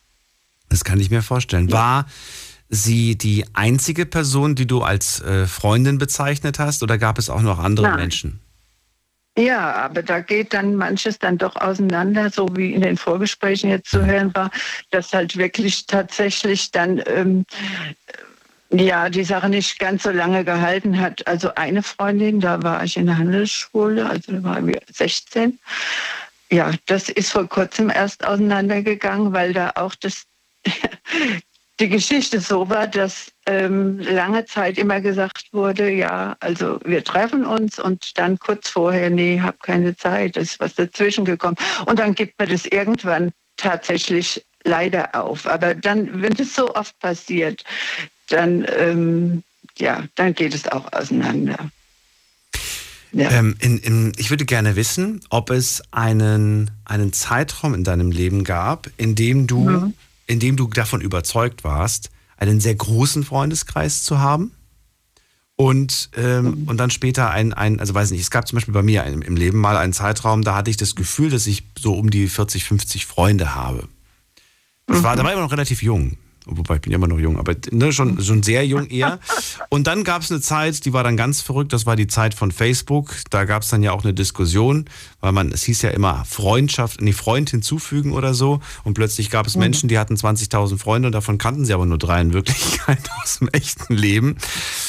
[0.68, 1.72] Das kann ich mir vorstellen.
[1.72, 2.06] War
[2.68, 7.42] sie die einzige Person, die du als äh, Freundin bezeichnet hast, oder gab es auch
[7.42, 7.96] noch andere Nein.
[7.96, 8.40] Menschen?
[9.36, 13.90] Ja, aber da geht dann manches dann doch auseinander, so wie in den Vorgesprächen jetzt
[13.90, 14.50] zu hören war,
[14.90, 17.44] dass halt wirklich tatsächlich dann ähm,
[18.70, 21.26] ja die Sache nicht ganz so lange gehalten hat.
[21.26, 25.58] Also eine Freundin, da war ich in der Handelsschule, also da waren wir 16.
[26.50, 30.26] Ja, das ist vor kurzem erst auseinandergegangen, weil da auch das
[31.80, 37.44] die Geschichte so war, dass ähm, lange Zeit immer gesagt wurde, ja, also wir treffen
[37.44, 41.56] uns und dann kurz vorher, nee, hab keine Zeit, ist was dazwischen gekommen.
[41.86, 45.46] Und dann gibt man das irgendwann tatsächlich leider auf.
[45.46, 47.64] Aber dann, wenn das so oft passiert,
[48.28, 49.42] dann, ähm,
[49.76, 51.70] ja, dann geht es auch auseinander.
[53.12, 53.30] Ja.
[53.30, 58.44] Ähm, in, in, ich würde gerne wissen, ob es einen, einen Zeitraum in deinem Leben
[58.44, 59.94] gab, in dem du, Mhm.
[60.26, 64.52] In dem du davon überzeugt warst, einen sehr großen Freundeskreis zu haben.
[65.56, 68.82] Und, ähm, und dann später ein, ein, also weiß nicht, es gab zum Beispiel bei
[68.82, 71.94] mir im, im Leben mal einen Zeitraum, da hatte ich das Gefühl, dass ich so
[71.94, 73.88] um die 40, 50 Freunde habe.
[74.86, 76.18] Das war, da war ich immer noch relativ jung.
[76.46, 79.18] Wobei ich bin ja immer noch jung, aber ne, schon, schon sehr jung eher.
[79.70, 82.34] Und dann gab es eine Zeit, die war dann ganz verrückt, das war die Zeit
[82.34, 83.14] von Facebook.
[83.30, 84.84] Da gab es dann ja auch eine Diskussion,
[85.20, 88.60] weil man, es hieß ja immer Freundschaft, nee, Freund hinzufügen oder so.
[88.82, 91.98] Und plötzlich gab es Menschen, die hatten 20.000 Freunde und davon kannten sie aber nur
[91.98, 94.36] drei in Wirklichkeit aus dem echten Leben.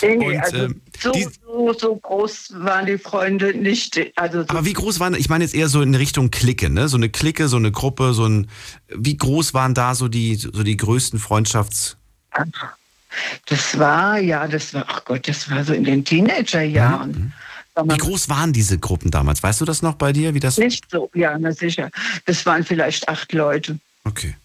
[0.01, 4.00] Nee, Und, also ähm, so, die- so, so groß waren die Freunde nicht.
[4.16, 6.88] Also so Aber wie groß waren, ich meine jetzt eher so in Richtung Clique, ne?
[6.88, 8.48] So eine Clique, so eine Gruppe, so ein,
[8.89, 11.98] wie groß waren da so die, so die größten Freundschafts,
[13.46, 17.34] Das war, ja, das war, ach Gott, das war so in den Teenagerjahren.
[17.84, 19.42] wie groß waren diese Gruppen damals?
[19.43, 20.58] Weißt du das noch bei dir, wie das?
[20.58, 21.89] Nicht so, ja, na sicher.
[22.26, 23.80] Das waren vielleicht acht Leute.
[24.04, 24.36] Okay.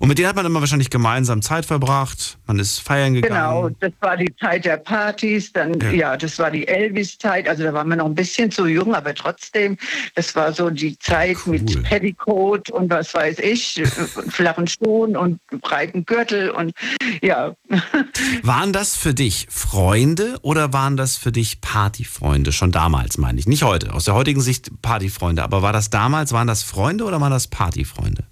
[0.00, 3.34] Und mit denen hat man immer wahrscheinlich gemeinsam Zeit verbracht, man ist feiern gegangen.
[3.34, 5.90] Genau, das war die Zeit der Partys, dann, Ja.
[5.90, 9.14] ja, das war die Elvis-Zeit, also da waren wir noch ein bisschen zu jung, aber
[9.14, 9.76] trotzdem,
[10.14, 15.38] das war so die Zeit mit Petticoat und was weiß ich, äh, flachen Schuhen und
[15.60, 16.72] breiten Gürtel und
[17.22, 17.54] ja,
[18.42, 22.52] Waren das für dich Freunde oder waren das für dich Partyfreunde?
[22.52, 23.46] Schon damals, meine ich.
[23.46, 23.92] Nicht heute.
[23.92, 25.42] Aus der heutigen Sicht Partyfreunde.
[25.42, 28.24] Aber war das damals, waren das Freunde oder waren das Partyfreunde?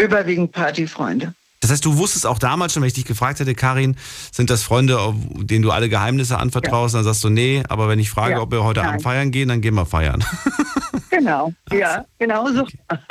[0.00, 1.34] Überwiegend Partyfreunde.
[1.60, 3.96] Das heißt, du wusstest auch damals schon, wenn ich dich gefragt hätte, Karin,
[4.32, 4.98] sind das Freunde,
[5.40, 6.94] denen du alle Geheimnisse anvertraust?
[6.94, 8.88] Dann sagst du, nee, aber wenn ich frage, Ja, ob wir heute nein.
[8.90, 10.24] Abend feiern gehen, dann gehen wir feiern.
[11.10, 12.66] Genau, ja, genau so.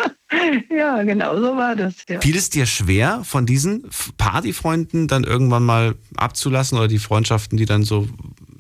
[0.75, 1.95] ja, genau so war das.
[2.07, 2.21] Ja.
[2.21, 3.87] Fiel es dir schwer, von diesen
[4.17, 8.07] Partyfreunden dann irgendwann mal abzulassen oder die Freundschaften, die dann so,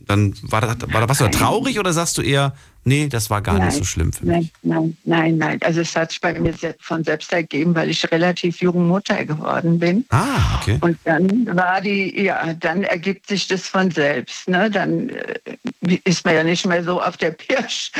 [0.09, 3.43] dann war da, war da was da traurig oder sagst du eher, nee, das war
[3.43, 4.51] gar nicht so schlimm für mich?
[4.63, 5.59] Nein, nein, nein, nein.
[5.61, 9.77] Also es hat sich bei mir von selbst ergeben, weil ich relativ jung Mutter geworden
[9.77, 10.05] bin.
[10.09, 10.79] Ah, okay.
[10.81, 14.49] Und dann war die, ja, dann ergibt sich das von selbst.
[14.49, 14.71] Ne?
[14.71, 17.91] Dann äh, ist man ja nicht mehr so auf der Pirsch.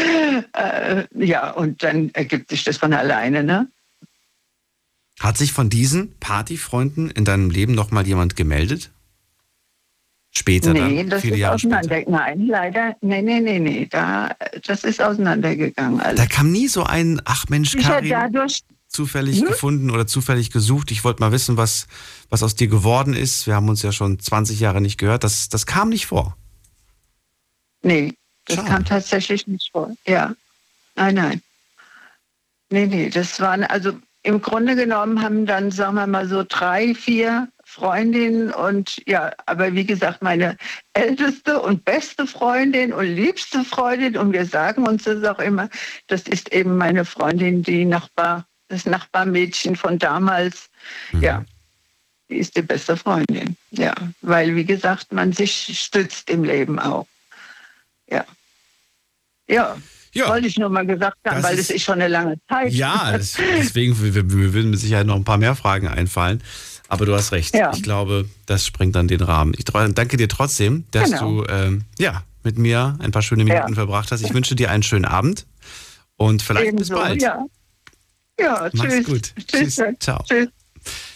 [0.53, 3.43] Äh, ja, und dann ergibt sich das von alleine.
[3.43, 3.67] Ne?
[5.19, 8.89] Hat sich von diesen Partyfreunden in deinem Leben noch mal jemand gemeldet?
[10.31, 11.79] Später nee, dann, das viele ist Jahre später.
[11.79, 12.11] auseinander.
[12.11, 12.95] Nein, leider.
[13.01, 13.87] Nee, nee, nee, nee.
[13.89, 14.35] Da,
[14.65, 15.99] das ist auseinandergegangen.
[15.99, 16.19] Alles.
[16.19, 19.47] Da kam nie so ein, ach Mensch, Sicher Karin, dadurch, zufällig Hm?
[19.47, 20.91] gefunden oder zufällig gesucht.
[20.91, 21.87] Ich wollte mal wissen, was,
[22.29, 23.47] was aus dir geworden ist.
[23.47, 25.23] Wir haben uns ja schon 20 Jahre nicht gehört.
[25.23, 26.37] Das, das kam nicht vor.
[27.81, 28.13] Nee,
[28.45, 28.67] das Schade.
[28.69, 29.95] kam tatsächlich nicht vor.
[30.05, 30.35] Ja.
[30.95, 31.41] Nein, nein.
[32.69, 36.93] Nee, nee, das waren, also im Grunde genommen haben dann, sagen wir mal, so drei,
[36.93, 40.57] vier Freundinnen und ja, aber wie gesagt, meine
[40.93, 45.69] älteste und beste Freundin und liebste Freundin und wir sagen uns das auch immer,
[46.07, 50.69] das ist eben meine Freundin, die Nachbar, das Nachbarmädchen von damals.
[51.21, 51.45] Ja,
[52.29, 53.55] die ist die beste Freundin.
[53.69, 57.05] Ja, weil wie gesagt, man sich stützt im Leben auch.
[58.09, 58.25] Ja.
[59.47, 59.77] Ja.
[60.27, 62.73] Wollte ich nur mal gesagt haben, Das weil ist- es ist schon eine lange Zeit.
[62.73, 66.41] Ja, deswegen wir würden mit Sicherheit noch ein paar mehr Fragen einfallen.
[66.89, 67.55] Aber du hast recht.
[67.55, 67.71] Ja.
[67.73, 69.53] Ich glaube, das sprengt dann den Rahmen.
[69.57, 71.43] Ich danke dir trotzdem, dass Genau.
[71.43, 73.75] du ähm, ja, mit mir ein paar schöne Minuten Ja.
[73.75, 74.21] verbracht hast.
[74.21, 75.45] Ich wünsche dir einen schönen Abend
[76.17, 77.21] und vielleicht bis Ebenso, bald.
[77.21, 77.45] Ja,
[78.39, 79.05] ja Mach's tschüss.
[79.05, 79.33] gut.
[79.47, 79.75] Tschüss.
[79.75, 79.85] Tschüss.
[79.99, 80.23] Ciao.
[80.27, 80.49] Tschüss.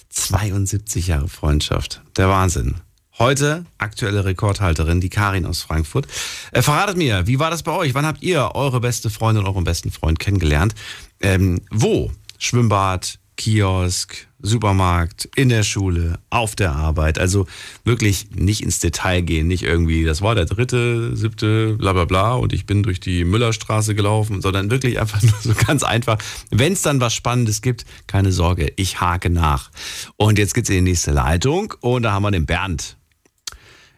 [0.10, 2.02] 72 Jahre Freundschaft.
[2.18, 2.76] Der Wahnsinn.
[3.20, 6.08] Heute aktuelle Rekordhalterin, die Karin aus Frankfurt.
[6.52, 7.94] Äh, verratet mir, wie war das bei euch?
[7.94, 10.74] Wann habt ihr eure beste Freundin, euren besten Freund kennengelernt?
[11.20, 12.12] Ähm, wo?
[12.40, 17.18] Schwimmbad, Kiosk, Supermarkt, in der Schule, auf der Arbeit.
[17.18, 17.48] Also
[17.84, 22.34] wirklich nicht ins Detail gehen, nicht irgendwie, das war der dritte, siebte, bla bla bla
[22.34, 26.18] und ich bin durch die Müllerstraße gelaufen, sondern wirklich einfach nur so ganz einfach.
[26.52, 29.72] Wenn es dann was Spannendes gibt, keine Sorge, ich hake nach.
[30.18, 32.98] Und jetzt geht's in die nächste Leitung und da haben wir den Bernd.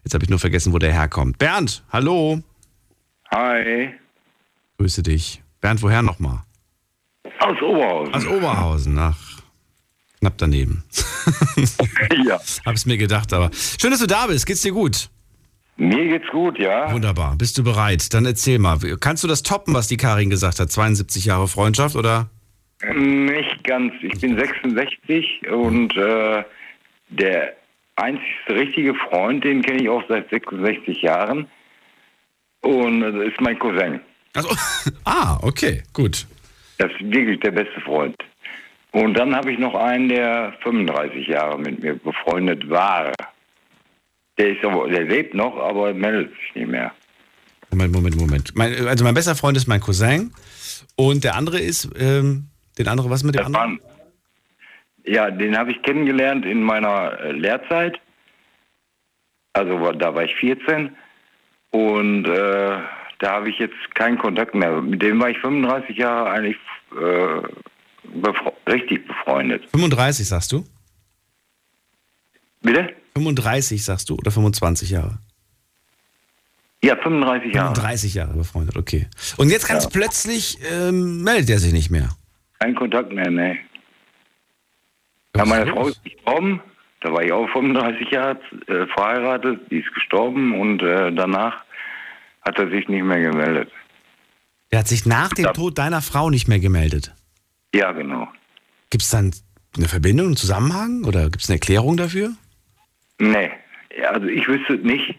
[0.03, 1.39] Jetzt habe ich nur vergessen, wo der herkommt.
[1.39, 2.41] Bernd, hallo.
[3.31, 3.89] Hi.
[4.77, 5.41] Grüße dich.
[5.61, 6.43] Bernd, woher nochmal?
[7.39, 8.13] Aus Oberhausen.
[8.13, 9.17] Aus Oberhausen, ach.
[10.25, 10.83] Knapp daneben.
[12.25, 12.39] ja.
[12.65, 13.51] Hab's mir gedacht, aber.
[13.79, 14.47] Schön, dass du da bist.
[14.47, 15.09] Geht's dir gut?
[15.77, 16.91] Mir geht's gut, ja.
[16.91, 17.35] Wunderbar.
[17.37, 18.11] Bist du bereit?
[18.11, 18.79] Dann erzähl mal.
[18.99, 20.71] Kannst du das toppen, was die Karin gesagt hat?
[20.71, 22.31] 72 Jahre Freundschaft oder?
[22.95, 23.93] Nicht ganz.
[24.01, 26.43] Ich bin 66 und äh,
[27.09, 27.53] der
[27.95, 31.47] einzigste richtige Freund, den kenne ich auch seit 66 Jahren.
[32.61, 33.99] Und das ist mein Cousin.
[34.33, 34.49] Also,
[35.05, 36.25] ah, okay, gut.
[36.79, 38.15] Das ist wirklich der beste Freund.
[38.95, 43.11] Und dann habe ich noch einen, der 35 Jahre mit mir befreundet war.
[44.37, 46.93] Der ist aber, der lebt noch, aber meldet sich nicht mehr.
[47.71, 48.51] Moment, Moment, Moment.
[48.55, 50.31] Mein, also mein bester Freund ist mein Cousin
[50.95, 52.45] und der andere ist, ähm,
[52.77, 53.81] den andere, was mit dem Das anderen?
[53.81, 53.93] waren,
[55.03, 57.99] ja, den habe ich kennengelernt in meiner äh, Lehrzeit.
[59.51, 60.95] Also da war ich 14
[61.71, 62.77] und äh,
[63.19, 64.81] da habe ich jetzt keinen Kontakt mehr.
[64.81, 66.57] Mit dem war ich 35 Jahre eigentlich
[66.93, 67.41] äh,
[68.21, 69.63] befre richtig befreundet.
[69.71, 70.65] 35 sagst du?
[72.61, 72.93] Bitte?
[73.15, 75.19] 35 sagst du oder 25 Jahre?
[76.83, 77.73] Ja, 35 Jahre.
[77.75, 79.07] 35 Jahre befreundet, okay.
[79.37, 79.89] Und jetzt ganz Ja.
[79.91, 82.09] plötzlich ähm, meldet er sich nicht mehr.
[82.59, 83.57] Kein Kontakt mehr, ne.
[85.35, 86.61] Ja, meine Frau ist gestorben.
[87.01, 89.59] Da war ich auch 35 Jahre äh, verheiratet.
[89.69, 91.63] Die ist gestorben und äh, danach
[92.41, 93.69] hat er sich nicht mehr gemeldet.
[94.71, 97.13] Der hat sich nach dem Tod deiner Frau nicht mehr gemeldet.
[97.75, 98.29] Ja, genau.
[98.89, 99.31] Gibt es dann
[99.75, 102.31] eine Verbindung, einen Zusammenhang oder gibt es eine Erklärung dafür?
[103.19, 103.51] Nee,
[104.09, 105.15] also ich wüsste es nicht.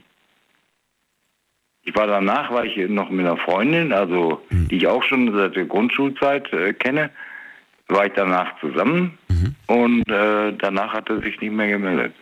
[1.83, 5.55] Ich war danach, war ich noch mit einer Freundin, also die ich auch schon seit
[5.55, 7.11] der Grundschulzeit äh, kenne,
[7.89, 9.19] war ich danach zusammen
[9.67, 12.15] und äh, danach hat er sich nicht mehr gemeldet.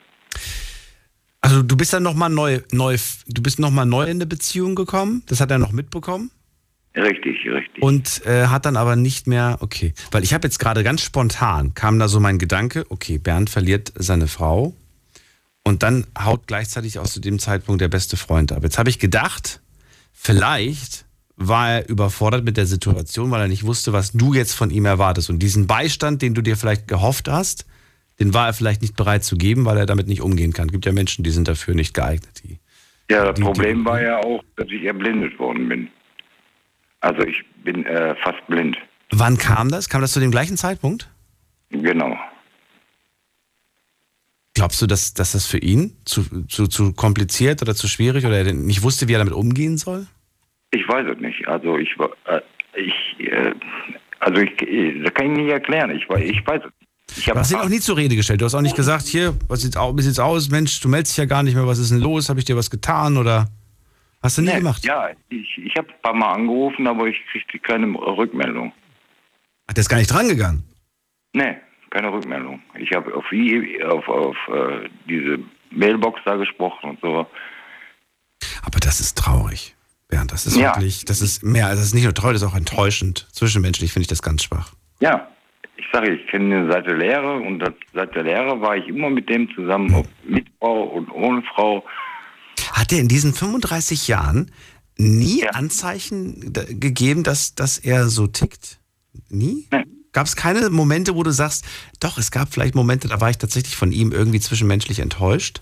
[1.40, 2.96] Also du bist dann nochmal neu, neu,
[3.28, 5.22] du bist noch mal neu in eine Beziehung gekommen.
[5.26, 6.30] Das hat er noch mitbekommen.
[6.96, 7.82] Richtig, richtig.
[7.82, 9.94] Und äh, hat dann aber nicht mehr, okay.
[10.12, 13.92] Weil ich habe jetzt gerade ganz spontan, kam da so mein Gedanke, okay, Bernd verliert
[13.96, 14.74] seine Frau
[15.64, 18.62] und dann haut gleichzeitig auch zu dem Zeitpunkt der beste Freund ab.
[18.62, 19.60] Jetzt habe ich gedacht,
[20.12, 21.04] vielleicht
[21.36, 24.84] war er überfordert mit der Situation, weil er nicht wusste, was du jetzt von ihm
[24.84, 25.30] erwartest.
[25.30, 27.66] Und diesen Beistand, den du dir vielleicht gehofft hast,
[28.20, 30.68] den war er vielleicht nicht bereit zu geben, weil er damit nicht umgehen kann.
[30.68, 32.42] Es gibt ja Menschen, die sind dafür nicht geeignet.
[32.44, 32.60] Die,
[33.10, 35.88] Ja, das Problem war ja auch, dass ich erblindet worden bin.
[37.04, 38.78] Also ich bin äh, fast blind.
[39.10, 39.90] Wann kam das?
[39.90, 41.10] Kam das zu dem gleichen Zeitpunkt?
[41.68, 42.16] Genau.
[44.54, 48.38] Glaubst du, dass, dass das für ihn zu, zu, zu kompliziert oder zu schwierig oder
[48.38, 50.06] er nicht wusste, wie er damit umgehen soll?
[50.70, 51.46] Ich weiß es nicht.
[51.46, 51.94] Also ich,
[52.26, 52.40] äh,
[52.74, 53.52] ich, äh,
[54.20, 54.56] also ich,
[55.02, 55.90] das kann ich nicht erklären.
[55.90, 57.18] Ich, ich weiß es nicht.
[57.18, 58.40] Ich Du hast ihn auch nie zur Rede gestellt.
[58.40, 60.48] Du hast auch nicht gesagt, hier, was sieht's aus, wie sieht's aus?
[60.48, 61.66] Mensch, du meldest dich ja gar nicht mehr.
[61.66, 62.30] Was ist denn los?
[62.30, 63.50] Habe ich dir was getan oder
[64.24, 64.84] hast du nie Nee, gemacht?
[64.84, 68.72] Ja, ich, ich habe ein paar Mal angerufen, aber ich kriegte keine Rückmeldung.
[69.66, 70.64] Ach, der ist gar nicht drangegangen.
[71.32, 71.56] Nee,
[71.90, 72.60] keine Rückmeldung.
[72.76, 73.24] Ich habe auf,
[73.90, 75.38] auf, auf äh, diese
[75.70, 77.26] Mailbox da gesprochen und so.
[78.62, 79.74] Aber das ist traurig.
[80.08, 80.74] Bernd, das ist Ja.
[80.74, 83.26] wirklich, das ist mehr, das ist nicht nur traurig, das ist auch enttäuschend.
[83.32, 84.72] Zwischenmenschlich finde ich das ganz schwach.
[85.00, 85.28] Ja,
[85.76, 87.64] ich sage, ich kenne ihn seit der Lehre und
[87.94, 91.84] seit der Lehre war ich immer mit dem zusammen, ob mit Frau und ohne Frau.
[92.72, 94.50] Hat er in diesen 35 Jahren
[94.96, 98.78] nie Anzeichen da- gegeben, dass, dass er so tickt?
[99.28, 99.66] Nie?
[100.12, 101.64] Gab es keine Momente, wo du sagst,
[102.00, 105.60] doch, es gab vielleicht Momente, da war ich tatsächlich von ihm irgendwie zwischenmenschlich enttäuscht?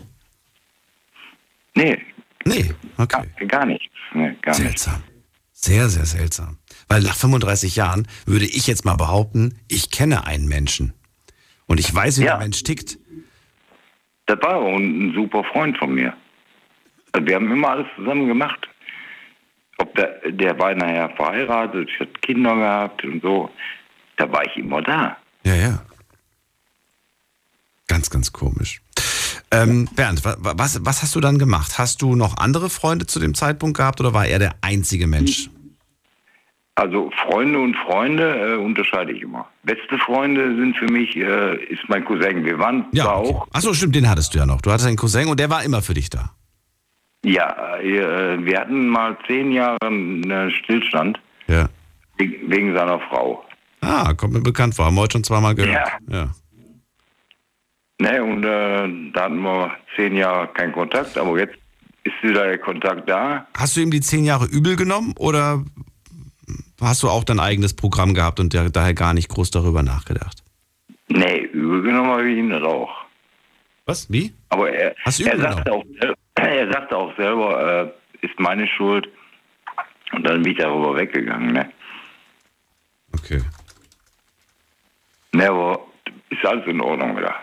[1.74, 1.98] Nee.
[2.44, 3.24] Nee, okay.
[3.38, 3.86] Gar, gar nichts.
[4.14, 5.02] Nee, gar Seltsam.
[5.52, 6.58] Sehr, sehr seltsam.
[6.88, 10.92] Weil nach 35 Jahren würde ich jetzt mal behaupten, ich kenne einen Menschen.
[11.66, 12.98] Und ich weiß, wie der Mensch tickt.
[14.26, 16.14] Das war ein super Freund von mir.
[17.12, 18.68] Also Wir haben immer alles zusammen gemacht.
[19.78, 23.50] Ob der, der war nachher verheiratet, hat Kinder gehabt und so.
[24.16, 25.16] Da war ich immer da.
[25.44, 25.82] Ja, ja.
[27.88, 28.80] Ganz, ganz komisch.
[29.50, 31.78] Ähm, Bernd, wa- wa- was, was hast du dann gemacht?
[31.78, 35.50] Hast du noch andere Freunde zu dem Zeitpunkt gehabt oder war er der einzige Mensch?
[36.74, 39.46] Also Freunde und Freunde äh, unterscheide ich immer.
[39.62, 42.44] Beste Freunde sind für mich, äh, ist mein Cousin.
[42.46, 44.62] Wir waren zwar auch, Achso, stimmt, den hattest du ja noch.
[44.62, 46.30] Du hattest einen Cousin und der war immer für dich da.
[47.24, 51.68] Ja, äh, wir hatten mal zehn Jahre einen Stillstand Ja.
[52.18, 53.44] wegen, seiner Frau.
[53.80, 54.84] Ah, kommt mir bekannt vor.
[54.86, 55.88] Haben wir heute schon zweimal gehört.
[56.08, 56.30] Ja.
[58.00, 61.56] Ne, und äh, da hatten wir zehn Jahre keinen Kontakt, aber jetzt
[62.04, 63.46] ist wieder der Kontakt da.
[63.56, 65.64] Hast du ihm die zehn Jahre übel genommen oder
[66.80, 70.42] hast du auch dein eigenes Programm gehabt und der, daher gar nicht groß darüber nachgedacht?
[71.08, 72.90] Nee, übel genommen habe ich ihn das auch.
[73.86, 74.10] Was?
[74.10, 74.32] Wie?
[74.48, 79.08] Aber er, er, sagte auch, sel- er sagte auch selber, äh, ist meine Schuld.
[80.12, 81.52] Und dann bin ich darüber weggegangen.
[81.52, 81.70] Ne,
[83.14, 83.42] Okay.
[85.32, 85.86] ne aber
[86.30, 87.34] ist alles in Ordnung wieder.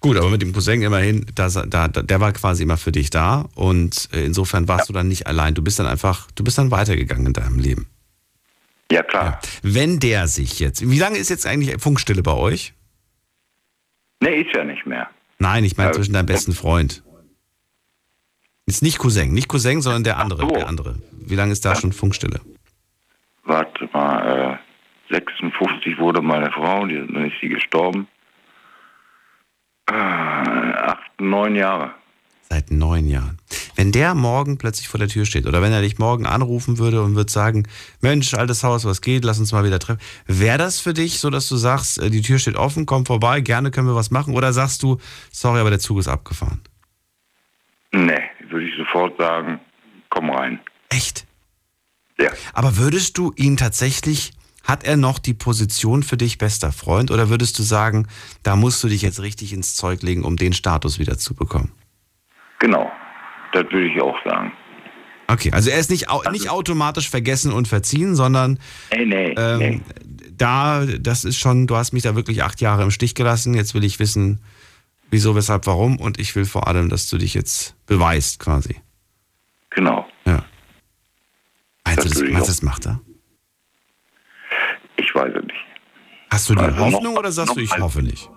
[0.00, 3.46] Gut, aber mit dem Cousin immerhin, da, da, der war quasi immer für dich da
[3.54, 5.54] und äh, insofern warst du dann nicht allein.
[5.54, 7.88] Du bist dann einfach, du bist dann weitergegangen in deinem Leben.
[8.92, 9.40] Ja, klar.
[9.62, 12.72] Wenn der sich jetzt, wie lange ist jetzt eigentlich Funkstille bei euch?
[14.20, 15.10] Ne, ist ja nicht mehr.
[15.38, 15.94] Nein, ich meine Ja.
[15.94, 17.02] zwischen deinem besten Freund.
[18.66, 20.98] Ist nicht Cousin, nicht Cousin, sondern der andere, der andere.
[21.12, 22.40] Wie lange ist da schon Funkstille?
[23.44, 24.58] Warte mal,
[25.08, 28.08] äh, 56 wurde meine Frau, die, dann ist sie gestorben.
[29.88, 31.94] Äh, acht, neun Jahre.
[32.48, 33.38] Seit neun Jahren.
[33.74, 37.02] Wenn der morgen plötzlich vor der Tür steht oder wenn er dich morgen anrufen würde
[37.02, 37.66] und würde sagen,
[38.00, 40.00] Mensch, altes Haus, was geht, lass uns mal wieder treffen.
[40.26, 43.40] Wäre das für dich so, dass du sagst, äh, die Tür steht offen, komm vorbei,
[43.40, 44.34] gerne können wir was machen?
[44.34, 44.98] Oder sagst du,
[45.32, 46.60] sorry, aber der Zug ist abgefahren?
[47.92, 49.58] Ne, würde ich sofort sagen,
[50.10, 50.60] komm rein.
[50.88, 51.26] Echt?
[52.18, 52.30] Ja.
[52.52, 54.32] Aber würdest du ihn tatsächlich,
[54.62, 58.08] hat er noch die Position für dich bester Freund oder würdest du sagen,
[58.42, 61.72] da musst du dich jetzt richtig ins Zeug legen, um den Status wieder zu bekommen?
[62.66, 62.90] Genau,
[63.52, 64.52] das würde ich auch sagen.
[65.28, 68.58] Okay, also er ist nicht, au nicht automatisch vergessen und verziehen, sondern
[68.92, 69.80] Nee, nee, ähm, nee.
[70.32, 73.54] da, das ist schon, du hast mich da wirklich acht Jahre im Stich gelassen.
[73.54, 74.40] Jetzt will ich wissen,
[75.12, 78.74] wieso, weshalb, warum und ich will vor allem, dass du dich jetzt beweist quasi.
[79.70, 80.04] Genau.
[80.24, 80.44] Ja.
[81.84, 83.00] Meinst du, das, würde ich meinst du, das macht er?
[84.96, 85.64] Ich weiß es nicht.
[86.32, 88.28] Hast du die Also noch- Hoffnung oder sagst du, ich noch- hoffe nicht?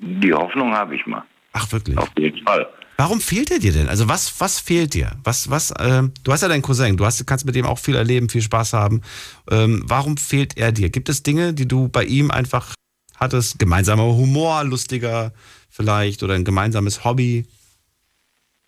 [0.00, 1.22] Die Hoffnung habe ich mal.
[1.52, 1.96] Ach, wirklich?
[1.98, 2.68] Auf jeden Fall.
[3.00, 3.88] Warum fehlt er dir denn?
[3.88, 5.12] Also was, was fehlt dir?
[5.22, 7.94] Was, was, ähm, du hast ja deinen Cousin, du hast, kannst mit dem auch viel
[7.94, 9.02] erleben, viel Spaß haben.
[9.48, 10.90] Ähm, warum fehlt er dir?
[10.90, 12.74] Gibt es Dinge, die du bei ihm einfach
[13.16, 13.60] hattest?
[13.60, 15.32] Gemeinsamer Humor, lustiger
[15.70, 17.46] vielleicht oder ein gemeinsames Hobby?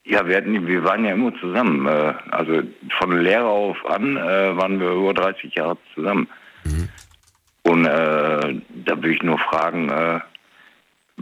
[0.05, 1.89] Ja, wir, hatten, wir waren ja immer zusammen.
[1.89, 2.63] Äh, also
[3.01, 6.29] von der Lehre auf an äh, waren wir über 30 Jahre zusammen.
[7.63, 10.21] Und äh, da will ich nur fragen, äh,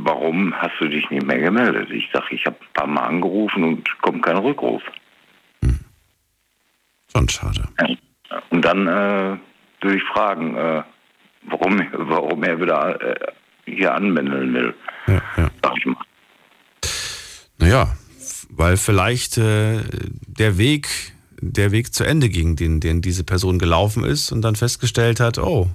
[0.05, 1.91] warum hast du dich nicht mehr gemeldet?
[1.91, 4.83] Ich sage, ich habe ein paar Mal angerufen und kommt kein Rückruf.
[7.11, 7.69] Schon schade.
[8.51, 9.37] Und dann äh,
[9.81, 10.83] würde ich fragen, äh,
[11.45, 13.33] warum, warum er wieder äh,
[13.65, 14.75] hier anmelden will.
[15.07, 15.51] Ja, ja.
[15.63, 15.97] Sag ich mal.
[17.59, 17.97] Naja,
[18.51, 19.83] weil vielleicht äh,
[20.27, 20.89] der Weg
[21.41, 25.39] der Weg zu Ende ging, den, den diese Person gelaufen ist und dann festgestellt hat,
[25.39, 25.71] oh,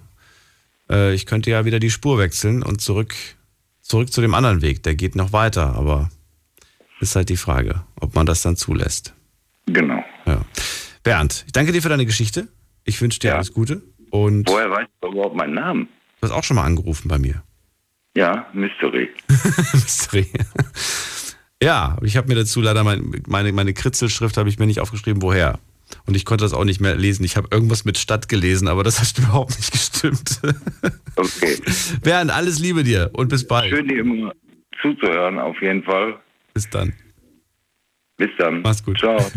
[0.90, 3.16] äh, ich könnte ja wieder die Spur wechseln und zurück,
[3.84, 4.82] zurück zu dem anderen Weg.
[4.84, 6.10] Der geht noch weiter, aber
[7.00, 9.14] ist halt die Frage, ob man das dann zulässt.
[9.68, 10.04] Genau.
[10.26, 10.42] Ja.
[11.04, 12.48] Bernd, ich danke dir für deine Geschichte.
[12.86, 13.82] Ich wünsche dir alles Gute.
[14.10, 15.90] Und Woher weißt du überhaupt meinen Namen?
[16.22, 17.44] du hast auch schon mal angerufen bei mir.
[18.16, 19.10] Ja, Mystery.
[19.74, 20.28] Mystery.
[21.62, 25.22] Ja, ich habe mir dazu leider mein, meine, meine Kritzelschrift habe ich mir nicht aufgeschrieben,
[25.22, 25.60] woher.
[26.06, 27.24] Und ich konnte das auch nicht mehr lesen.
[27.24, 30.42] Ich habe irgendwas mit Stadt gelesen, aber das hat überhaupt nicht gestimmt.
[31.16, 31.58] Okay.
[32.04, 33.70] Bernd, alles Liebe dir und bis bald.
[33.70, 34.34] Schön, dir immer
[34.82, 36.20] zuzuhören, auf jeden Fall.
[36.54, 36.94] Bis dann.
[38.18, 38.62] Bis dann.
[38.62, 39.00] Mach's gut.
[39.00, 39.18] Ciao.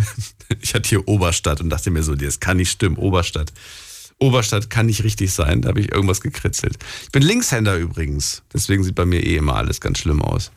[0.60, 2.96] Ich hatte hier Oberstadt und dachte mir so, das kann nicht stimmen.
[2.98, 3.52] Oberstadt.
[4.20, 5.60] Oberstadt kann nicht richtig sein.
[5.60, 6.78] Da habe ich irgendwas gekritzelt.
[7.02, 8.44] Ich bin Linkshänder übrigens.
[8.54, 10.52] Deswegen sieht bei mir eh immer alles ganz schlimm aus.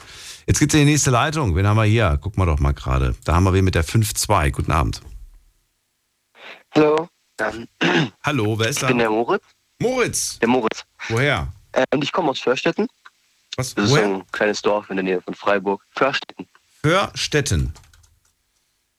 [0.46, 1.56] Jetzt geht's in die nächste Leitung.
[1.56, 2.20] Wen haben wir hier?
[2.22, 3.16] Guck mal doch mal gerade.
[3.26, 4.52] Da haben wir wen mit der 5-2.
[4.52, 5.02] Guten Abend.
[6.76, 7.10] Hallo.
[7.40, 7.68] Ähm,
[8.24, 8.88] Hallo, wer ist ich da?
[8.88, 9.44] bin der Moritz.
[9.80, 10.40] Moritz.
[10.40, 10.84] Der Moritz.
[11.08, 11.52] Woher?
[11.72, 12.88] Äh, und ich komme aus Förstetten.
[13.56, 13.74] Was?
[13.76, 14.04] Das ist Woher?
[14.06, 15.82] so ein kleines Dorf in der Nähe von Freiburg.
[15.92, 16.48] Förstetten.
[16.82, 17.74] Förstetten.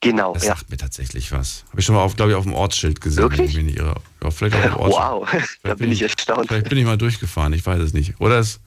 [0.02, 0.54] Genau, Das ja.
[0.56, 1.64] sagt mir tatsächlich was.
[1.68, 3.22] Habe ich schon mal, auf, glaube ich, auf dem Ortsschild gesehen.
[3.22, 3.54] Wirklich?
[3.54, 4.00] wenn ich irre.
[4.22, 5.44] Ja, vielleicht auch auf dem Ortsschild.
[5.44, 6.48] Wow, da bin ich erstaunt.
[6.48, 8.18] Vielleicht bin ich mal durchgefahren, ich weiß es nicht.
[8.18, 8.60] Oder es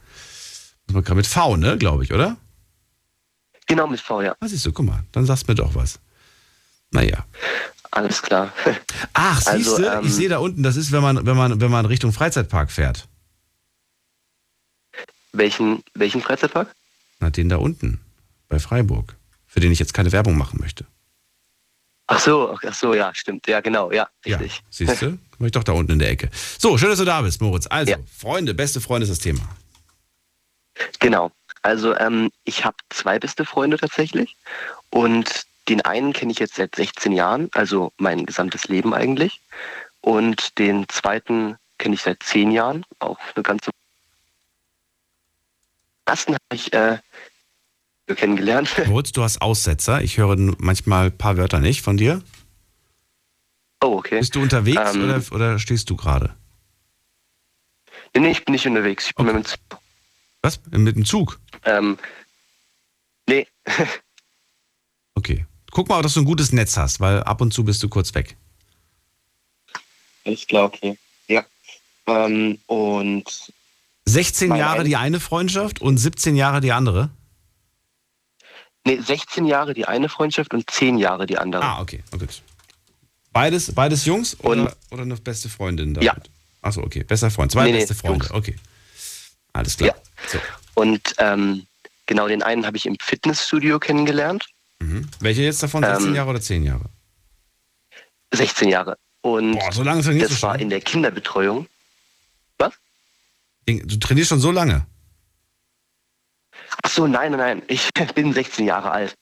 [0.92, 2.36] man gerade mit V, ne, glaube ich, oder?
[3.66, 4.36] Genau, mit V, ja.
[4.38, 5.98] Was siehst du, guck mal, dann sagst du mir doch was.
[6.90, 7.24] Naja.
[7.94, 8.52] Alles klar.
[9.12, 11.60] Ach, siehst Also, du, ähm, ich sehe da unten, das ist, wenn man, wenn man,
[11.60, 13.06] wenn man Richtung Freizeitpark fährt.
[15.32, 16.74] Welchen, welchen Freizeitpark?
[17.20, 18.00] Na, den da unten,
[18.48, 19.14] bei Freiburg,
[19.46, 20.84] für den ich jetzt keine Werbung machen möchte.
[22.08, 23.46] Ach so, ach so, ja, stimmt.
[23.46, 24.62] Ja, genau, ja, Ja, richtig.
[24.70, 25.16] siehst du?
[25.38, 26.30] War ich doch da unten in der Ecke.
[26.58, 27.66] So, schön, dass du da bist, Moritz.
[27.68, 29.48] Also, Freunde, beste Freunde ist das Thema.
[30.98, 31.30] Genau.
[31.62, 34.36] Also ähm, ich habe zwei beste Freunde tatsächlich.
[34.90, 39.40] Und den einen kenne ich jetzt seit 16 Jahren, also mein gesamtes Leben eigentlich.
[40.00, 43.70] Und den zweiten kenne ich seit 10 Jahren, auch eine ganze.
[46.06, 46.98] Den ersten habe ich äh,
[48.14, 48.70] kennengelernt.
[48.86, 50.02] Moritz, du hast Aussetzer.
[50.02, 52.22] Ich höre manchmal ein paar Wörter nicht von dir.
[53.82, 54.18] Oh, okay.
[54.18, 56.34] Bist du unterwegs Ähm, oder, oder stehst du gerade?
[58.16, 59.08] Nee, ich bin nicht unterwegs.
[59.08, 59.58] Ich bin mit dem Zug.
[60.42, 60.60] Was?
[60.70, 61.40] Mit dem Zug?
[61.64, 61.98] Ähm,
[63.26, 63.46] nee.
[65.16, 65.46] Okay.
[65.74, 68.14] Guck mal, dass du ein gutes Netz hast, weil ab und zu bist du kurz
[68.14, 68.36] weg.
[70.24, 70.96] Alles klar, okay.
[71.28, 71.44] Ja.
[72.06, 73.24] Ähm, und
[74.06, 77.10] 16 Meine Jahre die eine Freundschaft und 17 Jahre die andere?
[78.86, 81.62] nee, 16 Jahre die eine Freundschaft und 10 Jahre die andere.
[81.62, 82.02] Ah, okay.
[82.14, 82.42] Oh, gut.
[83.32, 85.98] Beides, beides Jungs oder, oder eine beste Freundin?
[86.00, 86.14] Ja.
[86.62, 87.02] Achso, okay.
[87.02, 87.50] Bester Freund.
[87.50, 88.26] Zwei Nee, nee, beste Freunde.
[88.26, 88.30] Jungs.
[88.30, 88.56] Okay.
[89.52, 89.94] Alles klar.
[90.28, 90.38] So.
[90.74, 91.66] Und ähm,
[92.06, 94.46] genau den einen habe ich im Fitnessstudio kennengelernt.
[94.84, 95.08] Mhm.
[95.20, 95.82] Welche jetzt davon?
[95.82, 96.84] 16 Ähm, Jahre oder 10 Jahre?
[98.32, 98.96] 16 Jahre.
[99.22, 100.62] Und Boah, so lange trainierst das du war schon?
[100.62, 101.66] in der Kinderbetreuung.
[103.66, 104.86] Du trainierst schon so lange.
[106.82, 107.62] Ach so, nein, nein, nein.
[107.68, 109.14] Ich bin 16 Jahre alt.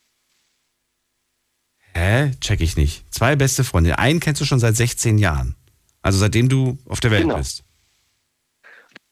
[1.94, 2.32] Hä?
[2.40, 3.04] Check ich nicht.
[3.14, 3.98] Zwei beste Freunde.
[4.00, 5.54] Einen kennst du schon seit 16 Jahren.
[6.00, 7.36] Also seitdem du auf der Welt Genau.
[7.36, 7.62] bist.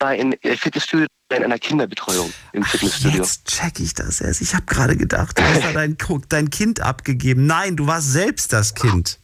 [0.01, 1.07] War in äh, Fitnessstudio
[1.37, 3.19] in einer Kinderbetreuung im Fitnessstudio.
[3.19, 4.41] Jetzt check ich das erst.
[4.41, 5.97] Ich habe gerade gedacht, du hast da dein,
[6.29, 7.47] dein Kind abgegeben.
[7.47, 9.19] Nein, du warst selbst das Kind.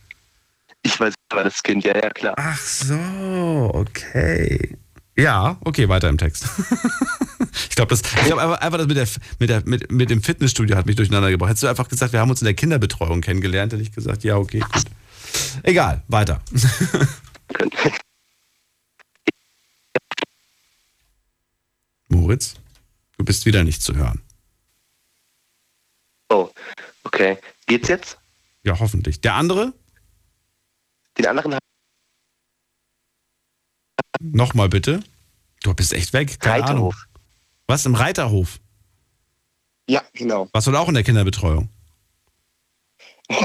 [0.82, 2.35] Ich war das Kind, ja, ja, klar.
[2.36, 4.77] Ach so, okay.
[5.16, 6.44] Ja, okay, weiter im Text.
[7.70, 9.09] ich glaube, das, ich glaub einfach, einfach das mit, der,
[9.39, 11.48] mit, der, mit, mit dem Fitnessstudio hat mich durcheinander gebracht.
[11.48, 14.36] Hättest du einfach gesagt, wir haben uns in der Kinderbetreuung kennengelernt, hätte ich gesagt, ja,
[14.36, 14.85] okay, gut.
[15.62, 16.40] Egal, weiter.
[22.27, 22.55] Moritz,
[23.19, 24.20] du bist wieder nicht zu hören.
[26.28, 26.51] Oh,
[27.05, 27.39] okay.
[27.66, 28.19] Geht's jetzt?
[28.65, 29.20] Ja, hoffentlich.
[29.20, 29.73] Der andere?
[31.16, 31.57] Den anderen
[34.19, 35.05] Nochmal bitte.
[35.62, 36.40] Du bist echt weg.
[36.40, 36.86] Keine Ahnung.
[36.86, 37.07] Reiterhof.
[37.69, 37.86] Was?
[37.86, 38.59] Im Reiterhof?
[39.89, 40.48] Ja, genau.
[40.53, 41.69] Warst du da auch in der Kinderbetreuung?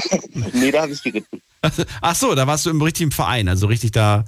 [0.54, 1.40] nee, da habe ich geritten.
[2.00, 4.24] Ach so, da warst du im richtigen Verein, also richtig da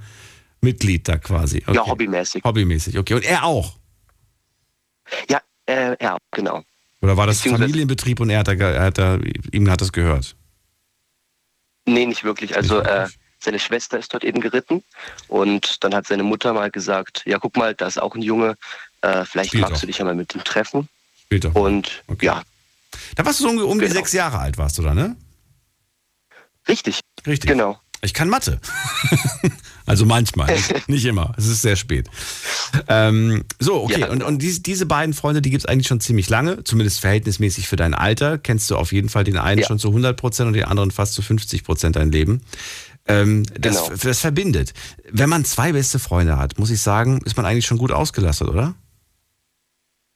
[0.61, 1.65] Mitglied da quasi.
[1.67, 1.75] Okay.
[1.75, 2.45] Ja, hobbymäßig.
[2.45, 3.15] Hobbymäßig, okay.
[3.15, 3.81] Und er auch?
[5.29, 6.63] Ja, äh, ja, genau.
[7.01, 9.19] Oder war das Familienbetrieb und er hat da, er hat da,
[9.53, 10.37] ihm hat das gehört?
[11.87, 12.57] Nee, nicht wirklich.
[12.57, 13.09] Also äh,
[13.41, 14.83] seine Schwester ist dort eben geritten
[15.29, 18.57] und dann hat seine Mutter mal gesagt, ja guck mal, da ist auch ein Junge,
[19.03, 19.81] äh, vielleicht Spielt magst doch.
[19.83, 20.89] du dich ja mal mit ihm treffen.
[21.25, 21.55] Spielt doch.
[21.55, 22.43] Und ja,
[23.17, 23.95] Da warst du so um, um die Genau.
[23.97, 25.17] sechs Jahre alt, warst du da, ne?
[26.69, 27.01] richtig.
[27.27, 27.51] Richtig.
[27.51, 27.79] Genau.
[28.05, 28.61] Ich kann Mathe.
[29.87, 31.35] also manchmal, nicht, nicht immer.
[31.37, 32.09] Es ist sehr spät.
[32.89, 34.09] Ähm, so, okay.
[34.09, 37.69] Und, und diese, diese beiden Freunde, die gibt es eigentlich schon ziemlich lange, zumindest verhältnismäßig
[37.69, 38.39] für dein Alter.
[38.39, 41.15] Kennst du auf jeden Fall den einen schon zu 100 Prozent und den anderen fast
[41.15, 42.43] zu 50 Prozent dein Leben.
[43.07, 43.97] Ähm, das, Genau.
[44.03, 44.73] das verbindet.
[45.11, 48.49] Wenn man zwei beste Freunde hat, muss ich sagen, ist man eigentlich schon gut ausgelastet,
[48.49, 48.75] oder?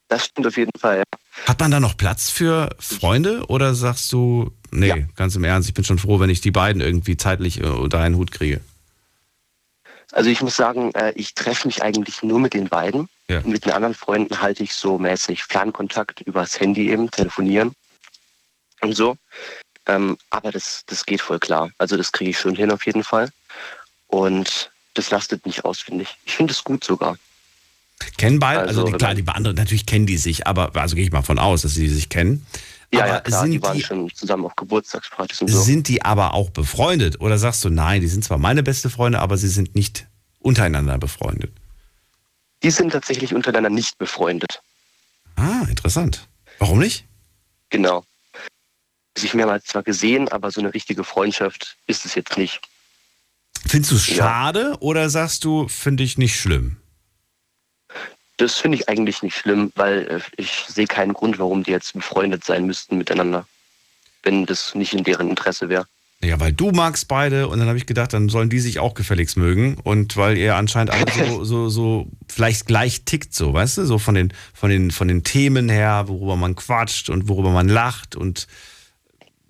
[0.08, 0.98] Das stimmt auf jeden Fall.
[0.98, 1.04] Ja.
[1.46, 5.74] Hat man da noch Platz für Freunde oder sagst du, nee, ganz im Ernst, ich
[5.74, 8.60] bin schon froh, wenn ich die beiden irgendwie zeitlich äh, unter einen Hut kriege?
[10.12, 13.08] Also ich muss sagen, äh, ich treffe mich eigentlich nur mit den beiden.
[13.28, 13.42] Ja.
[13.42, 17.74] Mit den anderen Freunden halte ich so mäßig Fernkontakt übers Handy eben, telefonieren
[18.80, 19.16] und so.
[19.86, 21.70] Ähm, aber das, das geht voll klar.
[21.76, 23.30] Also das kriege ich schon hin auf jeden Fall.
[24.06, 26.16] Und das lastet nicht aus, finde ich.
[26.24, 27.18] Ich finde es gut sogar.
[28.16, 28.60] Kennen beide?
[28.60, 31.22] Also, Also, die, klar, die anderen, natürlich kennen die sich, aber also gehe ich mal
[31.22, 32.46] von aus, dass sie sich kennen.
[32.92, 35.60] Ja, aber ja, klar, sind die waren die, schon zusammen auf Geburtstagspartys und so.
[35.60, 37.20] sind die aber auch befreundet?
[37.20, 40.06] Oder sagst du, nein, die sind zwar meine beste Freunde, aber sie sind nicht
[40.40, 41.52] untereinander befreundet?
[42.62, 44.62] Die sind tatsächlich untereinander nicht befreundet.
[45.36, 46.28] Ah, interessant.
[46.58, 47.04] Warum nicht?
[47.70, 48.04] Genau.
[49.16, 52.60] Sich mehrmals zwar gesehen, aber so eine richtige Freundschaft ist es jetzt nicht.
[53.66, 56.78] Findest du es schade oder sagst du, finde ich nicht schlimm?
[58.38, 61.92] Das finde ich eigentlich nicht schlimm, weil äh, ich sehe keinen Grund, warum die jetzt
[61.92, 63.46] befreundet sein müssten miteinander,
[64.22, 65.86] wenn das nicht in deren Interesse wäre.
[66.20, 68.94] Ja, weil du magst beide und dann habe ich gedacht, dann sollen die sich auch
[68.94, 73.78] gefälligst mögen und weil ihr anscheinend alle so, so, so vielleicht gleich tickt, so, weißt
[73.78, 77.50] du, so von den, von den, von den Themen her, worüber man quatscht und worüber
[77.50, 78.48] man lacht und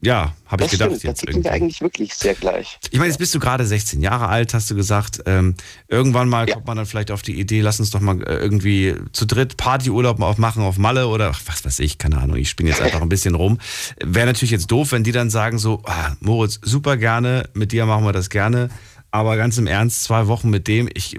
[0.01, 1.45] ja, habe ich Das gedacht stimmt, jetzt ticken irgendwie.
[1.45, 2.79] wir eigentlich wirklich sehr gleich.
[2.91, 5.21] Ich meine, jetzt bist du gerade 16 Jahre alt, hast du gesagt.
[5.27, 5.55] Ähm,
[5.89, 8.95] irgendwann mal kommt man dann vielleicht auf die Idee, lass uns doch mal äh, irgendwie
[9.13, 12.37] zu dritt Partyurlaub machen auf Malle oder was weiß ich, keine Ahnung.
[12.37, 13.59] Ich spinne jetzt einfach ein bisschen rum.
[14.03, 17.85] Wäre natürlich jetzt doof, wenn die dann sagen so, ah, Moritz, super gerne, mit dir
[17.85, 18.69] machen wir das gerne.
[19.11, 21.19] Aber ganz im Ernst, zwei Wochen mit dem, ich,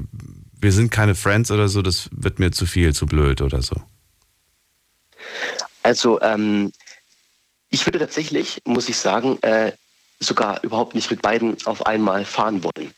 [0.61, 3.75] wir sind keine Friends oder so, das wird mir zu viel, zu blöd oder so.
[5.83, 6.71] Also, ähm,
[7.69, 9.71] ich würde tatsächlich, muss ich sagen, äh,
[10.19, 12.93] sogar überhaupt nicht mit beiden auf einmal fahren wollen.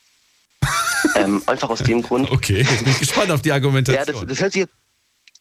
[1.16, 2.30] ähm, einfach aus dem Grund.
[2.30, 4.26] Okay, jetzt bin ich gespannt auf die Ja, Argumentation.
[4.26, 4.74] das, das, hört sich jetzt,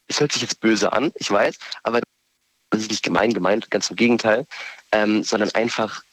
[0.07, 2.01] das hört sich jetzt böse an, ich weiß, aber
[2.71, 4.45] das ist nicht gemein gemeint, ganz im Gegenteil,
[4.91, 6.03] ähm, sondern einfach,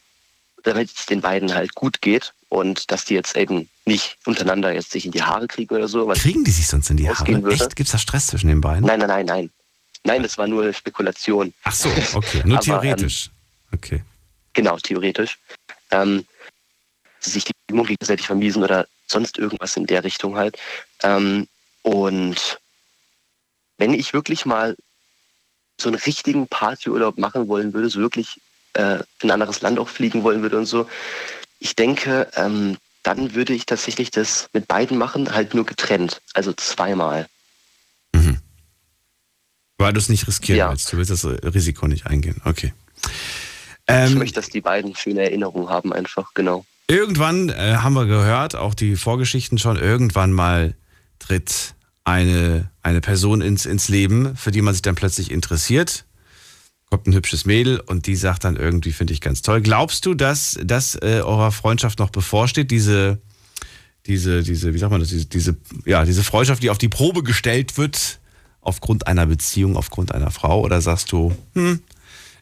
[0.63, 4.91] damit es den beiden halt gut geht und dass die jetzt eben nicht untereinander jetzt
[4.91, 6.07] sich in die Haare kriegen oder so.
[6.07, 7.25] Kriegen die sich sonst in die Haare?
[7.27, 7.53] würde.
[7.55, 7.75] Echt?
[7.75, 8.85] Gibt es da Stress zwischen den beiden?
[8.85, 9.49] Nein, nein, nein, nein.
[10.03, 11.53] Nein, das war nur Spekulation.
[11.63, 13.29] Ach so, okay, nur Aber, theoretisch.
[13.73, 14.03] okay.
[14.53, 15.37] Genau, theoretisch.
[15.91, 16.25] Ähm,
[17.19, 20.57] sich die Stimmung gegenseitig vermiesen oder sonst irgendwas in der Richtung halt.
[21.03, 21.47] Ähm,
[21.81, 22.59] und
[23.77, 24.75] wenn ich wirklich mal
[25.79, 28.39] so einen richtigen Partyurlaub machen wollen würde, so wirklich
[28.73, 30.89] äh, in ein anderes Land auch fliegen wollen würde und so,
[31.59, 36.53] ich denke, ähm, dann würde ich tatsächlich das mit beiden machen, halt nur getrennt, also
[36.53, 37.27] zweimal.
[39.79, 40.69] Weil du es nicht riskieren Ja.
[40.69, 40.91] willst.
[40.93, 42.41] Du willst das Risiko nicht eingehen.
[42.45, 42.73] Okay.
[43.05, 43.09] ich
[43.87, 46.65] Ähm, möchte, dass die beiden schöne Erinnerungen haben, einfach, genau.
[46.87, 50.75] irgendwann äh, haben wir gehört, auch die Vorgeschichten schon, irgendwann mal
[51.17, 51.73] tritt
[52.03, 56.05] eine, eine Person ins, ins Leben, für die man sich dann plötzlich interessiert.
[56.89, 59.61] Kommt ein hübsches Mädel und die sagt dann irgendwie, finde ich ganz toll.
[59.61, 63.19] Glaubst du, dass, dass äh, eurer Freundschaft noch bevorsteht, diese,
[64.07, 67.23] diese, diese, wie sagt man das, diese, diese, ja, diese Freundschaft, die auf die Probe
[67.23, 68.18] gestellt wird,
[68.61, 70.61] aufgrund einer Beziehung, aufgrund einer Frau?
[70.61, 71.81] Oder sagst du, hm,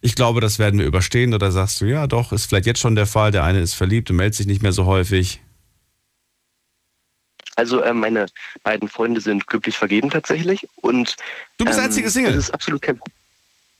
[0.01, 1.33] ich glaube, das werden wir überstehen?
[1.33, 4.09] Oder sagst du, ja, doch, ist vielleicht jetzt schon der Fall, der eine ist verliebt
[4.09, 5.41] und meldet sich nicht mehr so häufig?
[7.55, 8.27] Also äh, meine
[8.61, 11.15] beiden Freunde sind glücklich vergeben tatsächlich und
[11.57, 12.33] Du bist der ähm, einzige Single?
[12.33, 13.15] Das ist absolut kein Problem.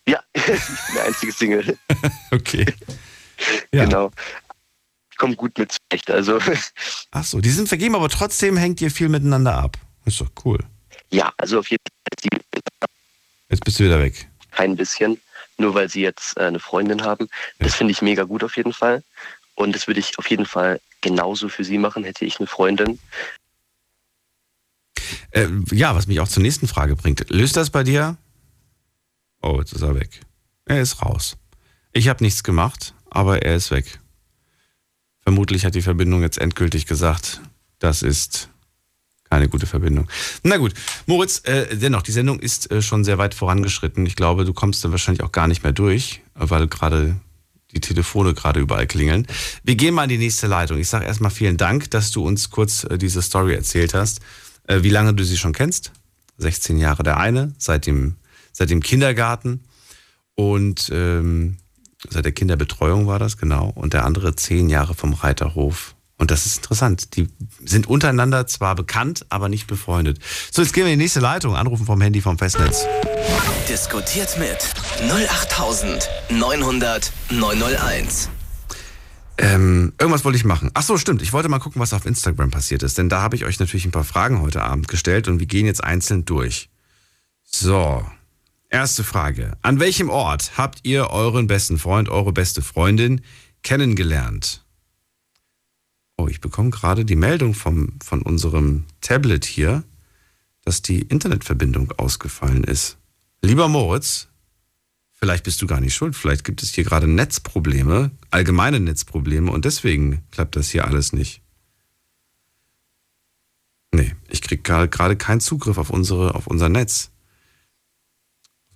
[0.08, 1.78] Ja, ich bin der einzige Single.
[2.32, 2.66] Okay.
[3.72, 3.86] Ja.
[3.86, 4.10] Genau.
[5.12, 6.10] Ich komme gut mit zurecht.
[6.10, 6.40] Also
[7.12, 9.78] Ach so, die sind vergeben, aber trotzdem hängt ihr viel miteinander ab.
[10.06, 10.58] Ist doch cool.
[11.10, 12.42] Ja, also auf jeden Fall
[13.50, 14.28] Jetzt bist du wieder weg.
[14.52, 15.20] kein bisschen,
[15.58, 17.30] nur weil sie jetzt äh, eine Freundin haben.
[17.60, 19.04] Das finde ich mega gut auf jeden Fall.
[19.56, 23.00] Und das würde ich auf jeden Fall genauso für sie machen, hätte ich eine Freundin.
[25.32, 27.30] Äh, ja, was mich auch zur nächsten Frage bringt.
[27.30, 28.18] Löst das bei dir?
[29.42, 30.22] Oh, jetzt ist er weg.
[30.66, 31.38] Er ist raus.
[31.94, 34.00] Ich habe nichts gemacht, aber er ist weg.
[35.22, 37.42] Vermutlich hat die Verbindung jetzt endgültig gesagt,
[37.80, 38.50] das ist
[39.30, 40.08] keine gute Verbindung.
[40.44, 40.74] Na gut,
[41.06, 44.06] Moritz, äh, dennoch, die Sendung ist äh, schon sehr weit vorangeschritten.
[44.06, 47.16] Ich glaube, du kommst dann wahrscheinlich auch gar nicht mehr durch, weil gerade
[47.74, 49.28] die Telefone gerade überall klingeln.
[49.64, 50.78] Wir gehen mal in die nächste Leitung.
[50.78, 54.22] Ich sage erstmal vielen Dank, dass du uns kurz äh, diese Story erzählt hast.
[54.68, 55.92] Äh, wie lange du sie schon kennst?
[56.38, 58.16] 16 Jahre der eine, seit dem,
[58.54, 59.64] seit dem Kindergarten
[60.36, 61.58] und ähm,
[62.10, 63.72] seit der Kinderbetreuung war das, genau.
[63.76, 67.16] Und der andere 10 Jahre vom Reiterhof Und das ist interessant.
[67.16, 67.30] Die
[67.64, 70.20] sind untereinander zwar bekannt, aber nicht befreundet.
[70.52, 71.56] So, jetzt gehen wir in die nächste Leitung.
[71.56, 72.86] Anrufen vom Handy vom Festnetz.
[73.70, 74.58] Diskutiert mit
[75.10, 78.30] 08900 901.
[79.38, 80.72] Ähm, irgendwas wollte ich machen.
[80.74, 81.22] Ach so, stimmt.
[81.22, 82.98] Ich wollte mal gucken, was auf Instagram passiert ist.
[82.98, 85.68] Denn da habe ich euch natürlich ein paar Fragen heute Abend gestellt und wir gehen
[85.68, 86.70] jetzt einzeln durch.
[87.44, 88.04] So,
[88.70, 89.52] erste Frage.
[89.62, 93.22] An welchem Ort habt ihr euren besten Freund, eure beste Freundin
[93.62, 94.64] kennengelernt?
[96.18, 99.84] Oh, ich bekomme gerade die Meldung vom, von unserem Tablet hier,
[100.66, 102.98] dass die Internetverbindung ausgefallen ist.
[103.44, 104.28] Lieber Moritz,
[105.14, 106.16] vielleicht bist du gar nicht schuld.
[106.16, 111.42] Vielleicht gibt es hier gerade Netzprobleme, allgemeine Netzprobleme und deswegen klappt das hier alles nicht.
[113.94, 117.12] Nee, ich kriege gerade keinen Zugriff auf, unsere, auf unser Netz.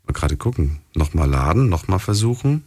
[0.03, 0.79] Mal gerade gucken.
[0.95, 2.63] Nochmal laden, nochmal versuchen.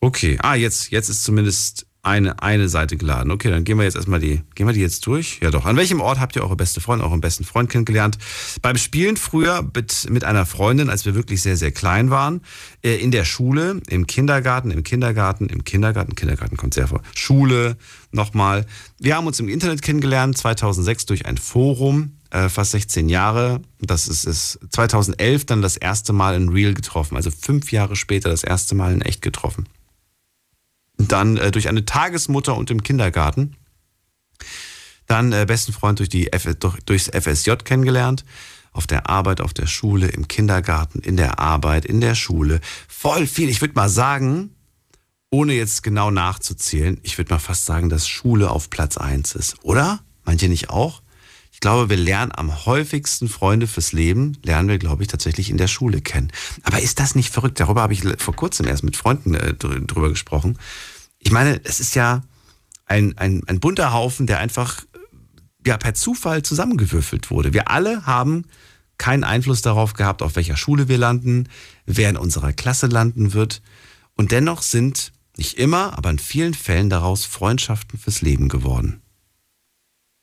[0.00, 3.30] Okay, ah, jetzt, jetzt ist zumindest eine, eine Seite geladen.
[3.30, 5.38] Okay, dann gehen wir jetzt erstmal die, gehen wir die jetzt durch?
[5.42, 5.66] Ja doch.
[5.66, 8.16] An welchem Ort habt ihr eure beste Freundin, euren besten Freund kennengelernt?
[8.62, 12.40] Beim Spielen früher mit, mit einer Freundin, als wir wirklich sehr, sehr klein waren.
[12.82, 17.02] Äh, in der Schule, im Kindergarten, im Kindergarten, im Kindergarten, Kindergarten kommt sehr vor.
[17.14, 17.76] Schule,
[18.12, 18.64] nochmal.
[18.98, 23.60] Wir haben uns im Internet kennengelernt, 2006 durch ein Forum, äh, fast 16 Jahre.
[23.78, 27.16] Das ist, ist 2011 dann das erste Mal in Real getroffen.
[27.16, 29.66] Also fünf Jahre später das erste Mal in echt getroffen
[31.08, 33.56] dann äh, durch eine Tagesmutter und im Kindergarten.
[35.06, 38.24] Dann äh, besten Freund durch die F durch, durchs FSJ kennengelernt.
[38.72, 42.60] Auf der Arbeit, auf der Schule, im Kindergarten, in der Arbeit, in der Schule.
[42.86, 43.48] Voll viel.
[43.48, 44.54] Ich würde mal sagen,
[45.30, 49.64] ohne jetzt genau nachzuzählen, ich würde mal fast sagen, dass Schule auf Platz eins ist.
[49.64, 50.00] Oder?
[50.40, 51.02] Ihr nicht auch?
[51.60, 55.58] Ich glaube, wir lernen am häufigsten Freunde fürs Leben, lernen wir, glaube ich, tatsächlich in
[55.58, 56.32] der Schule kennen.
[56.62, 57.60] Aber ist das nicht verrückt?
[57.60, 60.56] Darüber habe ich vor kurzem erst mit Freunden äh, drüber gesprochen
[61.20, 62.22] ich meine, es ist ja
[62.86, 64.82] ein, ein, ein bunter Haufen, der einfach
[65.64, 67.52] ja, per Zufall zusammengewürfelt wurde.
[67.52, 68.46] Wir alle haben
[68.98, 71.48] keinen Einfluss darauf gehabt, auf welcher Schule wir landen,
[71.86, 73.62] wer in unserer Klasse landen wird.
[74.16, 79.00] Und dennoch sind nicht immer, aber in vielen Fällen daraus Freundschaften fürs Leben geworden.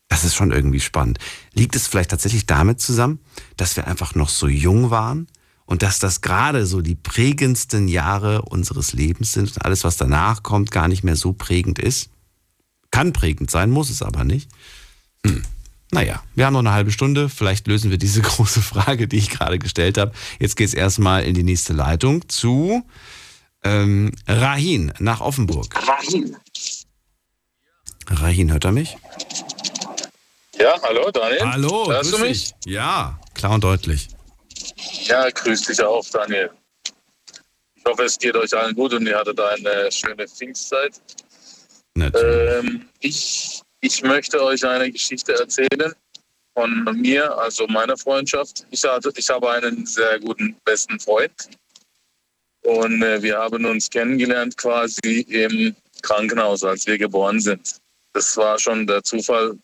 [0.10, 1.20] Das ist schon irgendwie spannend.
[1.54, 3.20] Liegt es vielleicht tatsächlich damit zusammen,
[3.58, 5.28] dass wir einfach noch so jung waren
[5.66, 10.44] und dass das gerade so die prägendsten Jahre unseres Lebens sind und alles, was danach
[10.44, 12.10] kommt, gar nicht mehr so prägend ist.
[12.90, 14.50] Kann prägend sein, muss es aber nicht.
[15.26, 15.44] Hm.
[15.92, 17.30] Naja, wir haben noch eine halbe Stunde.
[17.30, 20.14] Vielleicht lösen wir diese große Frage, die ich gerade gestellt habe.
[20.40, 22.84] Jetzt geht es erstmal in die nächste Leitung zu
[23.64, 25.76] ähm, Rahin nach Offenburg.
[25.88, 26.36] Rahin.
[28.10, 28.98] Rahin, hört er mich?
[30.60, 31.42] Ja, hallo Daniel.
[31.42, 32.54] Hallo, hörst du mich?
[32.64, 32.74] Dich?
[32.74, 34.08] Ja, klar und deutlich.
[35.04, 36.50] Ja, grüß dich auch, Daniel.
[37.76, 41.00] Ich hoffe, es geht euch allen gut und ihr hattet eine schöne Pfingstzeit.
[41.96, 45.94] Ähm, ich, ich möchte euch eine Geschichte erzählen
[46.56, 48.66] von mir, also meiner Freundschaft.
[48.72, 51.50] Ich, hatte, ich habe einen sehr guten besten Freund
[52.64, 57.78] und äh, wir haben uns kennengelernt quasi im Krankenhaus, als wir geboren sind.
[58.14, 59.58] Das war schon der Zufall,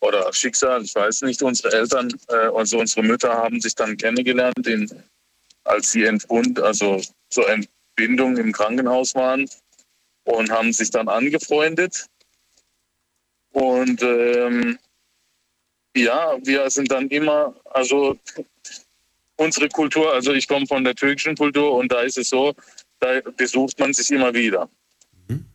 [0.00, 1.42] oder Schicksal, ich weiß nicht.
[1.42, 4.90] Unsere Eltern, äh, also unsere Mütter haben sich dann kennengelernt, in,
[5.64, 7.00] als sie entbund, also
[7.30, 9.48] zur Entbindung im Krankenhaus waren
[10.24, 12.06] und haben sich dann angefreundet.
[13.52, 14.78] Und ähm,
[15.96, 18.16] ja, wir sind dann immer, also
[19.36, 22.54] unsere Kultur, also ich komme von der türkischen Kultur und da ist es so,
[23.00, 24.68] da besucht man sich immer wieder.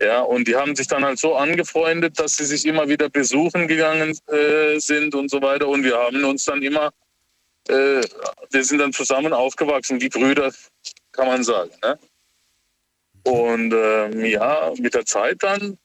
[0.01, 3.67] Ja, und die haben sich dann halt so angefreundet, dass sie sich immer wieder besuchen
[3.67, 5.67] gegangen äh, sind und so weiter.
[5.67, 6.91] Und wir haben uns dann immer,
[7.67, 8.01] äh,
[8.51, 10.51] wir sind dann zusammen aufgewachsen, wie Brüder,
[11.11, 11.71] kann man sagen.
[11.81, 11.97] Ne?
[13.23, 15.77] Und ähm, ja, mit der Zeit dann,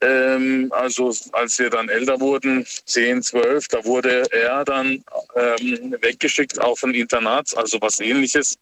[0.00, 5.04] ähm, also als wir dann älter wurden, 10, 12, da wurde er dann
[5.34, 8.56] ähm, weggeschickt auf ein Internat, also was ähnliches.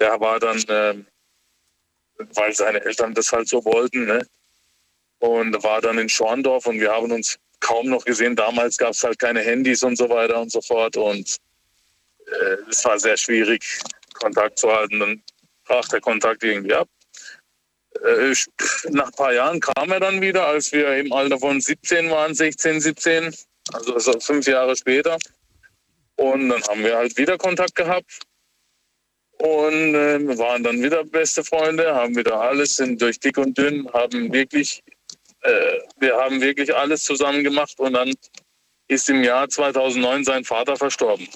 [0.00, 1.06] Der war dann ähm,
[2.34, 4.06] weil seine Eltern das halt so wollten.
[4.06, 4.26] Ne?
[5.18, 8.36] Und war dann in Schorndorf und wir haben uns kaum noch gesehen.
[8.36, 10.96] Damals gab es halt keine Handys und so weiter und so fort.
[10.96, 11.38] Und
[12.26, 13.64] äh, es war sehr schwierig,
[14.14, 15.00] Kontakt zu halten.
[15.00, 15.22] Dann
[15.64, 16.88] brach der Kontakt irgendwie ab.
[18.04, 18.34] Äh,
[18.90, 22.34] nach ein paar Jahren kam er dann wieder, als wir im Alter von 17 waren,
[22.34, 23.34] 16, 17,
[23.72, 25.16] also, also fünf Jahre später.
[26.16, 28.20] Und dann haben wir halt wieder Kontakt gehabt
[29.38, 33.88] und äh, waren dann wieder beste Freunde, haben wieder alles, sind durch dick und dünn,
[33.92, 34.82] haben wirklich,
[35.42, 38.14] äh, wir haben wirklich alles zusammen gemacht und dann
[38.88, 41.28] ist im Jahr 2009 sein Vater verstorben.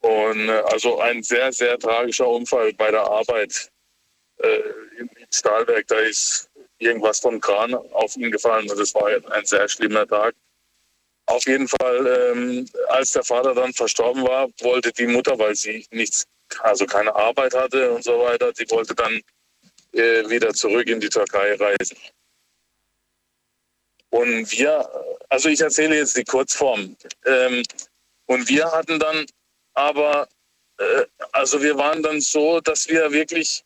[0.00, 3.70] Und äh, also ein sehr, sehr tragischer Unfall bei der Arbeit
[4.38, 4.60] äh,
[4.98, 5.86] im Stahlwerk.
[5.88, 10.34] Da ist irgendwas vom Kran auf ihn gefallen und es war ein sehr schlimmer Tag.
[11.26, 15.84] Auf jeden Fall, ähm, als der Vater dann verstorben war, wollte die Mutter, weil sie
[15.90, 16.24] nichts,
[16.60, 19.20] also keine Arbeit hatte und so weiter, die wollte dann
[19.92, 21.98] äh, wieder zurück in die Türkei reisen.
[24.10, 24.88] Und wir,
[25.28, 26.96] also ich erzähle jetzt die Kurzform.
[27.24, 27.62] Ähm,
[28.26, 29.26] und wir hatten dann
[29.74, 30.28] aber,
[30.78, 33.64] äh, also wir waren dann so, dass wir wirklich,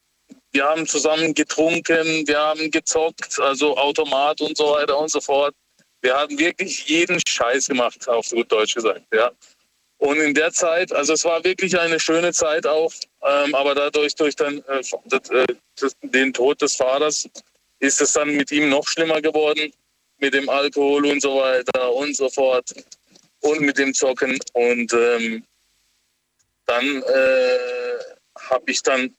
[0.53, 5.55] wir haben zusammen getrunken, wir haben gezockt, also Automat und so weiter und so fort.
[6.03, 9.31] Wir haben wirklich jeden Scheiß gemacht, auf gut Deutsch gesagt, ja.
[9.99, 12.91] Und in der Zeit, also es war wirklich eine schöne Zeit auch,
[13.23, 14.83] ähm, aber dadurch durch den, äh,
[15.77, 17.29] das, den Tod des Vaters
[17.81, 19.71] ist es dann mit ihm noch schlimmer geworden,
[20.19, 22.73] mit dem Alkohol und so weiter und so fort
[23.41, 24.39] und mit dem Zocken.
[24.55, 25.45] Und ähm,
[26.65, 27.59] dann äh,
[28.39, 29.15] habe ich dann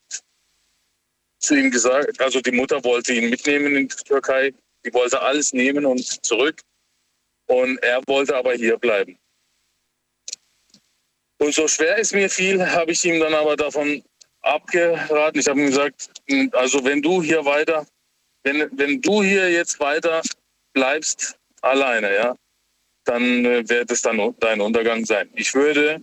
[1.39, 4.53] zu ihm gesagt, also die Mutter wollte ihn mitnehmen in die Türkei,
[4.85, 6.61] die wollte alles nehmen und zurück.
[7.51, 9.19] Und er wollte aber hier bleiben.
[11.37, 14.01] Und so schwer es mir fiel, habe ich ihm dann aber davon
[14.41, 15.37] abgeraten.
[15.37, 16.11] Ich habe ihm gesagt,
[16.53, 17.85] also wenn du hier weiter,
[18.43, 20.21] wenn, wenn du hier jetzt weiter
[20.71, 22.35] bleibst alleine, ja,
[23.03, 25.29] dann äh, wird es dann dein Untergang sein.
[25.33, 26.01] Ich würde,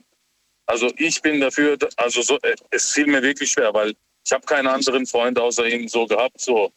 [0.67, 3.95] also ich bin dafür, also so, äh, es fiel mir wirklich schwer, weil
[4.27, 6.71] ich habe keinen anderen Freund außer ihm so gehabt, so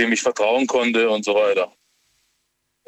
[0.00, 1.72] dem ich vertrauen konnte und so weiter.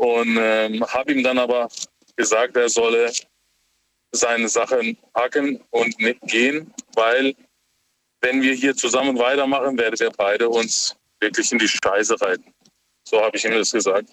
[0.03, 1.69] Und ähm, habe ihm dann aber
[2.17, 3.13] gesagt, er solle
[4.11, 7.37] seine Sachen packen und nicht gehen, weil
[8.21, 12.53] wenn wir hier zusammen weitermachen, werden wir beide uns wirklich in die Scheiße reiten.
[13.07, 14.11] So habe ich ihm das gesagt.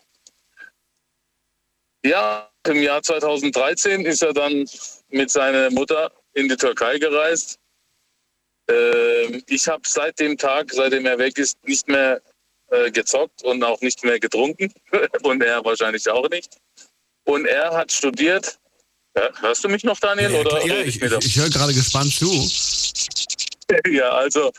[2.05, 4.69] Ja, im Jahr 2013 ist er dann
[5.07, 7.57] mit seiner Mutter in die Türkei gereist.
[8.69, 12.21] Ähm, ich habe seit dem Tag, seitdem er weg ist, nicht mehr
[12.71, 14.73] äh, gezockt und auch nicht mehr getrunken.
[15.23, 16.57] und er wahrscheinlich auch nicht.
[17.25, 18.59] Und er hat studiert.
[19.15, 20.31] Ja, hörst du mich noch, Daniel?
[20.31, 22.29] Ja, oder ja ich, ich, ich höre gerade gespannt zu.
[23.87, 24.51] Ja, also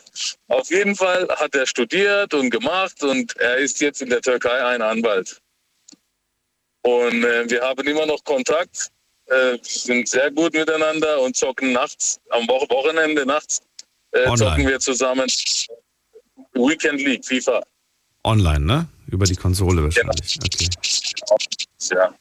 [0.47, 4.65] auf jeden Fall hat er studiert und gemacht und er ist jetzt in der Türkei
[4.65, 5.41] ein Anwalt.
[6.83, 8.93] Und äh, wir haben immer noch Kontakt,
[9.27, 13.63] äh, sind sehr gut miteinander und zocken nachts, am Wochenende nachts
[14.13, 15.27] äh, zocken wir zusammen
[16.55, 17.63] Weekend League, FIFA.
[18.25, 18.89] Online, ne?
[19.07, 20.39] Über die Konsole wahrscheinlich.
[20.39, 20.51] Genau.
[20.51, 21.57] Okay.
[21.93, 22.15] Ja.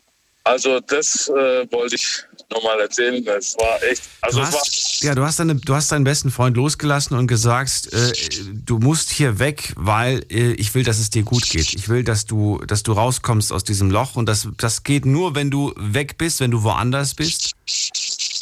[0.43, 3.23] Also das äh, wollte ich nochmal erzählen.
[3.23, 4.01] Das war echt.
[4.21, 7.93] Also du hast, ja, du hast, deine, du hast deinen besten Freund losgelassen und gesagt,
[7.93, 8.11] äh,
[8.65, 11.73] du musst hier weg, weil äh, ich will, dass es dir gut geht.
[11.73, 15.35] Ich will, dass du, dass du rauskommst aus diesem Loch und das, das geht nur,
[15.35, 17.51] wenn du weg bist, wenn du woanders bist.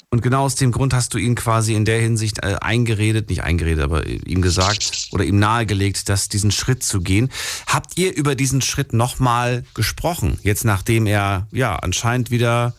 [0.09, 3.43] Und genau aus dem Grund hast du ihn quasi in der Hinsicht äh, eingeredet, nicht
[3.43, 7.29] eingeredet, aber ihm gesagt oder ihm nahegelegt, dass diesen Schritt zu gehen.
[7.67, 12.73] Habt ihr über diesen Schritt nochmal gesprochen, jetzt nachdem er ja anscheinend wieder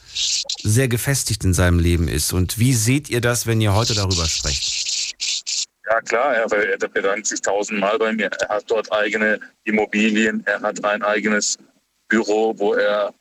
[0.62, 2.32] sehr gefestigt in seinem Leben ist?
[2.32, 5.14] Und wie seht ihr das, wenn ihr heute darüber sprecht?
[5.90, 8.30] Ja klar, er, er bedankt sich tausendmal bei mir.
[8.40, 11.58] Er hat dort eigene Immobilien, er hat ein eigenes
[12.08, 13.12] Büro, wo er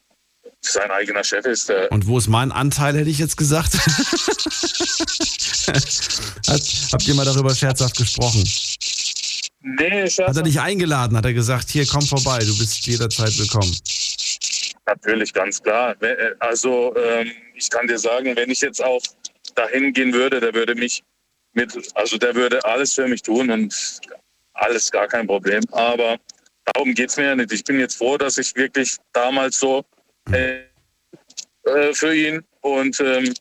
[0.61, 1.69] sein eigener Chef ist.
[1.69, 3.73] Äh Und wo ist mein Anteil, hätte ich jetzt gesagt?
[6.91, 8.43] Habt ihr mal darüber scherzhaft gesprochen?
[9.61, 10.29] Nee, scherzhaft.
[10.29, 11.17] Hat er dich eingeladen?
[11.17, 13.75] Hat er gesagt, hier, komm vorbei, du bist jederzeit willkommen?
[14.85, 16.01] Natürlich, ganz klar.
[16.01, 19.01] Äh, also, ähm, ich kann dir sagen, wenn ich jetzt auch
[19.55, 21.03] dahin gehen würde, der würde mich
[21.53, 23.99] mit, also der würde alles für mich tun und
[24.53, 25.63] alles gar kein Problem.
[25.71, 26.17] Aber
[26.65, 27.51] darum geht es mir ja nicht.
[27.51, 29.83] Ich bin jetzt froh, dass ich wirklich damals so
[30.31, 30.61] äh,
[31.63, 33.33] äh, für ihn und ähm,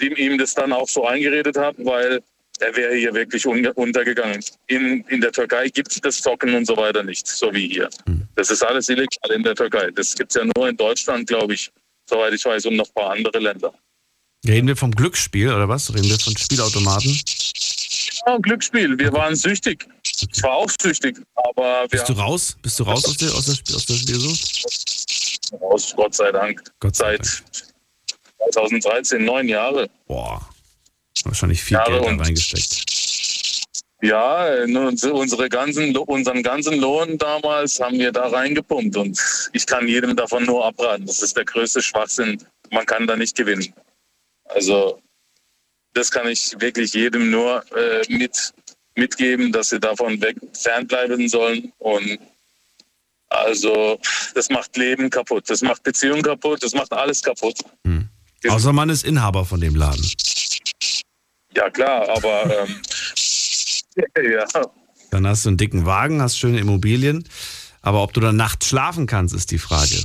[0.00, 2.22] ihm das dann auch so eingeredet habe, weil
[2.60, 4.42] er wäre hier wirklich un untergegangen.
[4.66, 7.88] In, in der Türkei gibt es das Zocken und so weiter nicht, so wie hier.
[8.06, 8.26] Hm.
[8.34, 9.90] Das ist alles illegal in der Türkei.
[9.90, 11.70] Das gibt es ja nur in Deutschland, glaube ich,
[12.08, 13.74] soweit ich weiß, und noch ein paar andere Länder.
[14.46, 15.92] Reden wir vom Glücksspiel oder was?
[15.92, 17.20] Reden wir von Spielautomaten?
[18.26, 18.98] Ja, Glücksspiel.
[18.98, 19.86] Wir waren süchtig.
[20.02, 22.56] Ich war auch süchtig, aber Bist du raus?
[22.62, 25.05] Bist du raus aus der, aus der, aus der Spielsucht?
[25.52, 26.62] Raus, Gott sei Dank.
[26.80, 29.88] Gott sei Seit 2013, neun Jahre.
[30.06, 30.40] Boah.
[31.24, 32.86] Wahrscheinlich viel Jahre Geld da reingesteckt.
[34.02, 34.46] Ja,
[35.10, 40.44] unsere ganzen, unseren ganzen Lohn damals haben wir da reingepumpt und ich kann jedem davon
[40.44, 41.06] nur abraten.
[41.06, 42.44] Das ist der größte Schwachsinn.
[42.70, 43.72] Man kann da nicht gewinnen.
[44.44, 45.00] Also
[45.94, 48.52] das kann ich wirklich jedem nur äh, mit,
[48.94, 51.72] mitgeben, dass sie davon weg fernbleiben sollen.
[51.78, 52.18] Und
[53.28, 53.98] also
[54.34, 57.58] das macht Leben kaputt, das macht Beziehungen kaputt, das macht alles kaputt.
[58.48, 60.04] Außer man ist Inhaber von dem Laden.
[61.54, 62.82] Ja klar, aber ähm,
[64.30, 64.46] ja.
[65.10, 67.26] Dann hast du einen dicken Wagen, hast schöne Immobilien.
[67.82, 70.02] Aber ob du dann nachts schlafen kannst, ist die Frage.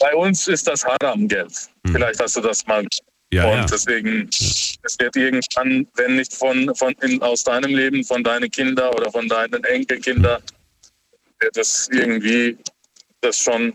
[0.00, 1.52] Bei uns ist das Haram-Geld.
[1.86, 1.92] Hm.
[1.92, 2.86] Vielleicht hast du das mal.
[3.32, 3.66] Ja, und ja.
[3.66, 8.92] deswegen, es wird irgendwann, wenn nicht von, von in, aus deinem Leben, von deinen Kindern
[8.94, 10.42] oder von deinen Enkelkindern,
[11.40, 12.58] wird es irgendwie
[13.20, 13.74] das schon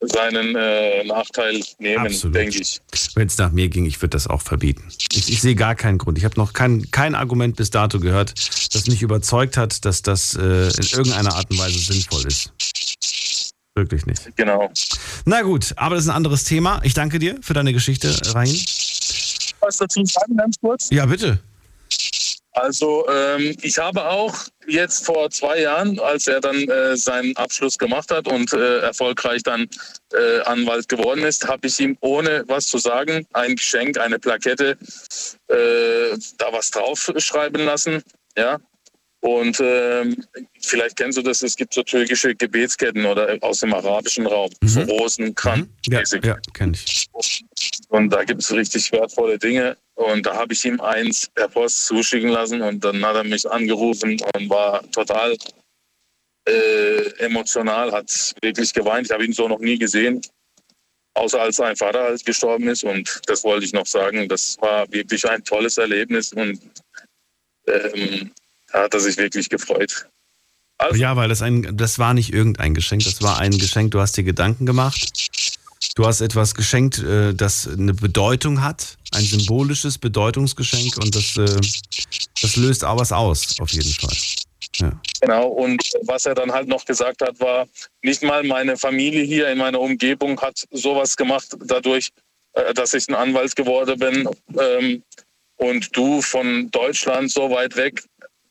[0.00, 2.80] seinen äh, Nachteil nehmen, denke ich.
[3.14, 4.88] Wenn es nach mir ging, ich würde das auch verbieten.
[5.12, 6.16] Ich, ich sehe gar keinen Grund.
[6.16, 8.32] Ich habe noch kein, kein Argument bis dato gehört,
[8.74, 12.52] das mich überzeugt hat, dass das äh, in irgendeiner Art und Weise sinnvoll ist.
[13.74, 14.34] Wirklich nicht.
[14.36, 14.70] Genau.
[15.26, 16.80] Na gut, aber das ist ein anderes Thema.
[16.82, 18.58] Ich danke dir für deine Geschichte, Rahim.
[19.60, 20.88] Was dazu sagen, ganz kurz?
[20.90, 21.40] Ja, bitte.
[22.52, 24.34] Also ähm, ich habe auch
[24.66, 29.42] jetzt vor zwei Jahren, als er dann äh, seinen Abschluss gemacht hat und äh, erfolgreich
[29.42, 29.68] dann
[30.12, 34.76] äh, Anwalt geworden ist, habe ich ihm ohne was zu sagen ein Geschenk, eine Plakette,
[35.48, 38.02] äh, da was draufschreiben lassen.
[38.36, 38.58] Ja.
[39.20, 40.24] Und ähm,
[40.60, 44.80] vielleicht kennst du das, es gibt so türkische Gebetsketten oder aus dem arabischen Raum, so
[44.80, 45.68] Rosenkranz.
[45.88, 47.06] Ja, ja kenne ich.
[47.88, 49.76] Und da gibt es richtig wertvolle Dinge.
[50.00, 53.48] Und da habe ich ihm eins per Post zuschicken lassen und dann hat er mich
[53.50, 55.36] angerufen und war total
[56.48, 59.08] äh, emotional, hat wirklich geweint.
[59.08, 60.22] Ich habe ihn so noch nie gesehen,
[61.12, 62.82] außer als sein Vater halt gestorben ist.
[62.82, 64.26] Und das wollte ich noch sagen.
[64.26, 66.58] Das war wirklich ein tolles Erlebnis und
[67.66, 68.30] ähm,
[68.72, 70.08] da hat er sich wirklich gefreut.
[70.94, 74.16] ja, weil das ein, das war nicht irgendein Geschenk, das war ein Geschenk, du hast
[74.16, 75.49] dir Gedanken gemacht.
[75.96, 81.60] Du hast etwas geschenkt, äh, das eine Bedeutung hat, ein symbolisches Bedeutungsgeschenk und das, äh,
[82.40, 84.16] das löst auch was aus, auf jeden Fall.
[84.76, 85.00] Ja.
[85.20, 87.66] Genau, und was er dann halt noch gesagt hat, war,
[88.02, 92.10] nicht mal meine Familie hier in meiner Umgebung hat sowas gemacht, dadurch,
[92.54, 94.28] äh, dass ich ein Anwalt geworden bin.
[94.58, 95.02] Ähm,
[95.56, 98.02] und du von Deutschland so weit weg,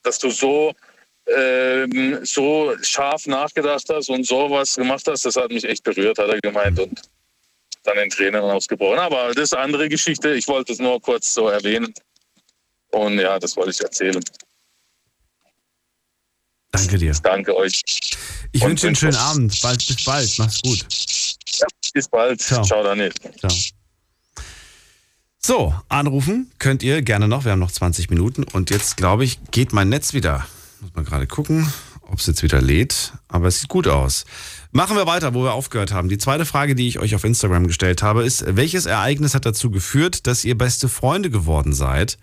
[0.04, 0.74] dass du so,
[1.36, 6.30] ähm, so scharf nachgedacht hast und sowas gemacht hast, das hat mich echt berührt, hat
[6.30, 6.80] er gemeint.
[6.80, 7.02] Und
[7.84, 9.00] dann in Tränen ausgebrochen.
[9.00, 10.34] Aber das ist eine andere Geschichte.
[10.34, 11.94] Ich wollte es nur kurz so erwähnen.
[12.92, 14.24] Und ja, das wollte ich erzählen.
[16.72, 17.14] Danke dir.
[17.24, 17.82] Danke euch.
[18.52, 19.60] Ich wünsche dir einen schönen Abend.
[19.62, 20.36] Bald, bis bald.
[20.38, 20.86] Mach's gut.
[21.60, 22.42] Ja, bis bald.
[22.42, 22.64] Ciao.
[22.64, 23.12] Ciao, Daniel.
[23.40, 23.52] Ciao.
[25.42, 27.46] So, anrufen könnt ihr gerne noch.
[27.46, 28.44] Wir haben noch 20 Minuten.
[28.44, 30.46] Und jetzt, glaube ich, geht mein Netz wieder.
[30.82, 33.14] Muss mal gerade gucken, ob es jetzt wieder lädt.
[33.28, 34.26] Aber es sieht gut aus.
[34.72, 36.10] Machen wir weiter, wo wir aufgehört haben.
[36.10, 39.72] Die zweite Frage, die ich euch auf Instagram gestellt habe, ist, welches Ereignis hat dazu
[39.72, 42.20] geführt, dass ihr beste Freunde geworden seid?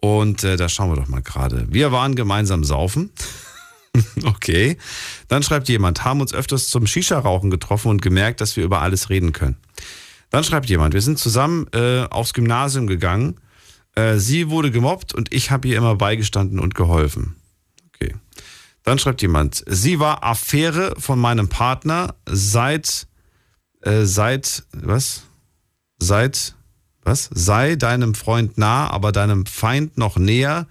[0.00, 1.66] Und äh, da schauen wir doch mal gerade.
[1.68, 3.10] Wir waren gemeinsam saufen.
[4.24, 4.78] okay.
[5.26, 9.10] Dann schreibt jemand, haben uns öfters zum Shisha-Rauchen getroffen und gemerkt, dass wir über alles
[9.10, 9.56] reden können.
[10.30, 13.40] Dann schreibt jemand, wir sind zusammen äh, aufs Gymnasium gegangen.
[13.96, 17.34] Äh, sie wurde gemobbt und ich habe ihr immer beigestanden und geholfen.
[18.84, 23.06] Dann schreibt jemand, sie war Affäre von meinem Partner seit,
[23.82, 25.22] äh, seit, was?
[25.98, 26.54] Seit,
[27.02, 27.28] was?
[27.32, 30.66] Sei deinem Freund nah, aber deinem Feind noch näher.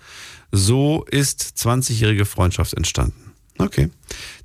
[0.51, 3.33] So ist 20-jährige Freundschaft entstanden.
[3.59, 3.89] Okay.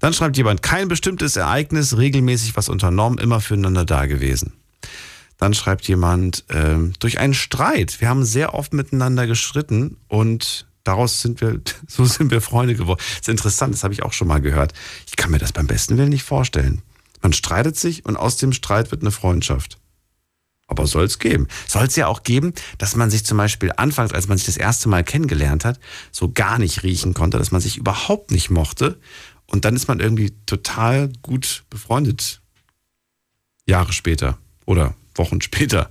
[0.00, 4.52] Dann schreibt jemand, kein bestimmtes Ereignis, regelmäßig was unternommen, immer füreinander da gewesen.
[5.38, 8.00] Dann schreibt jemand, ähm, durch einen Streit.
[8.00, 13.00] Wir haben sehr oft miteinander gestritten und daraus sind wir, so sind wir Freunde geworden.
[13.00, 14.72] Das ist interessant, das habe ich auch schon mal gehört.
[15.06, 16.82] Ich kann mir das beim besten Willen nicht vorstellen.
[17.22, 19.78] Man streitet sich und aus dem Streit wird eine Freundschaft.
[20.66, 21.48] Aber soll es geben.
[21.66, 24.56] Soll es ja auch geben, dass man sich zum Beispiel anfangs, als man sich das
[24.56, 25.78] erste Mal kennengelernt hat,
[26.10, 28.98] so gar nicht riechen konnte, dass man sich überhaupt nicht mochte.
[29.46, 32.40] Und dann ist man irgendwie total gut befreundet.
[33.66, 35.88] Jahre später oder Wochen später.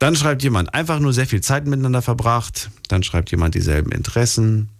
[0.00, 2.70] Dann schreibt jemand einfach nur sehr viel Zeit miteinander verbracht.
[2.88, 4.70] Dann schreibt jemand dieselben Interessen.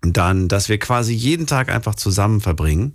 [0.00, 2.94] Dann, dass wir quasi jeden Tag einfach zusammen verbringen.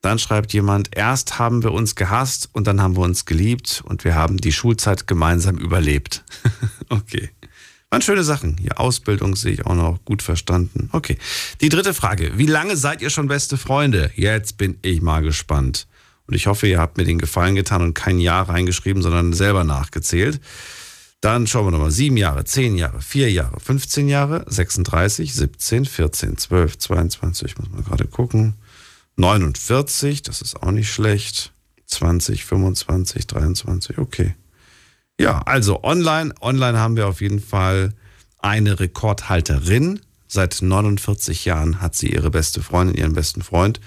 [0.00, 4.04] Dann schreibt jemand, erst haben wir uns gehasst und dann haben wir uns geliebt und
[4.04, 6.24] wir haben die Schulzeit gemeinsam überlebt.
[6.88, 7.28] okay.
[7.90, 8.56] Waren schöne Sachen.
[8.58, 10.88] Hier Ausbildung sehe ich auch noch gut verstanden.
[10.92, 11.18] Okay.
[11.60, 12.38] Die dritte Frage.
[12.38, 14.10] Wie lange seid ihr schon beste Freunde?
[14.14, 15.86] Jetzt bin ich mal gespannt.
[16.26, 19.64] Und ich hoffe, ihr habt mir den Gefallen getan und kein Jahr reingeschrieben, sondern selber
[19.64, 20.40] nachgezählt.
[21.20, 21.90] Dann schauen wir nochmal.
[21.90, 27.84] Sieben Jahre, zehn Jahre, vier Jahre, 15 Jahre, 36, 17, 14, 12, 22, muss man
[27.84, 28.54] gerade gucken.
[29.16, 31.52] 49, das ist auch nicht schlecht.
[31.86, 34.36] 20, 25, 23, okay.
[35.18, 37.94] Ja, also online, online haben wir auf jeden Fall
[38.38, 40.00] eine Rekordhalterin.
[40.28, 43.80] Seit 49 Jahren hat sie ihre beste Freundin, ihren besten Freund.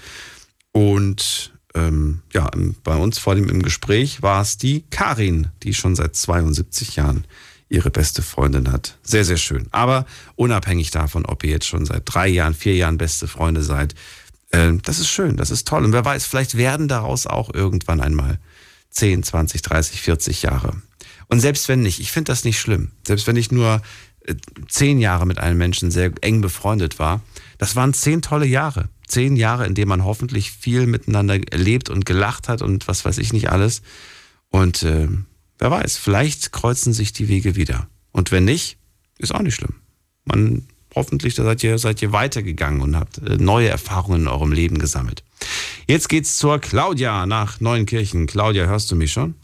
[0.73, 2.49] Und ähm, ja,
[2.83, 7.25] bei uns vor dem im Gespräch war es die Karin, die schon seit 72 Jahren
[7.69, 8.97] ihre beste Freundin hat.
[9.01, 9.67] Sehr, sehr schön.
[9.71, 13.95] Aber unabhängig davon, ob ihr jetzt schon seit drei Jahren, vier Jahren beste Freunde seid,
[14.51, 15.85] Äh, das ist schön, das ist toll.
[15.85, 18.37] Und wer weiß, vielleicht werden daraus auch irgendwann einmal
[18.89, 20.73] 10, 20, 30, 40 Jahre.
[21.29, 22.91] Und selbst wenn nicht, ich finde das nicht schlimm.
[23.07, 23.81] Selbst wenn ich nur
[24.25, 24.35] äh,
[24.67, 27.21] zehn Jahre mit einem Menschen sehr eng befreundet war,
[27.57, 28.89] das waren zehn tolle Jahre.
[29.11, 33.17] Zehn Jahre, in denen man hoffentlich viel miteinander erlebt und gelacht hat und was weiß
[33.17, 33.81] ich nicht alles.
[34.49, 35.07] Und äh,
[35.59, 37.87] wer weiß, vielleicht kreuzen sich die Wege wieder.
[38.11, 38.77] Und wenn nicht,
[39.17, 39.75] ist auch nicht schlimm.
[40.23, 40.65] Man
[40.95, 44.79] hoffentlich da seid ihr, seid ihr weitergegangen und habt äh, neue Erfahrungen in eurem Leben
[44.79, 45.23] gesammelt.
[45.87, 48.27] Jetzt geht's zur Claudia nach Neuenkirchen.
[48.27, 49.35] Claudia, hörst du mich schon?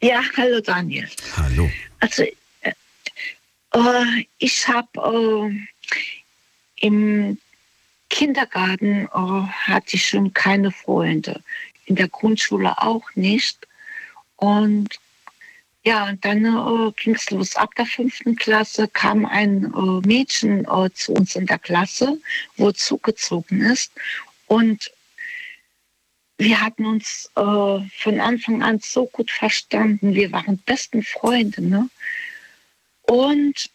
[0.00, 1.08] Ja, hallo Daniel.
[1.36, 1.68] Hallo.
[2.00, 2.22] Also
[2.60, 2.72] äh,
[3.72, 7.38] äh ich habe äh, im
[8.12, 11.42] Kindergarten äh, hatte ich schon keine Freunde,
[11.86, 13.66] in der Grundschule auch nicht.
[14.36, 14.90] Und
[15.82, 17.56] ja, und dann äh, ging es los.
[17.56, 22.18] Ab der fünften Klasse kam ein äh, Mädchen äh, zu uns in der Klasse,
[22.56, 23.92] wo zugezogen ist.
[24.46, 24.92] Und
[26.36, 30.14] wir hatten uns von Anfang an so gut verstanden.
[30.14, 31.62] Wir waren besten Freunde.
[31.62, 31.88] Ne?
[33.02, 33.70] Und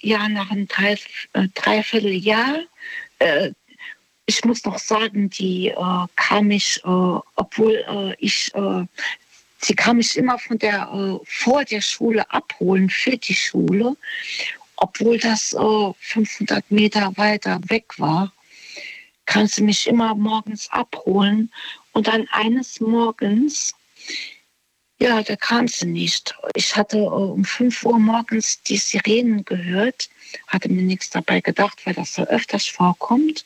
[0.00, 0.98] ja, nach einem drei,
[1.34, 2.62] äh, Dreivierteljahr,
[3.20, 3.52] äh,
[4.30, 8.52] ich muss noch sagen, die äh, kam ich, äh, obwohl äh, ich
[9.62, 13.94] Sie kam mich immer von der, äh, vor der Schule abholen für die Schule,
[14.76, 18.32] obwohl das äh, 500 Meter weiter weg war.
[19.26, 21.52] Kann sie mich immer morgens abholen.
[21.92, 23.74] Und dann eines Morgens,
[24.98, 26.34] ja, da kam sie nicht.
[26.54, 30.08] Ich hatte äh, um 5 Uhr morgens die Sirenen gehört,
[30.46, 33.44] hatte mir nichts dabei gedacht, weil das so öfters vorkommt.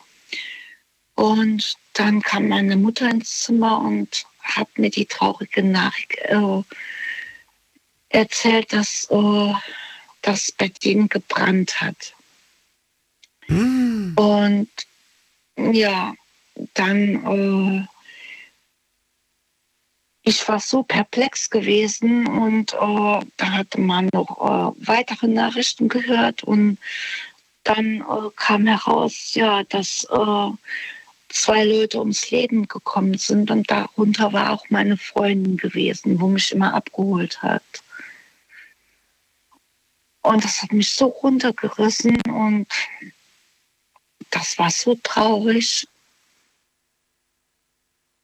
[1.15, 6.63] Und dann kam meine Mutter ins Zimmer und hat mir die traurige Nachricht äh,
[8.09, 9.53] erzählt, dass äh,
[10.23, 12.15] das bei denen gebrannt hat.
[13.49, 14.15] Mm.
[14.17, 14.69] Und
[15.57, 16.15] ja,
[16.75, 17.87] dann, äh,
[20.23, 26.43] ich war so perplex gewesen und äh, da hatte man noch äh, weitere Nachrichten gehört
[26.43, 26.79] und
[27.63, 30.07] dann äh, kam heraus, ja, dass
[31.35, 36.53] zwei Leute ums Leben gekommen sind und darunter war auch meine Freundin gewesen, wo mich
[36.53, 37.63] immer abgeholt hat.
[40.23, 42.67] Und das hat mich so runtergerissen und
[44.31, 45.87] das war so traurig.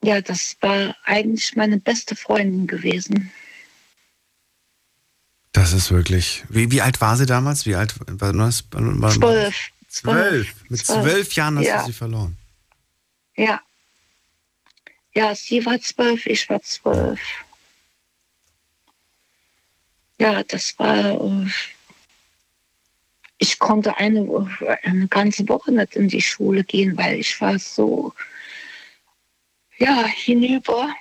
[0.02, 3.30] Ja, das war eigentlich meine beste Freundin gewesen.
[5.52, 6.44] Das ist wirklich.
[6.48, 7.66] Wie, wie alt war sie damals?
[7.66, 8.64] Wie alt war das?
[8.70, 9.70] Zwölf.
[9.88, 10.54] Zwölf.
[10.68, 11.80] Mit zwölf Jahren hast ja.
[11.80, 12.39] du sie verloren.
[13.40, 13.58] Ja.
[15.14, 17.20] Ja, sie war zwölf, ich war zwölf.
[20.18, 21.18] Ja, das war.
[21.18, 21.50] Äh,
[23.38, 24.46] ich konnte eine,
[24.82, 28.12] eine ganze Woche nicht in die Schule gehen, weil ich war so.
[29.78, 30.94] Ja, hinüber.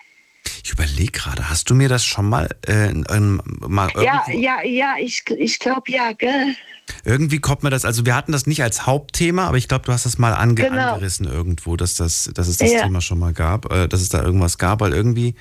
[0.63, 5.23] Ich überlege gerade, hast du mir das schon mal, äh, mal Ja, ja, ja, ich,
[5.37, 6.55] ich glaube ja, gell?
[7.03, 9.91] Irgendwie kommt mir das, also wir hatten das nicht als Hauptthema, aber ich glaube, du
[9.91, 10.93] hast das mal ange genau.
[10.93, 12.83] angerissen irgendwo, dass, das, dass es das ja.
[12.83, 15.35] Thema schon mal gab, äh, dass es da irgendwas gab, weil irgendwie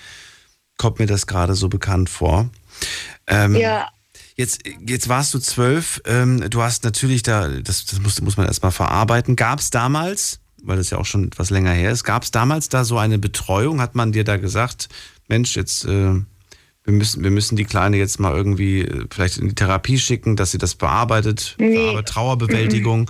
[0.77, 2.51] kommt mir das gerade so bekannt vor.
[3.27, 3.89] Ähm, ja.
[4.37, 8.47] Jetzt, jetzt warst du zwölf, ähm, du hast natürlich da, das, das muss, muss man
[8.47, 9.35] erstmal verarbeiten.
[9.35, 12.69] Gab es damals, weil das ja auch schon etwas länger her ist, gab es damals
[12.69, 13.81] da so eine Betreuung?
[13.81, 14.89] Hat man dir da gesagt,
[15.29, 16.15] Mensch, jetzt äh,
[16.89, 20.37] wir müssen, wir müssen die Kleine jetzt mal irgendwie äh, vielleicht in die Therapie schicken,
[20.37, 22.01] dass sie das bearbeitet, nee.
[22.03, 23.01] Trauerbewältigung?
[23.01, 23.07] Mhm.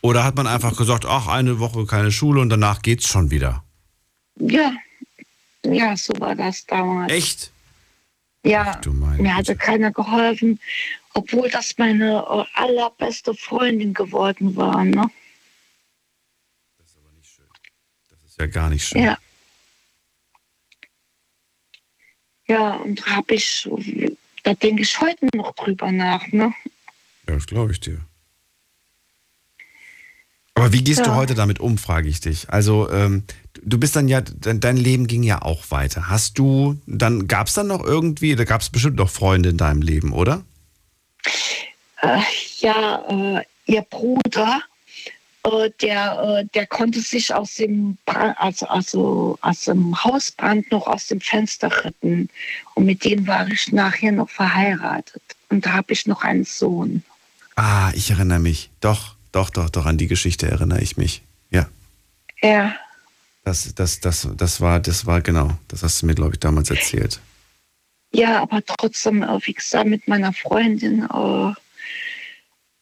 [0.00, 3.62] Oder hat man einfach gesagt, ach, eine Woche keine Schule und danach geht's schon wieder?
[4.34, 4.72] Ja,
[5.64, 7.12] ja, so war das damals.
[7.12, 7.52] Echt?
[8.44, 10.58] Ja, ach, mir hatte keiner geholfen,
[11.14, 14.84] obwohl das meine äh, allerbeste Freundin geworden war.
[14.84, 15.08] Ne?
[16.78, 17.44] Das ist aber nicht schön.
[18.10, 19.02] Das ist ja gar nicht schön.
[19.02, 19.18] Ja.
[22.48, 23.68] Ja, und habe ich,
[24.42, 26.26] da denke ich heute noch drüber nach.
[26.32, 26.52] Ne?
[27.26, 28.00] Ja, das glaube ich dir.
[30.54, 31.04] Aber wie gehst ja.
[31.06, 32.50] du heute damit um, frage ich dich.
[32.50, 33.24] Also, ähm,
[33.62, 36.08] du bist dann ja, dein Leben ging ja auch weiter.
[36.08, 39.56] Hast du, dann gab es dann noch irgendwie, da gab es bestimmt noch Freunde in
[39.56, 40.44] deinem Leben, oder?
[42.02, 42.20] Äh,
[42.58, 44.62] ja, äh, ihr Bruder
[45.80, 51.08] der, äh, der konnte sich aus dem, Brand, also, also aus dem Hausbrand noch aus
[51.08, 52.28] dem Fenster retten.
[52.74, 55.22] Und mit denen war ich nachher noch verheiratet.
[55.48, 57.02] Und da habe ich noch einen Sohn.
[57.56, 58.70] Ah, ich erinnere mich.
[58.80, 61.22] Doch, doch, doch, doch, an die Geschichte erinnere ich mich.
[61.50, 61.68] Ja.
[62.40, 62.74] Ja.
[63.44, 66.70] Das, das, das, das war, das war genau, das hast du mir, glaube ich, damals
[66.70, 67.20] erzählt.
[68.12, 71.52] Ja, aber trotzdem, äh, wie gesagt, mit meiner Freundin, äh,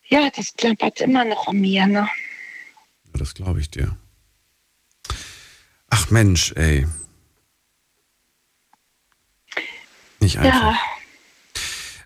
[0.09, 2.09] ja, das klappert immer noch an mir, ne?
[3.13, 3.97] Das glaube ich dir.
[5.91, 6.87] Ach Mensch, ey.
[10.21, 10.75] Nicht einfach.
[10.75, 10.79] Ja.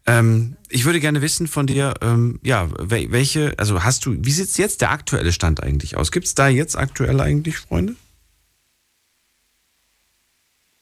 [0.07, 4.57] Ähm, ich würde gerne wissen von dir, ähm, ja, welche, also hast du, wie sieht
[4.59, 6.13] jetzt der aktuelle Stand eigentlich aus?
[6.13, 7.97] Gibt es da jetzt aktuell eigentlich Freunde?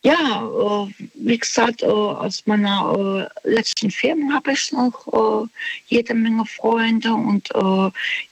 [0.04, 5.48] Ja, äh, wie gesagt, äh, aus meiner äh, letzten Firma habe ich noch
[5.86, 7.48] jede Menge Freunde und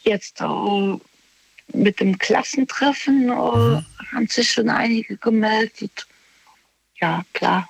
[0.02, 0.40] jetzt
[1.74, 3.84] mit dem Klassentreffen mhm.
[4.12, 6.06] haben sich schon einige gemeldet.
[7.00, 7.68] Ja, klar.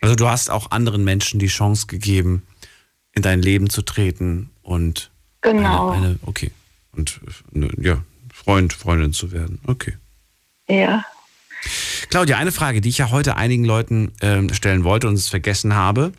[0.00, 2.42] Also du hast auch anderen Menschen die Chance gegeben,
[3.12, 5.10] in dein Leben zu treten und
[5.42, 5.90] genau.
[5.90, 6.50] eine, eine okay
[6.92, 7.20] und
[7.80, 8.02] ja
[8.32, 9.60] Freund Freundin zu werden.
[9.66, 9.96] Okay.
[10.68, 11.04] Ja.
[12.08, 15.74] Claudia, eine Frage, die ich ja heute einigen Leuten äh, stellen wollte und es vergessen
[15.74, 16.12] habe,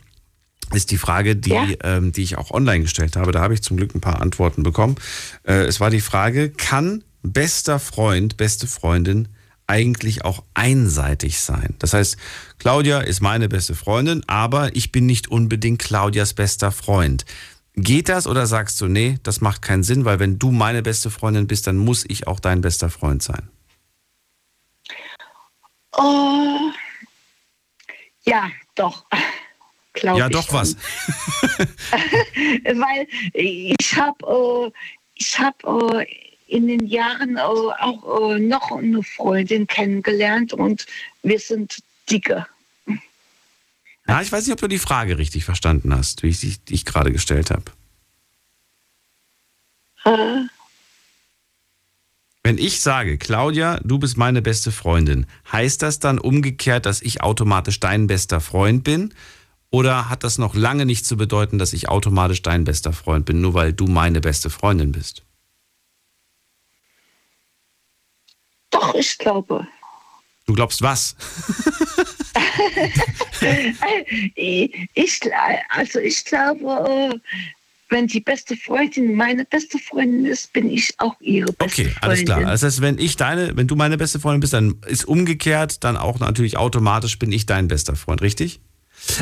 [0.76, 1.68] ist die Frage, die, ja.
[1.84, 3.32] ähm, die ich auch online gestellt habe.
[3.32, 4.96] Da habe ich zum Glück ein paar Antworten bekommen.
[5.44, 9.30] Äh, es war die Frage, kann bester Freund, beste Freundin
[9.68, 11.76] eigentlich auch einseitig sein?
[11.80, 12.18] Das heißt,
[12.60, 17.26] Claudia ist meine beste Freundin, aber ich bin nicht unbedingt Claudias bester Freund.
[17.76, 21.10] Geht das oder sagst du, nee, das macht keinen Sinn, weil wenn du meine beste
[21.10, 23.50] Freundin bist, dann muss ich auch dein bester Freund sein?
[25.96, 26.72] Oh,
[28.26, 29.06] ja, doch.
[29.94, 30.60] Glaub ja, doch schon.
[30.60, 30.76] was.
[32.64, 34.72] Weil ich habe äh,
[35.16, 36.06] ich hab, äh,
[36.48, 40.86] in den Jahren äh, auch noch eine Freundin kennengelernt und
[41.22, 41.78] wir sind
[42.10, 42.46] dicke.
[44.08, 46.86] Ja, ich weiß nicht, ob du die Frage richtig verstanden hast, wie ich sie dich
[46.86, 47.64] gerade gestellt habe.
[50.04, 50.48] Äh,
[52.44, 57.22] wenn ich sage, Claudia, du bist meine beste Freundin, heißt das dann umgekehrt, dass ich
[57.22, 59.14] automatisch dein bester Freund bin?
[59.74, 63.42] Oder hat das noch lange nicht zu bedeuten, dass ich automatisch dein bester Freund bin,
[63.42, 65.24] nur weil du meine beste Freundin bist?
[68.70, 69.68] Doch, ich glaube.
[70.46, 71.16] Du glaubst was?
[74.36, 75.20] ich,
[75.70, 77.20] also ich glaube,
[77.90, 81.98] wenn die beste Freundin meine beste Freundin ist, bin ich auch ihre beste okay, Freundin.
[81.98, 82.42] Okay, alles klar.
[82.42, 85.98] Das heißt, wenn ich deine, wenn du meine beste Freundin bist, dann ist umgekehrt dann
[85.98, 88.60] auch natürlich automatisch bin ich dein bester Freund, richtig?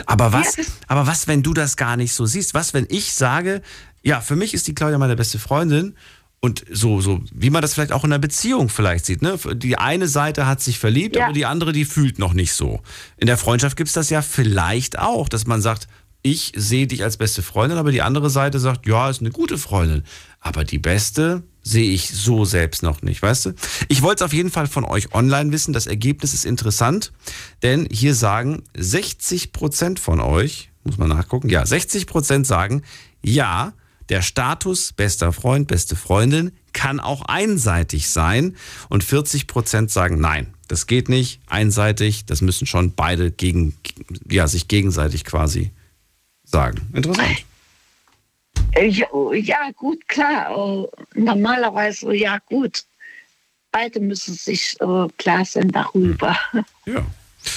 [0.06, 2.54] Aber was, ja, aber was, wenn du das gar nicht so siehst?
[2.54, 3.62] Was, wenn ich sage,
[4.04, 5.96] ja, für mich ist die Claudia meine beste Freundin
[6.40, 9.38] und so, so, wie man das vielleicht auch in einer Beziehung vielleicht sieht, ne?
[9.54, 11.26] Die eine Seite hat sich verliebt, ja.
[11.26, 12.82] aber die andere, die fühlt noch nicht so.
[13.18, 15.88] In der Freundschaft gibt es das ja vielleicht auch, dass man sagt,
[16.24, 19.58] ich sehe dich als beste Freundin, aber die andere Seite sagt, ja, ist eine gute
[19.58, 20.04] Freundin.
[20.40, 23.54] Aber die beste sehe ich so selbst noch nicht, weißt du?
[23.88, 25.74] Ich wollte es auf jeden Fall von euch online wissen.
[25.74, 27.12] Das Ergebnis ist interessant,
[27.64, 32.84] denn hier sagen 60 Prozent von euch, muss man nachgucken, ja, 60 Prozent sagen,
[33.24, 33.74] ja,
[34.10, 38.56] der Status bester Freund, beste Freundin kann auch einseitig sein.
[38.90, 43.74] Und 40 Prozent sagen, nein, das geht nicht, einseitig, das müssen schon beide gegen,
[44.30, 45.72] ja, sich gegenseitig quasi
[46.52, 46.82] sagen.
[46.94, 47.46] Interessant.
[48.74, 50.52] Äh, ja, gut, klar.
[50.52, 50.88] Äh,
[51.20, 52.84] normalerweise, ja, gut.
[53.72, 56.38] Beide müssen sich äh, klar sein darüber.
[56.52, 56.66] Hm.
[56.86, 57.06] Ja.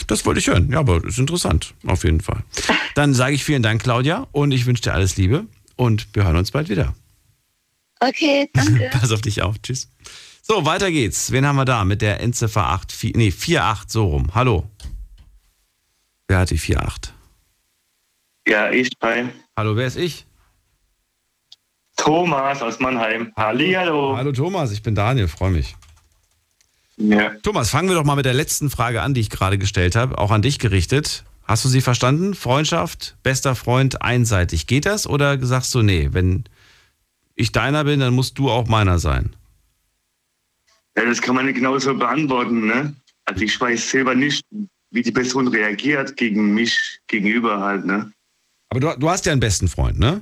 [0.07, 0.71] Das wollte ich hören.
[0.71, 2.43] Ja, aber ist interessant, auf jeden Fall.
[2.95, 5.47] Dann sage ich vielen Dank, Claudia, und ich wünsche dir alles Liebe
[5.77, 6.95] und wir hören uns bald wieder.
[8.01, 8.89] Okay, danke.
[8.93, 9.57] Pass auf dich auf.
[9.63, 9.91] Tschüss.
[10.43, 11.33] So, weiter geht's.
[11.33, 14.31] Wen haben wir da mit der Endziffer 8, 4, nee, 48 so rum?
[14.35, 14.69] Hallo.
[16.29, 17.14] Wer hat die 48?
[18.47, 19.31] Ja, ich bei.
[19.57, 20.27] Hallo, wer ist ich?
[21.97, 23.33] Thomas aus Mannheim.
[23.37, 24.17] Hallihallo.
[24.17, 25.77] Hallo Thomas, ich bin Daniel, freue mich.
[26.97, 27.31] Ja.
[27.43, 30.19] Thomas, fangen wir doch mal mit der letzten Frage an, die ich gerade gestellt habe,
[30.19, 31.25] auch an dich gerichtet.
[31.45, 32.35] Hast du sie verstanden?
[32.35, 34.67] Freundschaft, bester Freund, einseitig.
[34.67, 36.45] Geht das oder sagst du, nee, wenn
[37.35, 39.35] ich deiner bin, dann musst du auch meiner sein?
[40.97, 42.67] Ja, das kann man nicht genauso beantworten.
[42.67, 42.95] Ne?
[43.25, 44.45] Also ich weiß selber nicht,
[44.91, 47.85] wie die Person reagiert gegen mich gegenüber halt.
[47.85, 48.13] Ne?
[48.75, 50.21] Aber du, du hast ja einen besten Freund, ne?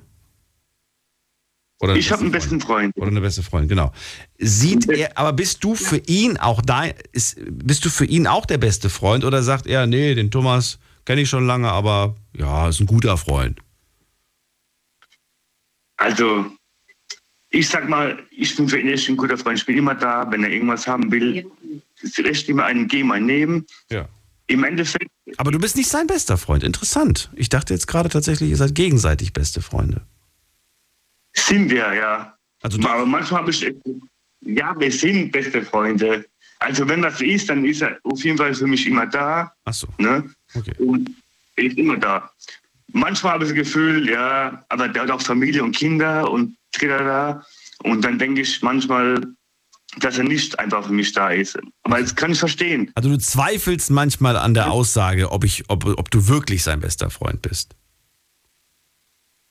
[1.80, 2.94] Oder ich habe einen besten Freund.
[2.96, 3.92] Oder eine beste Freundin, genau.
[4.38, 8.44] Sieht er, aber bist du für ihn auch da, ist, bist du für ihn auch
[8.44, 12.68] der beste Freund oder sagt er, nee, den Thomas kenne ich schon lange, aber ja,
[12.68, 13.58] ist ein guter Freund?
[15.96, 16.44] Also,
[17.48, 19.58] ich sag mal, ich bin für ihn echt ein guter Freund.
[19.58, 21.50] Ich bin immer da, wenn er irgendwas haben will.
[22.02, 23.66] Ist recht immer einen geben, einen nehmen.
[23.90, 24.10] Ja.
[24.52, 25.10] Im Endeffekt.
[25.38, 26.62] Aber du bist nicht sein bester Freund.
[26.62, 27.30] Interessant.
[27.34, 30.02] Ich dachte jetzt gerade tatsächlich, ihr seid gegenseitig beste Freunde.
[31.32, 32.36] Sind wir, ja.
[32.60, 33.74] Also Aber manchmal habe ich.
[34.42, 36.26] Ja, wir sind beste Freunde.
[36.58, 39.50] Also, wenn das ist, dann ist er auf jeden Fall für mich immer da.
[39.64, 39.88] Ach so.
[39.98, 40.30] Ne?
[40.54, 40.74] Okay.
[40.78, 41.10] Und
[41.56, 42.30] er ist immer da.
[42.88, 47.42] Manchmal habe ich das Gefühl, ja, aber der hat auch Familie und Kinder und da.
[47.84, 49.20] Und dann denke ich manchmal,
[49.98, 51.59] dass er nicht einfach für mich da ist.
[51.82, 52.90] Aber das kann ich verstehen.
[52.94, 57.10] Also du zweifelst manchmal an der Aussage, ob, ich, ob, ob du wirklich sein bester
[57.10, 57.74] Freund bist.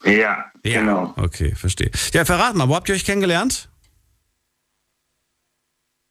[0.04, 1.14] Ja, ja, genau.
[1.16, 1.92] Okay, verstehe.
[2.14, 3.70] Ja, verrat mal, wo habt ihr euch kennengelernt?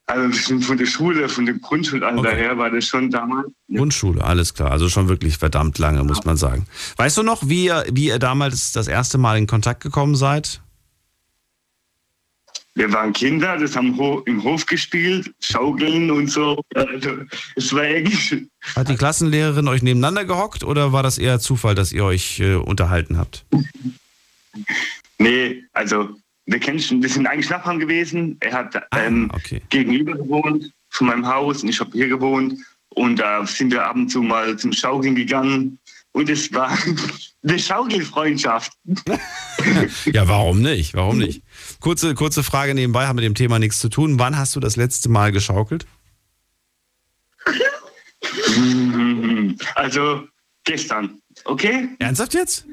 [0.06, 2.36] Also von der Schule, von dem Grundschulalter okay.
[2.36, 3.46] her war das schon damals.
[3.72, 4.72] Grundschule, alles klar.
[4.72, 6.66] Also schon wirklich verdammt lange, muss man sagen.
[6.96, 10.62] Weißt du noch, wie ihr, wie ihr damals das erste Mal in Kontakt gekommen seid?
[12.80, 13.94] Wir waren Kinder, das haben
[14.24, 16.64] im Hof gespielt, schaukeln und so.
[16.74, 17.10] Also,
[17.54, 18.46] es war eigentlich.
[18.74, 22.54] Hat die Klassenlehrerin euch nebeneinander gehockt oder war das eher Zufall, dass ihr euch äh,
[22.54, 23.44] unterhalten habt?
[25.18, 26.08] Nee, also
[26.46, 28.38] wir kennen schon, wir sind eigentlich Nachbarn gewesen.
[28.40, 29.60] Er hat ah, ähm, okay.
[29.68, 32.54] gegenüber gewohnt von meinem Haus und ich habe hier gewohnt.
[32.94, 35.78] Und da sind wir ab und zu mal zum Schaukeln gegangen.
[36.12, 36.76] Und es war
[37.42, 38.72] eine Schaukelfreundschaft.
[40.06, 40.94] ja, warum nicht?
[40.94, 41.42] Warum nicht?
[41.80, 44.18] Kurze, kurze Frage nebenbei, haben mit dem Thema nichts zu tun.
[44.18, 45.86] Wann hast du das letzte Mal geschaukelt?
[49.74, 50.24] Also
[50.64, 51.88] gestern, okay?
[51.98, 52.66] Ernsthaft jetzt?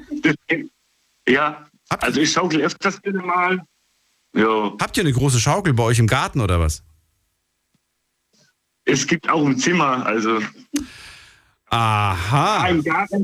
[1.26, 3.62] Ja, Habt also ich schaukel öfters mal.
[4.34, 4.72] Ja.
[4.80, 6.82] Habt ihr eine große Schaukel bei euch im Garten oder was?
[8.84, 10.40] Es gibt auch ein Zimmer, also.
[11.70, 12.70] Aha.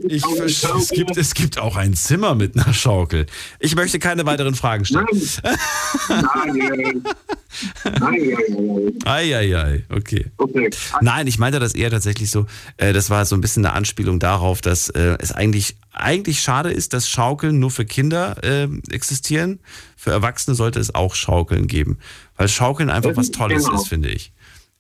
[0.07, 3.25] Ich, es, gibt, es gibt auch ein Zimmer mit einer Schaukel.
[3.59, 5.07] Ich möchte keine weiteren Fragen stellen.
[6.09, 7.05] Nein.
[9.05, 10.27] Eieiei, okay.
[10.37, 10.71] okay.
[11.01, 12.47] Nein, ich meinte das eher tatsächlich so,
[12.77, 16.71] äh, das war so ein bisschen eine Anspielung darauf, dass äh, es eigentlich, eigentlich schade
[16.71, 19.61] ist, dass Schaukeln nur für Kinder äh, existieren.
[19.97, 21.99] Für Erwachsene sollte es auch Schaukeln geben.
[22.37, 23.81] Weil Schaukeln einfach was Tolles genau.
[23.81, 24.33] ist, finde ich.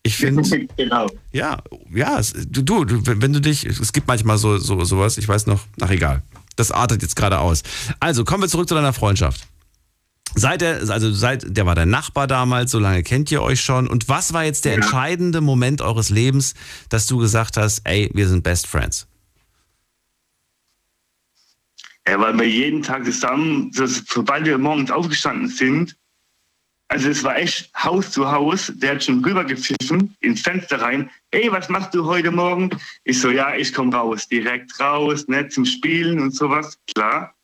[0.06, 1.10] Ich finde, genau.
[1.32, 1.59] ja,
[1.93, 5.60] ja, du, du, wenn du dich, es gibt manchmal so, so sowas, ich weiß noch,
[5.81, 6.22] ach egal,
[6.56, 7.62] das artet jetzt gerade aus.
[8.01, 9.48] Also kommen wir zurück zu deiner Freundschaft.
[10.36, 13.86] Seit der, also seit, der war dein Nachbar damals, so lange kennt ihr euch schon.
[13.86, 14.78] Und was war jetzt der ja.
[14.78, 16.55] entscheidende Moment eures Lebens,
[16.89, 19.06] dass du gesagt hast, ey, wir sind Best Friends?
[22.06, 25.97] Ja, weil wir jeden Tag zusammen, sobald wir morgens aufgestanden sind,
[26.89, 28.73] also es war echt Haus zu Haus.
[28.77, 31.11] Der hat schon rübergepfiffen ins Fenster rein.
[31.31, 32.70] Ey, was machst du heute Morgen?
[33.05, 37.35] Ich so, ja, ich komme raus, direkt raus, ne, zum Spielen und sowas, klar.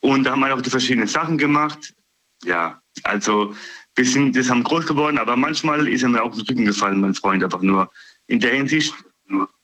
[0.00, 1.94] Und da haben wir auch die verschiedenen Sachen gemacht.
[2.42, 3.54] Ja, also
[3.94, 7.00] wir sind, das haben groß geworden, aber manchmal ist er mir auch den Rücken gefallen,
[7.00, 7.90] mein Freund, einfach nur.
[8.28, 8.94] In der Hinsicht,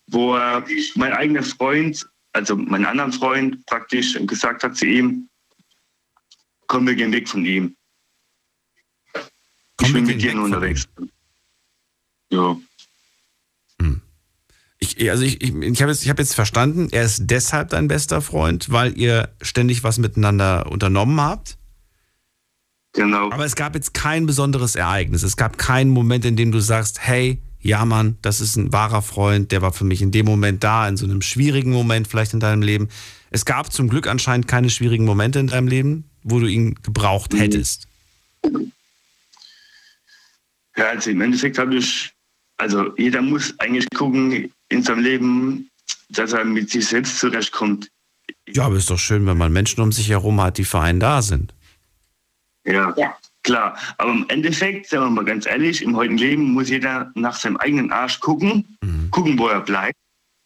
[0.08, 5.28] wo er, mein eigener Freund, also mein anderer Freund praktisch gesagt hat zu ihm,
[6.66, 7.74] komm, wir gehen weg von ihm.
[9.82, 10.88] Ich bin mit dir unterwegs.
[12.30, 12.56] Ja.
[13.80, 14.00] Hm.
[14.78, 18.20] Ich, also ich, ich, ich habe jetzt, hab jetzt verstanden, er ist deshalb dein bester
[18.22, 21.56] Freund, weil ihr ständig was miteinander unternommen habt.
[22.92, 23.30] Genau.
[23.30, 25.22] Aber es gab jetzt kein besonderes Ereignis.
[25.22, 29.02] Es gab keinen Moment, in dem du sagst, hey, ja Mann, das ist ein wahrer
[29.02, 32.32] Freund, der war für mich in dem Moment da, in so einem schwierigen Moment vielleicht
[32.32, 32.88] in deinem Leben.
[33.30, 37.34] Es gab zum Glück anscheinend keine schwierigen Momente in deinem Leben, wo du ihn gebraucht
[37.34, 38.72] mhm.
[40.76, 42.12] Ja, also im Endeffekt habe ich,
[42.58, 45.70] also jeder muss eigentlich gucken in seinem Leben,
[46.10, 47.90] dass er mit sich selbst zurechtkommt.
[48.48, 51.00] Ja, aber ist doch schön, wenn man Menschen um sich herum hat, die für einen
[51.00, 51.54] da sind.
[52.64, 53.16] Ja, ja.
[53.42, 53.78] klar.
[53.98, 57.56] Aber im Endeffekt, sagen wir mal ganz ehrlich, im heutigen Leben muss jeder nach seinem
[57.56, 59.10] eigenen Arsch gucken, mhm.
[59.10, 59.98] gucken, wo er bleibt.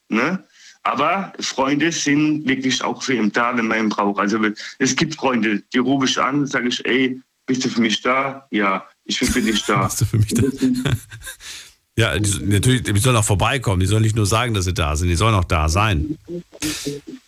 [0.08, 0.44] Ne?
[0.82, 4.18] Aber Freunde sind wirklich auch für ihn da, wenn man ihn braucht.
[4.18, 4.38] Also
[4.78, 8.46] es gibt Freunde, die rufe ich an, sage ich, ey, bist du für mich da?
[8.50, 8.86] Ja.
[9.10, 9.84] Ich bin für dich da.
[9.86, 10.42] Bist du für mich da?
[11.96, 13.80] ja, die, natürlich, die sollen auch vorbeikommen.
[13.80, 16.16] Die sollen nicht nur sagen, dass sie da sind, die sollen auch da sein.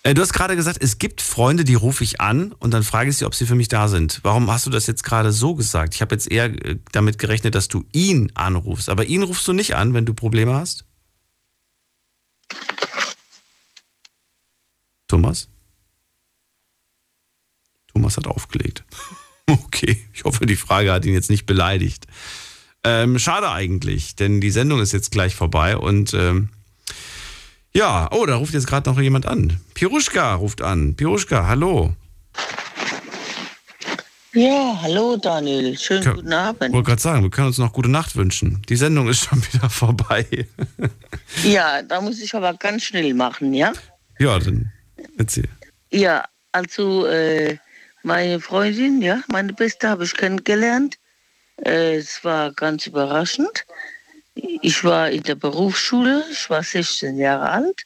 [0.04, 3.10] Äh, du hast gerade gesagt, es gibt Freunde, die rufe ich an und dann frage
[3.10, 4.20] ich sie, ob sie für mich da sind.
[4.22, 5.94] Warum hast du das jetzt gerade so gesagt?
[5.96, 8.88] Ich habe jetzt eher äh, damit gerechnet, dass du ihn anrufst.
[8.88, 10.84] Aber ihn rufst du nicht an, wenn du Probleme hast?
[15.08, 15.48] Thomas?
[17.92, 18.84] Thomas hat aufgelegt.
[19.52, 22.06] Okay, ich hoffe, die Frage hat ihn jetzt nicht beleidigt.
[22.84, 26.48] Ähm, schade eigentlich, denn die Sendung ist jetzt gleich vorbei und ähm,
[27.74, 29.60] ja, oh, da ruft jetzt gerade noch jemand an.
[29.74, 30.94] Piruschka ruft an.
[30.94, 31.94] Piruschka, hallo.
[34.34, 36.64] Ja, hallo Daniel, schönen Kann, guten Abend.
[36.64, 38.62] Ich wollte gerade sagen, wir können uns noch gute Nacht wünschen.
[38.68, 40.26] Die Sendung ist schon wieder vorbei.
[41.44, 43.74] ja, da muss ich aber ganz schnell machen, ja?
[44.18, 44.72] Ja, dann
[45.18, 45.48] erzähl.
[45.90, 47.58] Ja, also äh,
[48.02, 50.98] meine Freundin, ja, meine Beste habe ich kennengelernt.
[51.64, 53.64] Äh, es war ganz überraschend.
[54.34, 57.82] Ich war in der Berufsschule, ich war 16 Jahre alt.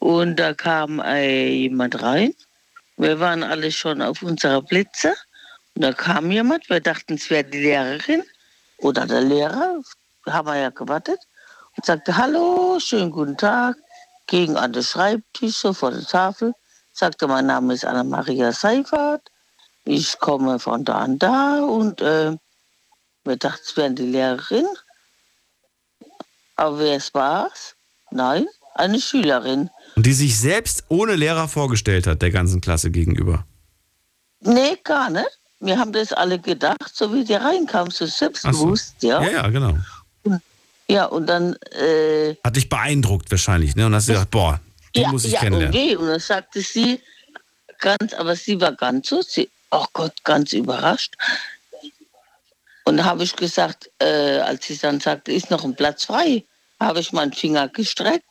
[0.00, 2.34] Und da kam äh, jemand rein.
[2.96, 5.14] Wir waren alle schon auf unserer Plätze.
[5.74, 8.22] Und da kam jemand, wir dachten, es wäre die Lehrerin
[8.78, 9.80] oder der Lehrer,
[10.26, 11.20] haben wir ja gewartet,
[11.76, 13.76] und sagte, hallo, schönen guten Tag,
[14.26, 16.52] ging an den Schreibtisch, so vor der Tafel,
[16.92, 19.29] sagte, mein Name ist Anna-Maria Seifert,
[19.90, 22.36] ich komme von da und da und äh,
[23.24, 24.66] wir dachten, es wäre die Lehrerin.
[26.56, 27.50] Aber wer es war?
[28.10, 29.70] Nein, eine Schülerin.
[29.96, 33.44] Und die sich selbst ohne Lehrer vorgestellt hat, der ganzen Klasse gegenüber.
[34.40, 35.38] Nee, gar nicht.
[35.58, 39.08] Wir haben das alle gedacht, so wie die reinkam, so selbstbewusst, so.
[39.08, 39.22] ja.
[39.22, 39.76] Ja, ja, genau.
[40.88, 41.54] Ja, und dann.
[41.72, 43.86] Äh, Hat dich beeindruckt wahrscheinlich, ne?
[43.86, 44.60] Und hast gedacht, boah,
[44.96, 45.74] die ja, muss ich ja, kennenlernen.
[45.74, 45.96] Okay.
[45.96, 47.00] Und dann sagte sie
[47.78, 51.14] ganz, aber sie war ganz so, sie, oh Gott, ganz überrascht.
[52.84, 56.44] Und da habe ich gesagt, äh, als sie dann sagte, ist noch ein Platz frei,
[56.80, 58.24] habe ich meinen Finger gestreckt.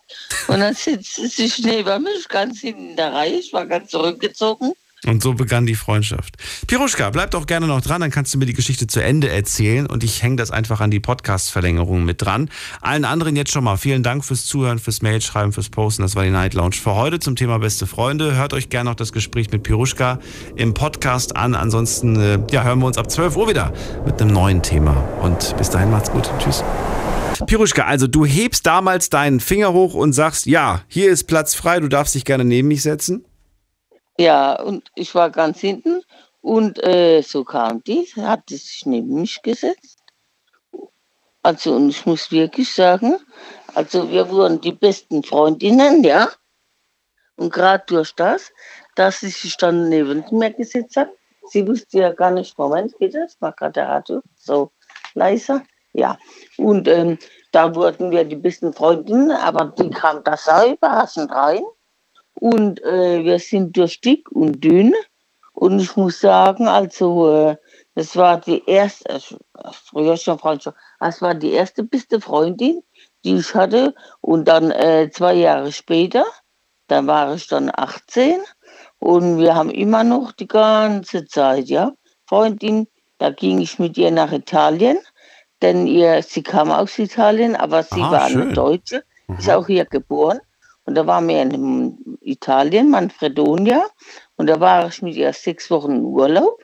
[0.47, 3.35] Und dann sitzt sie neben mich ganz hinten in der Reihe.
[3.35, 4.73] Ich war ganz zurückgezogen.
[5.07, 6.35] Und so begann die Freundschaft.
[6.67, 9.85] Piruschka, bleib doch gerne noch dran, dann kannst du mir die Geschichte zu Ende erzählen
[9.85, 12.49] und ich hänge das einfach an die Podcast-Verlängerung mit dran.
[12.81, 16.01] Allen anderen jetzt schon mal vielen Dank fürs Zuhören, fürs Mailschreiben, fürs Posten.
[16.01, 18.35] Das war die Night Lounge für heute zum Thema beste Freunde.
[18.35, 20.19] Hört euch gerne noch das Gespräch mit Piruschka
[20.57, 21.55] im Podcast an.
[21.55, 23.73] Ansonsten äh, ja, hören wir uns ab 12 Uhr wieder
[24.05, 24.95] mit einem neuen Thema.
[25.21, 26.29] Und bis dahin macht's gut.
[26.39, 26.61] Tschüss.
[27.45, 31.79] Piruschka, also du hebst damals deinen Finger hoch und sagst, ja, hier ist Platz frei,
[31.79, 33.23] du darfst dich gerne neben mich setzen.
[34.19, 36.03] Ja, und ich war ganz hinten
[36.41, 39.99] und äh, so kam die, hat sich neben mich gesetzt.
[41.41, 43.15] Also, und ich muss wirklich sagen,
[43.75, 46.27] also wir wurden die besten Freundinnen, ja.
[47.37, 48.51] Und gerade durch das,
[48.95, 51.11] dass sie sich dann neben mir gesetzt hat,
[51.47, 53.37] sie wusste ja gar nicht, Moment, geht das?
[53.39, 54.73] Mach gerade der Radio so
[55.13, 55.63] leiser.
[55.93, 56.17] Ja,
[56.57, 57.19] und ähm,
[57.53, 61.63] da wurden wir die besten Freundinnen, aber die kam da so überraschend rein.
[62.39, 64.93] Und äh, wir sind durch dick und dünn.
[65.53, 67.57] Und ich muss sagen, also, äh,
[67.95, 69.19] das war die erste, äh,
[69.73, 72.81] früher schon Freundschaft, das war die erste beste Freundin,
[73.25, 73.93] die ich hatte.
[74.21, 76.25] Und dann äh, zwei Jahre später,
[76.87, 78.39] da war ich dann 18.
[78.99, 81.91] Und wir haben immer noch die ganze Zeit, ja,
[82.27, 82.87] Freundin,
[83.17, 84.97] da ging ich mit ihr nach Italien,
[85.61, 88.53] denn ihr, sie kam aus Italien, aber sie Ah, war eine schön.
[88.53, 89.03] Deutsche,
[89.37, 90.39] ist auch hier geboren.
[90.89, 93.85] Und da waren wir in Italien, Manfredonia.
[94.37, 96.63] Und da war ich mit ihr sechs Wochen im Urlaub.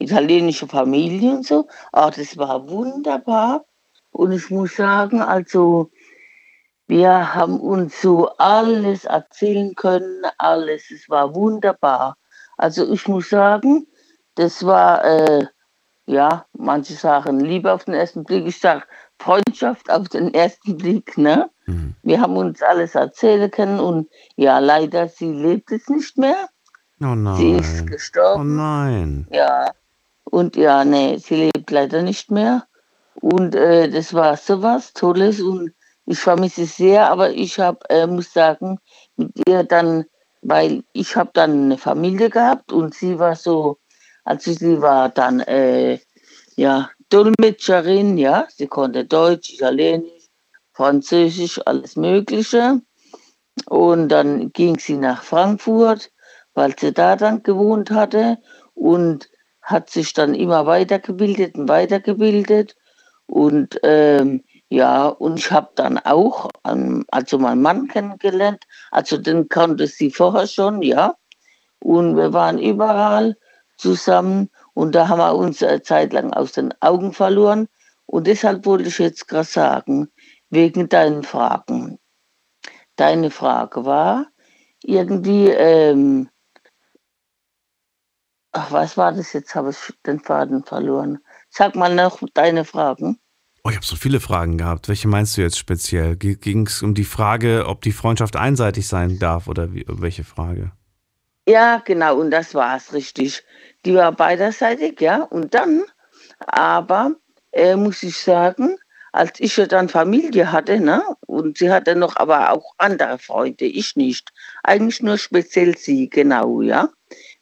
[0.00, 1.68] Italienische Familie und so.
[1.92, 3.64] Ah, das war wunderbar.
[4.10, 5.92] Und ich muss sagen, also,
[6.88, 10.90] wir haben uns so alles erzählen können, alles.
[10.90, 12.16] Es war wunderbar.
[12.56, 13.86] Also, ich muss sagen,
[14.34, 15.46] das war, äh,
[16.06, 18.48] ja, manche sagen Liebe auf den ersten Blick.
[18.48, 18.82] Ich sage
[19.20, 21.48] Freundschaft auf den ersten Blick, ne?
[22.02, 26.48] Wir haben uns alles erzählen können und ja, leider, sie lebt es nicht mehr.
[27.00, 27.36] Oh nein.
[27.36, 28.40] Sie ist gestorben.
[28.40, 29.26] Oh nein.
[29.30, 29.72] Ja.
[30.24, 32.66] Und ja, nee, sie lebt leider nicht mehr.
[33.14, 35.72] Und äh, das war sowas Tolles und
[36.06, 38.78] ich vermisse es sehr, aber ich habe, äh, muss sagen,
[39.16, 40.06] mit ihr dann,
[40.42, 43.78] weil ich habe dann eine Familie gehabt und sie war so,
[44.24, 45.98] also sie war dann, äh,
[46.56, 50.19] ja, Dolmetscherin, ja, sie konnte Deutsch, Italienisch,
[50.80, 52.80] Französisch, alles Mögliche.
[53.66, 56.10] Und dann ging sie nach Frankfurt,
[56.54, 58.38] weil sie da dann gewohnt hatte
[58.72, 59.28] und
[59.60, 62.76] hat sich dann immer weitergebildet und weitergebildet.
[63.26, 69.50] Und ähm, ja, und ich habe dann auch, ähm, also meinen Mann kennengelernt, also den
[69.50, 71.14] kannte sie vorher schon, ja.
[71.80, 73.36] Und wir waren überall
[73.76, 77.68] zusammen und da haben wir uns eine Zeit lang aus den Augen verloren.
[78.06, 80.08] Und deshalb wollte ich jetzt gerade sagen,
[80.50, 81.98] wegen deinen Fragen.
[82.96, 84.26] Deine Frage war
[84.82, 86.28] irgendwie, ähm,
[88.52, 89.54] ach, was war das jetzt?
[89.54, 91.18] Habe ich den Faden verloren.
[91.48, 93.18] Sag mal noch deine Fragen.
[93.62, 94.88] Oh, ich habe so viele Fragen gehabt.
[94.88, 96.16] Welche meinst du jetzt speziell?
[96.16, 100.72] Ging es um die Frage, ob die Freundschaft einseitig sein darf oder wie, welche Frage?
[101.46, 103.42] Ja, genau, und das war es richtig.
[103.84, 105.22] Die war beiderseitig, ja.
[105.24, 105.82] Und dann,
[106.38, 107.16] aber
[107.52, 108.76] äh, muss ich sagen,
[109.12, 113.64] als ich ja dann Familie hatte, ne, und sie hatte noch aber auch andere Freunde,
[113.64, 114.30] ich nicht.
[114.62, 116.90] Eigentlich nur speziell sie, genau, ja.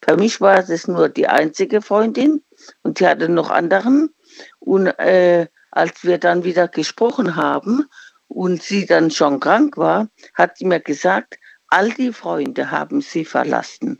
[0.01, 2.43] Für mich war es nur die einzige Freundin
[2.81, 4.13] und sie hatte noch anderen.
[4.59, 7.85] Und äh, als wir dann wieder gesprochen haben
[8.27, 11.37] und sie dann schon krank war, hat sie mir gesagt,
[11.67, 13.99] all die Freunde haben sie verlassen.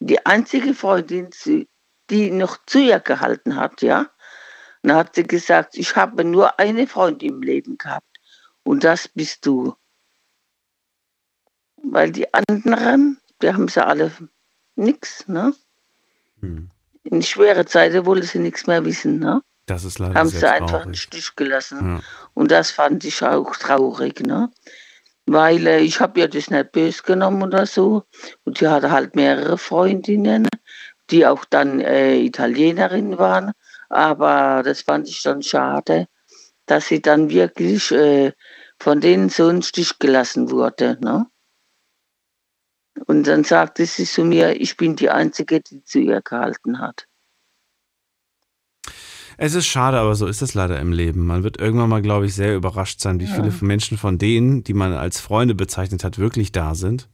[0.00, 1.30] Die einzige Freundin,
[2.10, 4.06] die noch zu ihr gehalten hat, ja,
[4.82, 8.18] dann hat sie gesagt, ich habe nur eine Freundin im Leben gehabt
[8.62, 9.74] und das bist du.
[11.82, 14.12] Weil die anderen, die haben sie alle
[14.76, 15.54] nichts, ne?
[17.04, 19.42] In schwere Zeiten wollte sie nichts mehr wissen, ne?
[19.66, 21.96] Das ist leider haben sie einfach einen Stich gelassen.
[21.96, 22.00] Ja.
[22.34, 24.50] Und das fand ich auch traurig, ne?
[25.26, 28.04] Weil äh, ich habe ja das nicht böse genommen oder so.
[28.44, 30.48] Und die hatte halt mehrere Freundinnen,
[31.10, 33.52] die auch dann äh, Italienerinnen waren.
[33.88, 36.08] Aber das fand ich dann schade,
[36.66, 38.32] dass sie dann wirklich äh,
[38.78, 40.98] von denen so einen Stich gelassen wurde.
[41.00, 41.26] Ne?
[43.06, 47.06] Und dann sagte sie zu mir, ich bin die Einzige, die zu ihr gehalten hat.
[49.40, 51.24] Es ist schade, aber so ist es leider im Leben.
[51.24, 53.34] Man wird irgendwann mal, glaube ich, sehr überrascht sein, wie Ja.
[53.34, 57.08] viele Menschen von denen, die man als Freunde bezeichnet hat, wirklich da sind.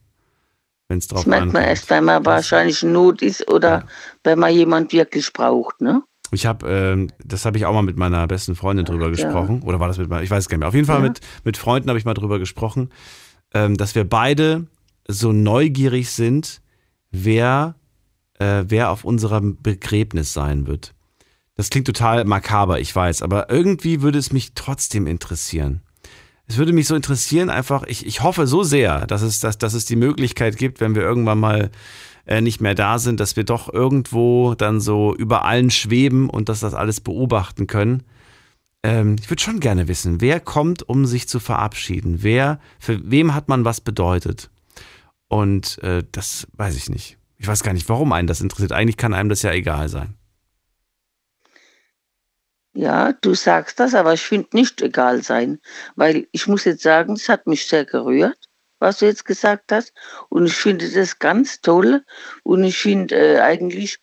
[0.89, 3.87] Wenn es drauf Das merkt man erst, wenn man wahrscheinlich in Not ist oder
[4.23, 5.83] wenn man jemand wirklich braucht.
[5.83, 6.03] Ne?
[6.35, 9.63] Ich habe, ähm, das habe ich auch mal mit meiner besten Freundin drüber gesprochen.
[9.63, 10.69] Oder war das mit meiner, ich weiß es gar nicht mehr.
[10.69, 11.09] Auf jeden Fall Ja.
[11.09, 12.91] mit, mit Freunden habe ich mal drüber gesprochen,
[13.53, 14.67] ähm, dass wir beide
[15.09, 16.61] so neugierig sind,
[17.11, 17.77] wer,
[18.39, 20.95] äh, wer auf unserem Begräbnis sein wird.
[21.57, 25.83] Das klingt total makaber, ich weiß, aber irgendwie würde es mich trotzdem interessieren.
[26.47, 29.73] Es würde mich so interessieren, einfach, ich, ich hoffe so sehr, dass es, dass, dass
[29.73, 31.71] es die Möglichkeit gibt, wenn wir irgendwann mal
[32.27, 36.49] äh, nicht mehr da sind, dass wir doch irgendwo dann so über allen schweben und
[36.49, 38.03] dass das alles beobachten können.
[38.83, 42.19] Ähm, ich würde schon gerne wissen, wer kommt, um sich zu verabschieden?
[42.23, 44.51] Wer, für wem hat man was bedeutet?
[45.29, 47.19] Und äh, das weiß ich nicht.
[47.37, 48.73] Ich weiß gar nicht, warum einen das interessiert.
[48.73, 50.15] Eigentlich kann einem das ja egal sein.
[52.77, 55.61] Ja, du sagst das, aber ich finde nicht egal sein,
[55.95, 58.49] weil ich muss jetzt sagen, es hat mich sehr gerührt,
[58.85, 59.93] was du jetzt gesagt hast.
[60.29, 62.05] Und ich finde das ganz toll.
[62.43, 63.99] Und ich finde äh, eigentlich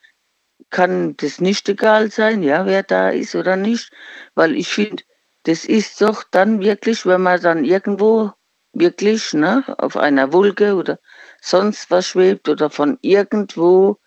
[0.72, 3.92] kann das nicht egal sein, ja, wer da ist oder nicht,
[4.36, 5.04] weil ich finde,
[5.44, 8.32] das ist doch dann wirklich, wenn man dann irgendwo
[8.74, 10.98] wirklich ne, auf einer Wolke oder
[11.42, 13.98] sonst was schwebt oder von irgendwo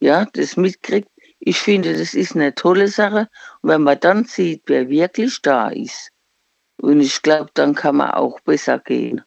[0.00, 1.08] ja, das mitkriegt.
[1.40, 3.28] Ich finde, das ist eine tolle Sache.
[3.62, 6.10] Und wenn man dann sieht, wer wirklich da ist,
[6.80, 9.22] und ich glaube, dann kann man auch besser gehen.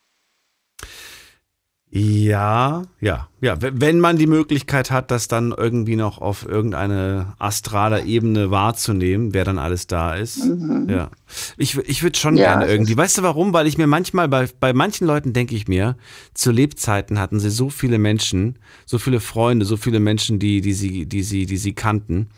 [1.93, 3.57] Ja, ja, ja.
[3.59, 9.43] Wenn man die Möglichkeit hat, das dann irgendwie noch auf irgendeine astraler Ebene wahrzunehmen, wer
[9.43, 10.45] dann alles da ist.
[10.45, 10.87] Mhm.
[10.89, 11.09] Ja.
[11.57, 12.95] Ich, ich würde schon Ja, gerne irgendwie.
[12.95, 13.51] Weißt du warum?
[13.51, 15.97] Weil ich mir manchmal, bei, bei manchen Leuten denke ich mir,
[16.33, 20.73] zu Lebzeiten hatten sie so viele Menschen, so viele Freunde, so viele Menschen, die, die
[20.73, 22.29] sie, die sie, die sie kannten.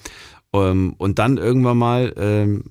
[0.51, 2.63] Ähm, und dann irgendwann mal, ähm,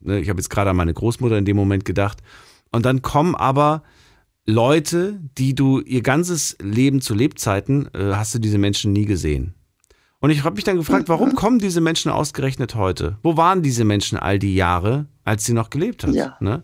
[0.00, 2.24] ne, ich habe jetzt gerade an meine Großmutter in dem Moment gedacht,
[2.72, 3.84] und dann kommen aber
[4.46, 9.54] Leute, die du ihr ganzes Leben zu Lebzeiten, äh, hast du diese Menschen nie gesehen.
[10.20, 13.18] Und ich habe mich dann gefragt, warum kommen diese Menschen ausgerechnet heute?
[13.22, 16.14] Wo waren diese Menschen all die Jahre, als sie noch gelebt hat?
[16.14, 16.36] Ja.
[16.40, 16.62] Ne?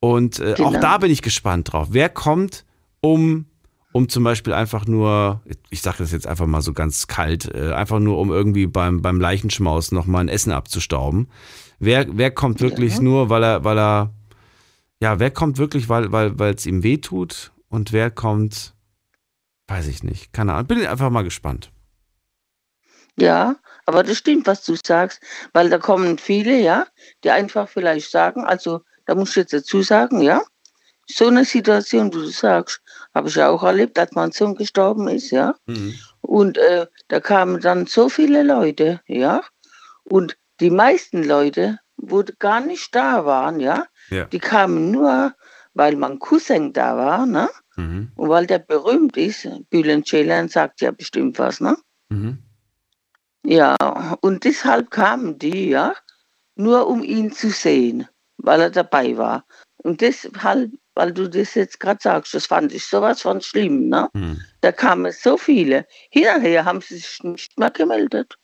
[0.00, 0.80] Und äh, auch Genau.
[0.80, 1.88] da bin ich gespannt drauf.
[1.90, 2.64] Wer kommt,
[3.00, 3.46] um,
[3.92, 7.72] um zum Beispiel einfach nur, ich sage das jetzt einfach mal so ganz kalt, äh,
[7.72, 11.28] einfach nur um irgendwie beim, beim Leichenschmaus nochmal ein Essen abzustauben?
[11.80, 13.02] Wer, wer kommt wirklich Ja.
[13.02, 14.14] nur, weil er, weil er,
[15.00, 18.74] ja, wer kommt wirklich, weil weil weil es ihm weh tut und wer kommt,
[19.68, 20.32] weiß ich nicht.
[20.32, 20.66] Keine Ahnung.
[20.66, 21.70] Bin einfach mal gespannt.
[23.16, 23.56] Ja,
[23.86, 25.20] aber das stimmt, was du sagst,
[25.52, 26.86] weil da kommen viele, ja,
[27.24, 30.42] die einfach vielleicht sagen, also da muss ich jetzt dazu sagen, ja,
[31.06, 32.80] so eine Situation, wie du sagst,
[33.14, 35.54] habe ich ja auch erlebt, als mein Sohn gestorben ist, ja.
[36.20, 39.42] Und äh, da kamen dann so viele Leute, ja.
[40.04, 44.24] Und die meisten Leute, wo gar nicht da waren, ja, Ja.
[44.24, 45.34] die kamen nur,
[45.74, 47.48] weil mein Cousin da war, ne?
[47.76, 48.10] Mhm.
[48.16, 51.76] Und weil der berühmt ist, Bülent Ceylan sagt ja bestimmt was, ne?
[52.08, 52.38] Mhm.
[53.44, 53.76] Ja,
[54.20, 55.94] und deshalb kamen die, ja,
[56.56, 58.06] nur um ihn zu sehen,
[58.36, 59.44] weil er dabei war.
[59.78, 64.10] Und deshalb, weil du das jetzt gerade sagst, das fand ich sowas von schlimm, ne?
[64.12, 64.40] Mhm.
[64.60, 65.86] Da kamen so viele.
[66.10, 68.36] Hinterher haben sie sich nicht mehr gemeldet.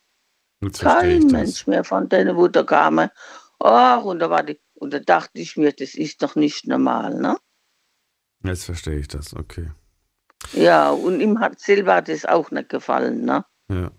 [0.79, 1.27] Kein.
[1.27, 3.11] Mensch mehr von denen, wo da kamen.
[3.59, 7.15] Ach, und da war die, und da dachte ich mir, das ist doch nicht normal,
[7.15, 7.37] ne?
[8.45, 9.73] Jetzt verstehe ich das, okay.
[10.53, 13.45] Ja, und ihm hat Silva das auch nicht gefallen, ne?
[13.71, 13.91] Ja.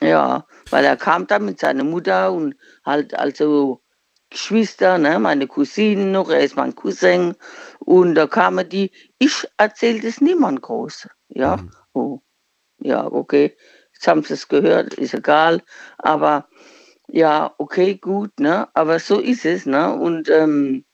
[0.00, 3.84] Ja, weil er kam dann mit seiner Mutter und halt also
[4.30, 7.34] Geschwister, ne, meine Cousinen noch, er ist mein Cousin.
[7.78, 11.08] Und da kamen die, ich erzähle das niemand groß.
[11.28, 11.58] Ja,
[11.92, 12.20] oh,
[12.78, 13.56] ja, okay.
[13.92, 15.62] Jetzt haben sie es gehört, ist egal.
[15.98, 16.48] Aber
[17.08, 18.68] ja, okay, gut, ne?
[18.74, 19.94] Aber so ist es, ne?
[19.94, 20.84] Und, ähm,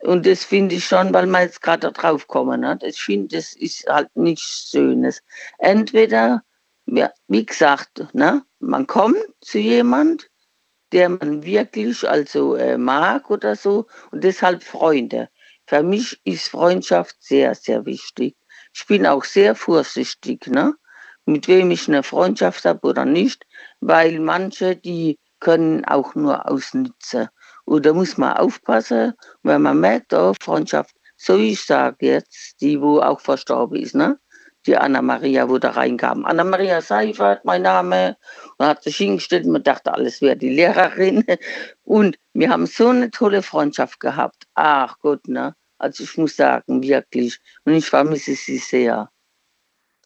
[0.00, 2.76] und das finde ich schon, weil wir jetzt gerade drauf kommen, ne?
[2.80, 5.22] Das finde das ist halt nichts Schönes.
[5.58, 6.42] Entweder
[6.86, 10.30] ja, wie gesagt, ne, man kommt zu jemand,
[10.92, 15.28] der man wirklich also äh, mag oder so und deshalb Freunde.
[15.66, 18.36] Für mich ist Freundschaft sehr, sehr wichtig.
[18.74, 20.74] Ich bin auch sehr vorsichtig, ne,
[21.26, 23.46] mit wem ich eine Freundschaft habe oder nicht,
[23.80, 27.28] weil manche, die können auch nur ausnützen.
[27.64, 32.80] Und da muss man aufpassen, wenn man merkt, oh, Freundschaft, so ich sage jetzt, die,
[32.80, 34.18] wo auch verstorben ist, ne?
[34.66, 36.24] Die Anna-Maria, wo da reinkam.
[36.24, 38.16] Anna-Maria Seifert, mein Name.
[38.56, 41.24] Und hat sich hingestellt, man dachte, alles wäre die Lehrerin.
[41.84, 44.44] Und wir haben so eine tolle Freundschaft gehabt.
[44.54, 45.54] Ach Gott, ne?
[45.78, 47.40] Also ich muss sagen, wirklich.
[47.64, 49.10] Und ich vermisse sie sehr.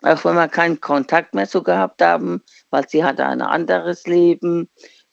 [0.03, 4.69] Auch wenn wir keinen Kontakt mehr so gehabt haben, weil sie hatte ein anderes Leben.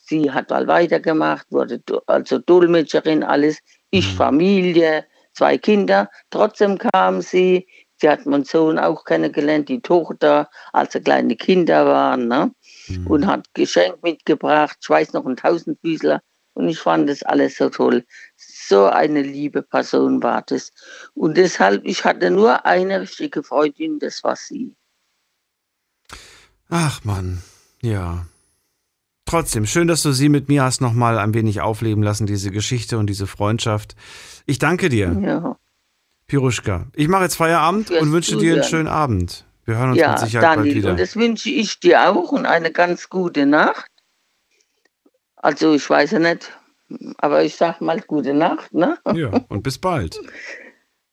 [0.07, 3.60] Sie hat mal weitergemacht, wurde also Dolmetscherin, alles.
[3.90, 4.18] Ich Mhm.
[4.18, 6.10] Familie, zwei Kinder.
[6.30, 7.68] Trotzdem kam sie.
[7.98, 12.27] Sie hat meinen Sohn auch kennengelernt, die Tochter, als sie kleine Kinder waren.
[12.27, 12.52] Ne?
[13.06, 14.77] Und hat Geschenk mitgebracht.
[14.82, 16.22] Ich weiß noch, ein Tausendfüßler.
[16.53, 18.06] Und ich fand das alles so toll.
[18.36, 20.72] So eine liebe Person war das.
[21.14, 24.76] Und deshalb, ich hatte nur eine richtige Freundin, das war sie.
[26.69, 27.41] Ach Mann,
[27.82, 28.26] ja.
[29.26, 32.52] Trotzdem, schön, dass du sie mit mir hast noch mal ein wenig aufleben lassen, diese
[32.52, 33.95] Geschichte und diese Freundschaft.
[34.45, 35.57] Ich danke dir, Ja,
[36.27, 36.88] Piruschka.
[36.95, 39.45] Ich mache jetzt Feierabend und wünsche dir einen schönen Abend.
[39.65, 40.91] Wir hören uns ja mit Sicherheit bald Daniel, wieder.
[40.91, 43.89] und das wünsche ich dir auch und eine ganz gute Nacht.
[45.38, 46.52] Also ich weiß ja nicht,
[47.18, 48.97] aber ich sag mal gute Nacht, ne?
[49.14, 50.19] Ja, und bis bald.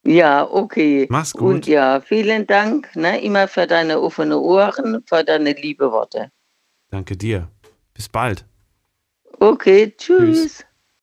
[0.04, 1.06] Ja, okay.
[1.10, 1.54] Mach's gut.
[1.54, 6.32] Und ja, vielen Dank, ne, immer für deine offenen Ohren, für deine liebe Worte.
[6.90, 7.48] Danke dir.
[7.94, 8.44] Bis bald.
[9.40, 10.64] Okay, tschüss.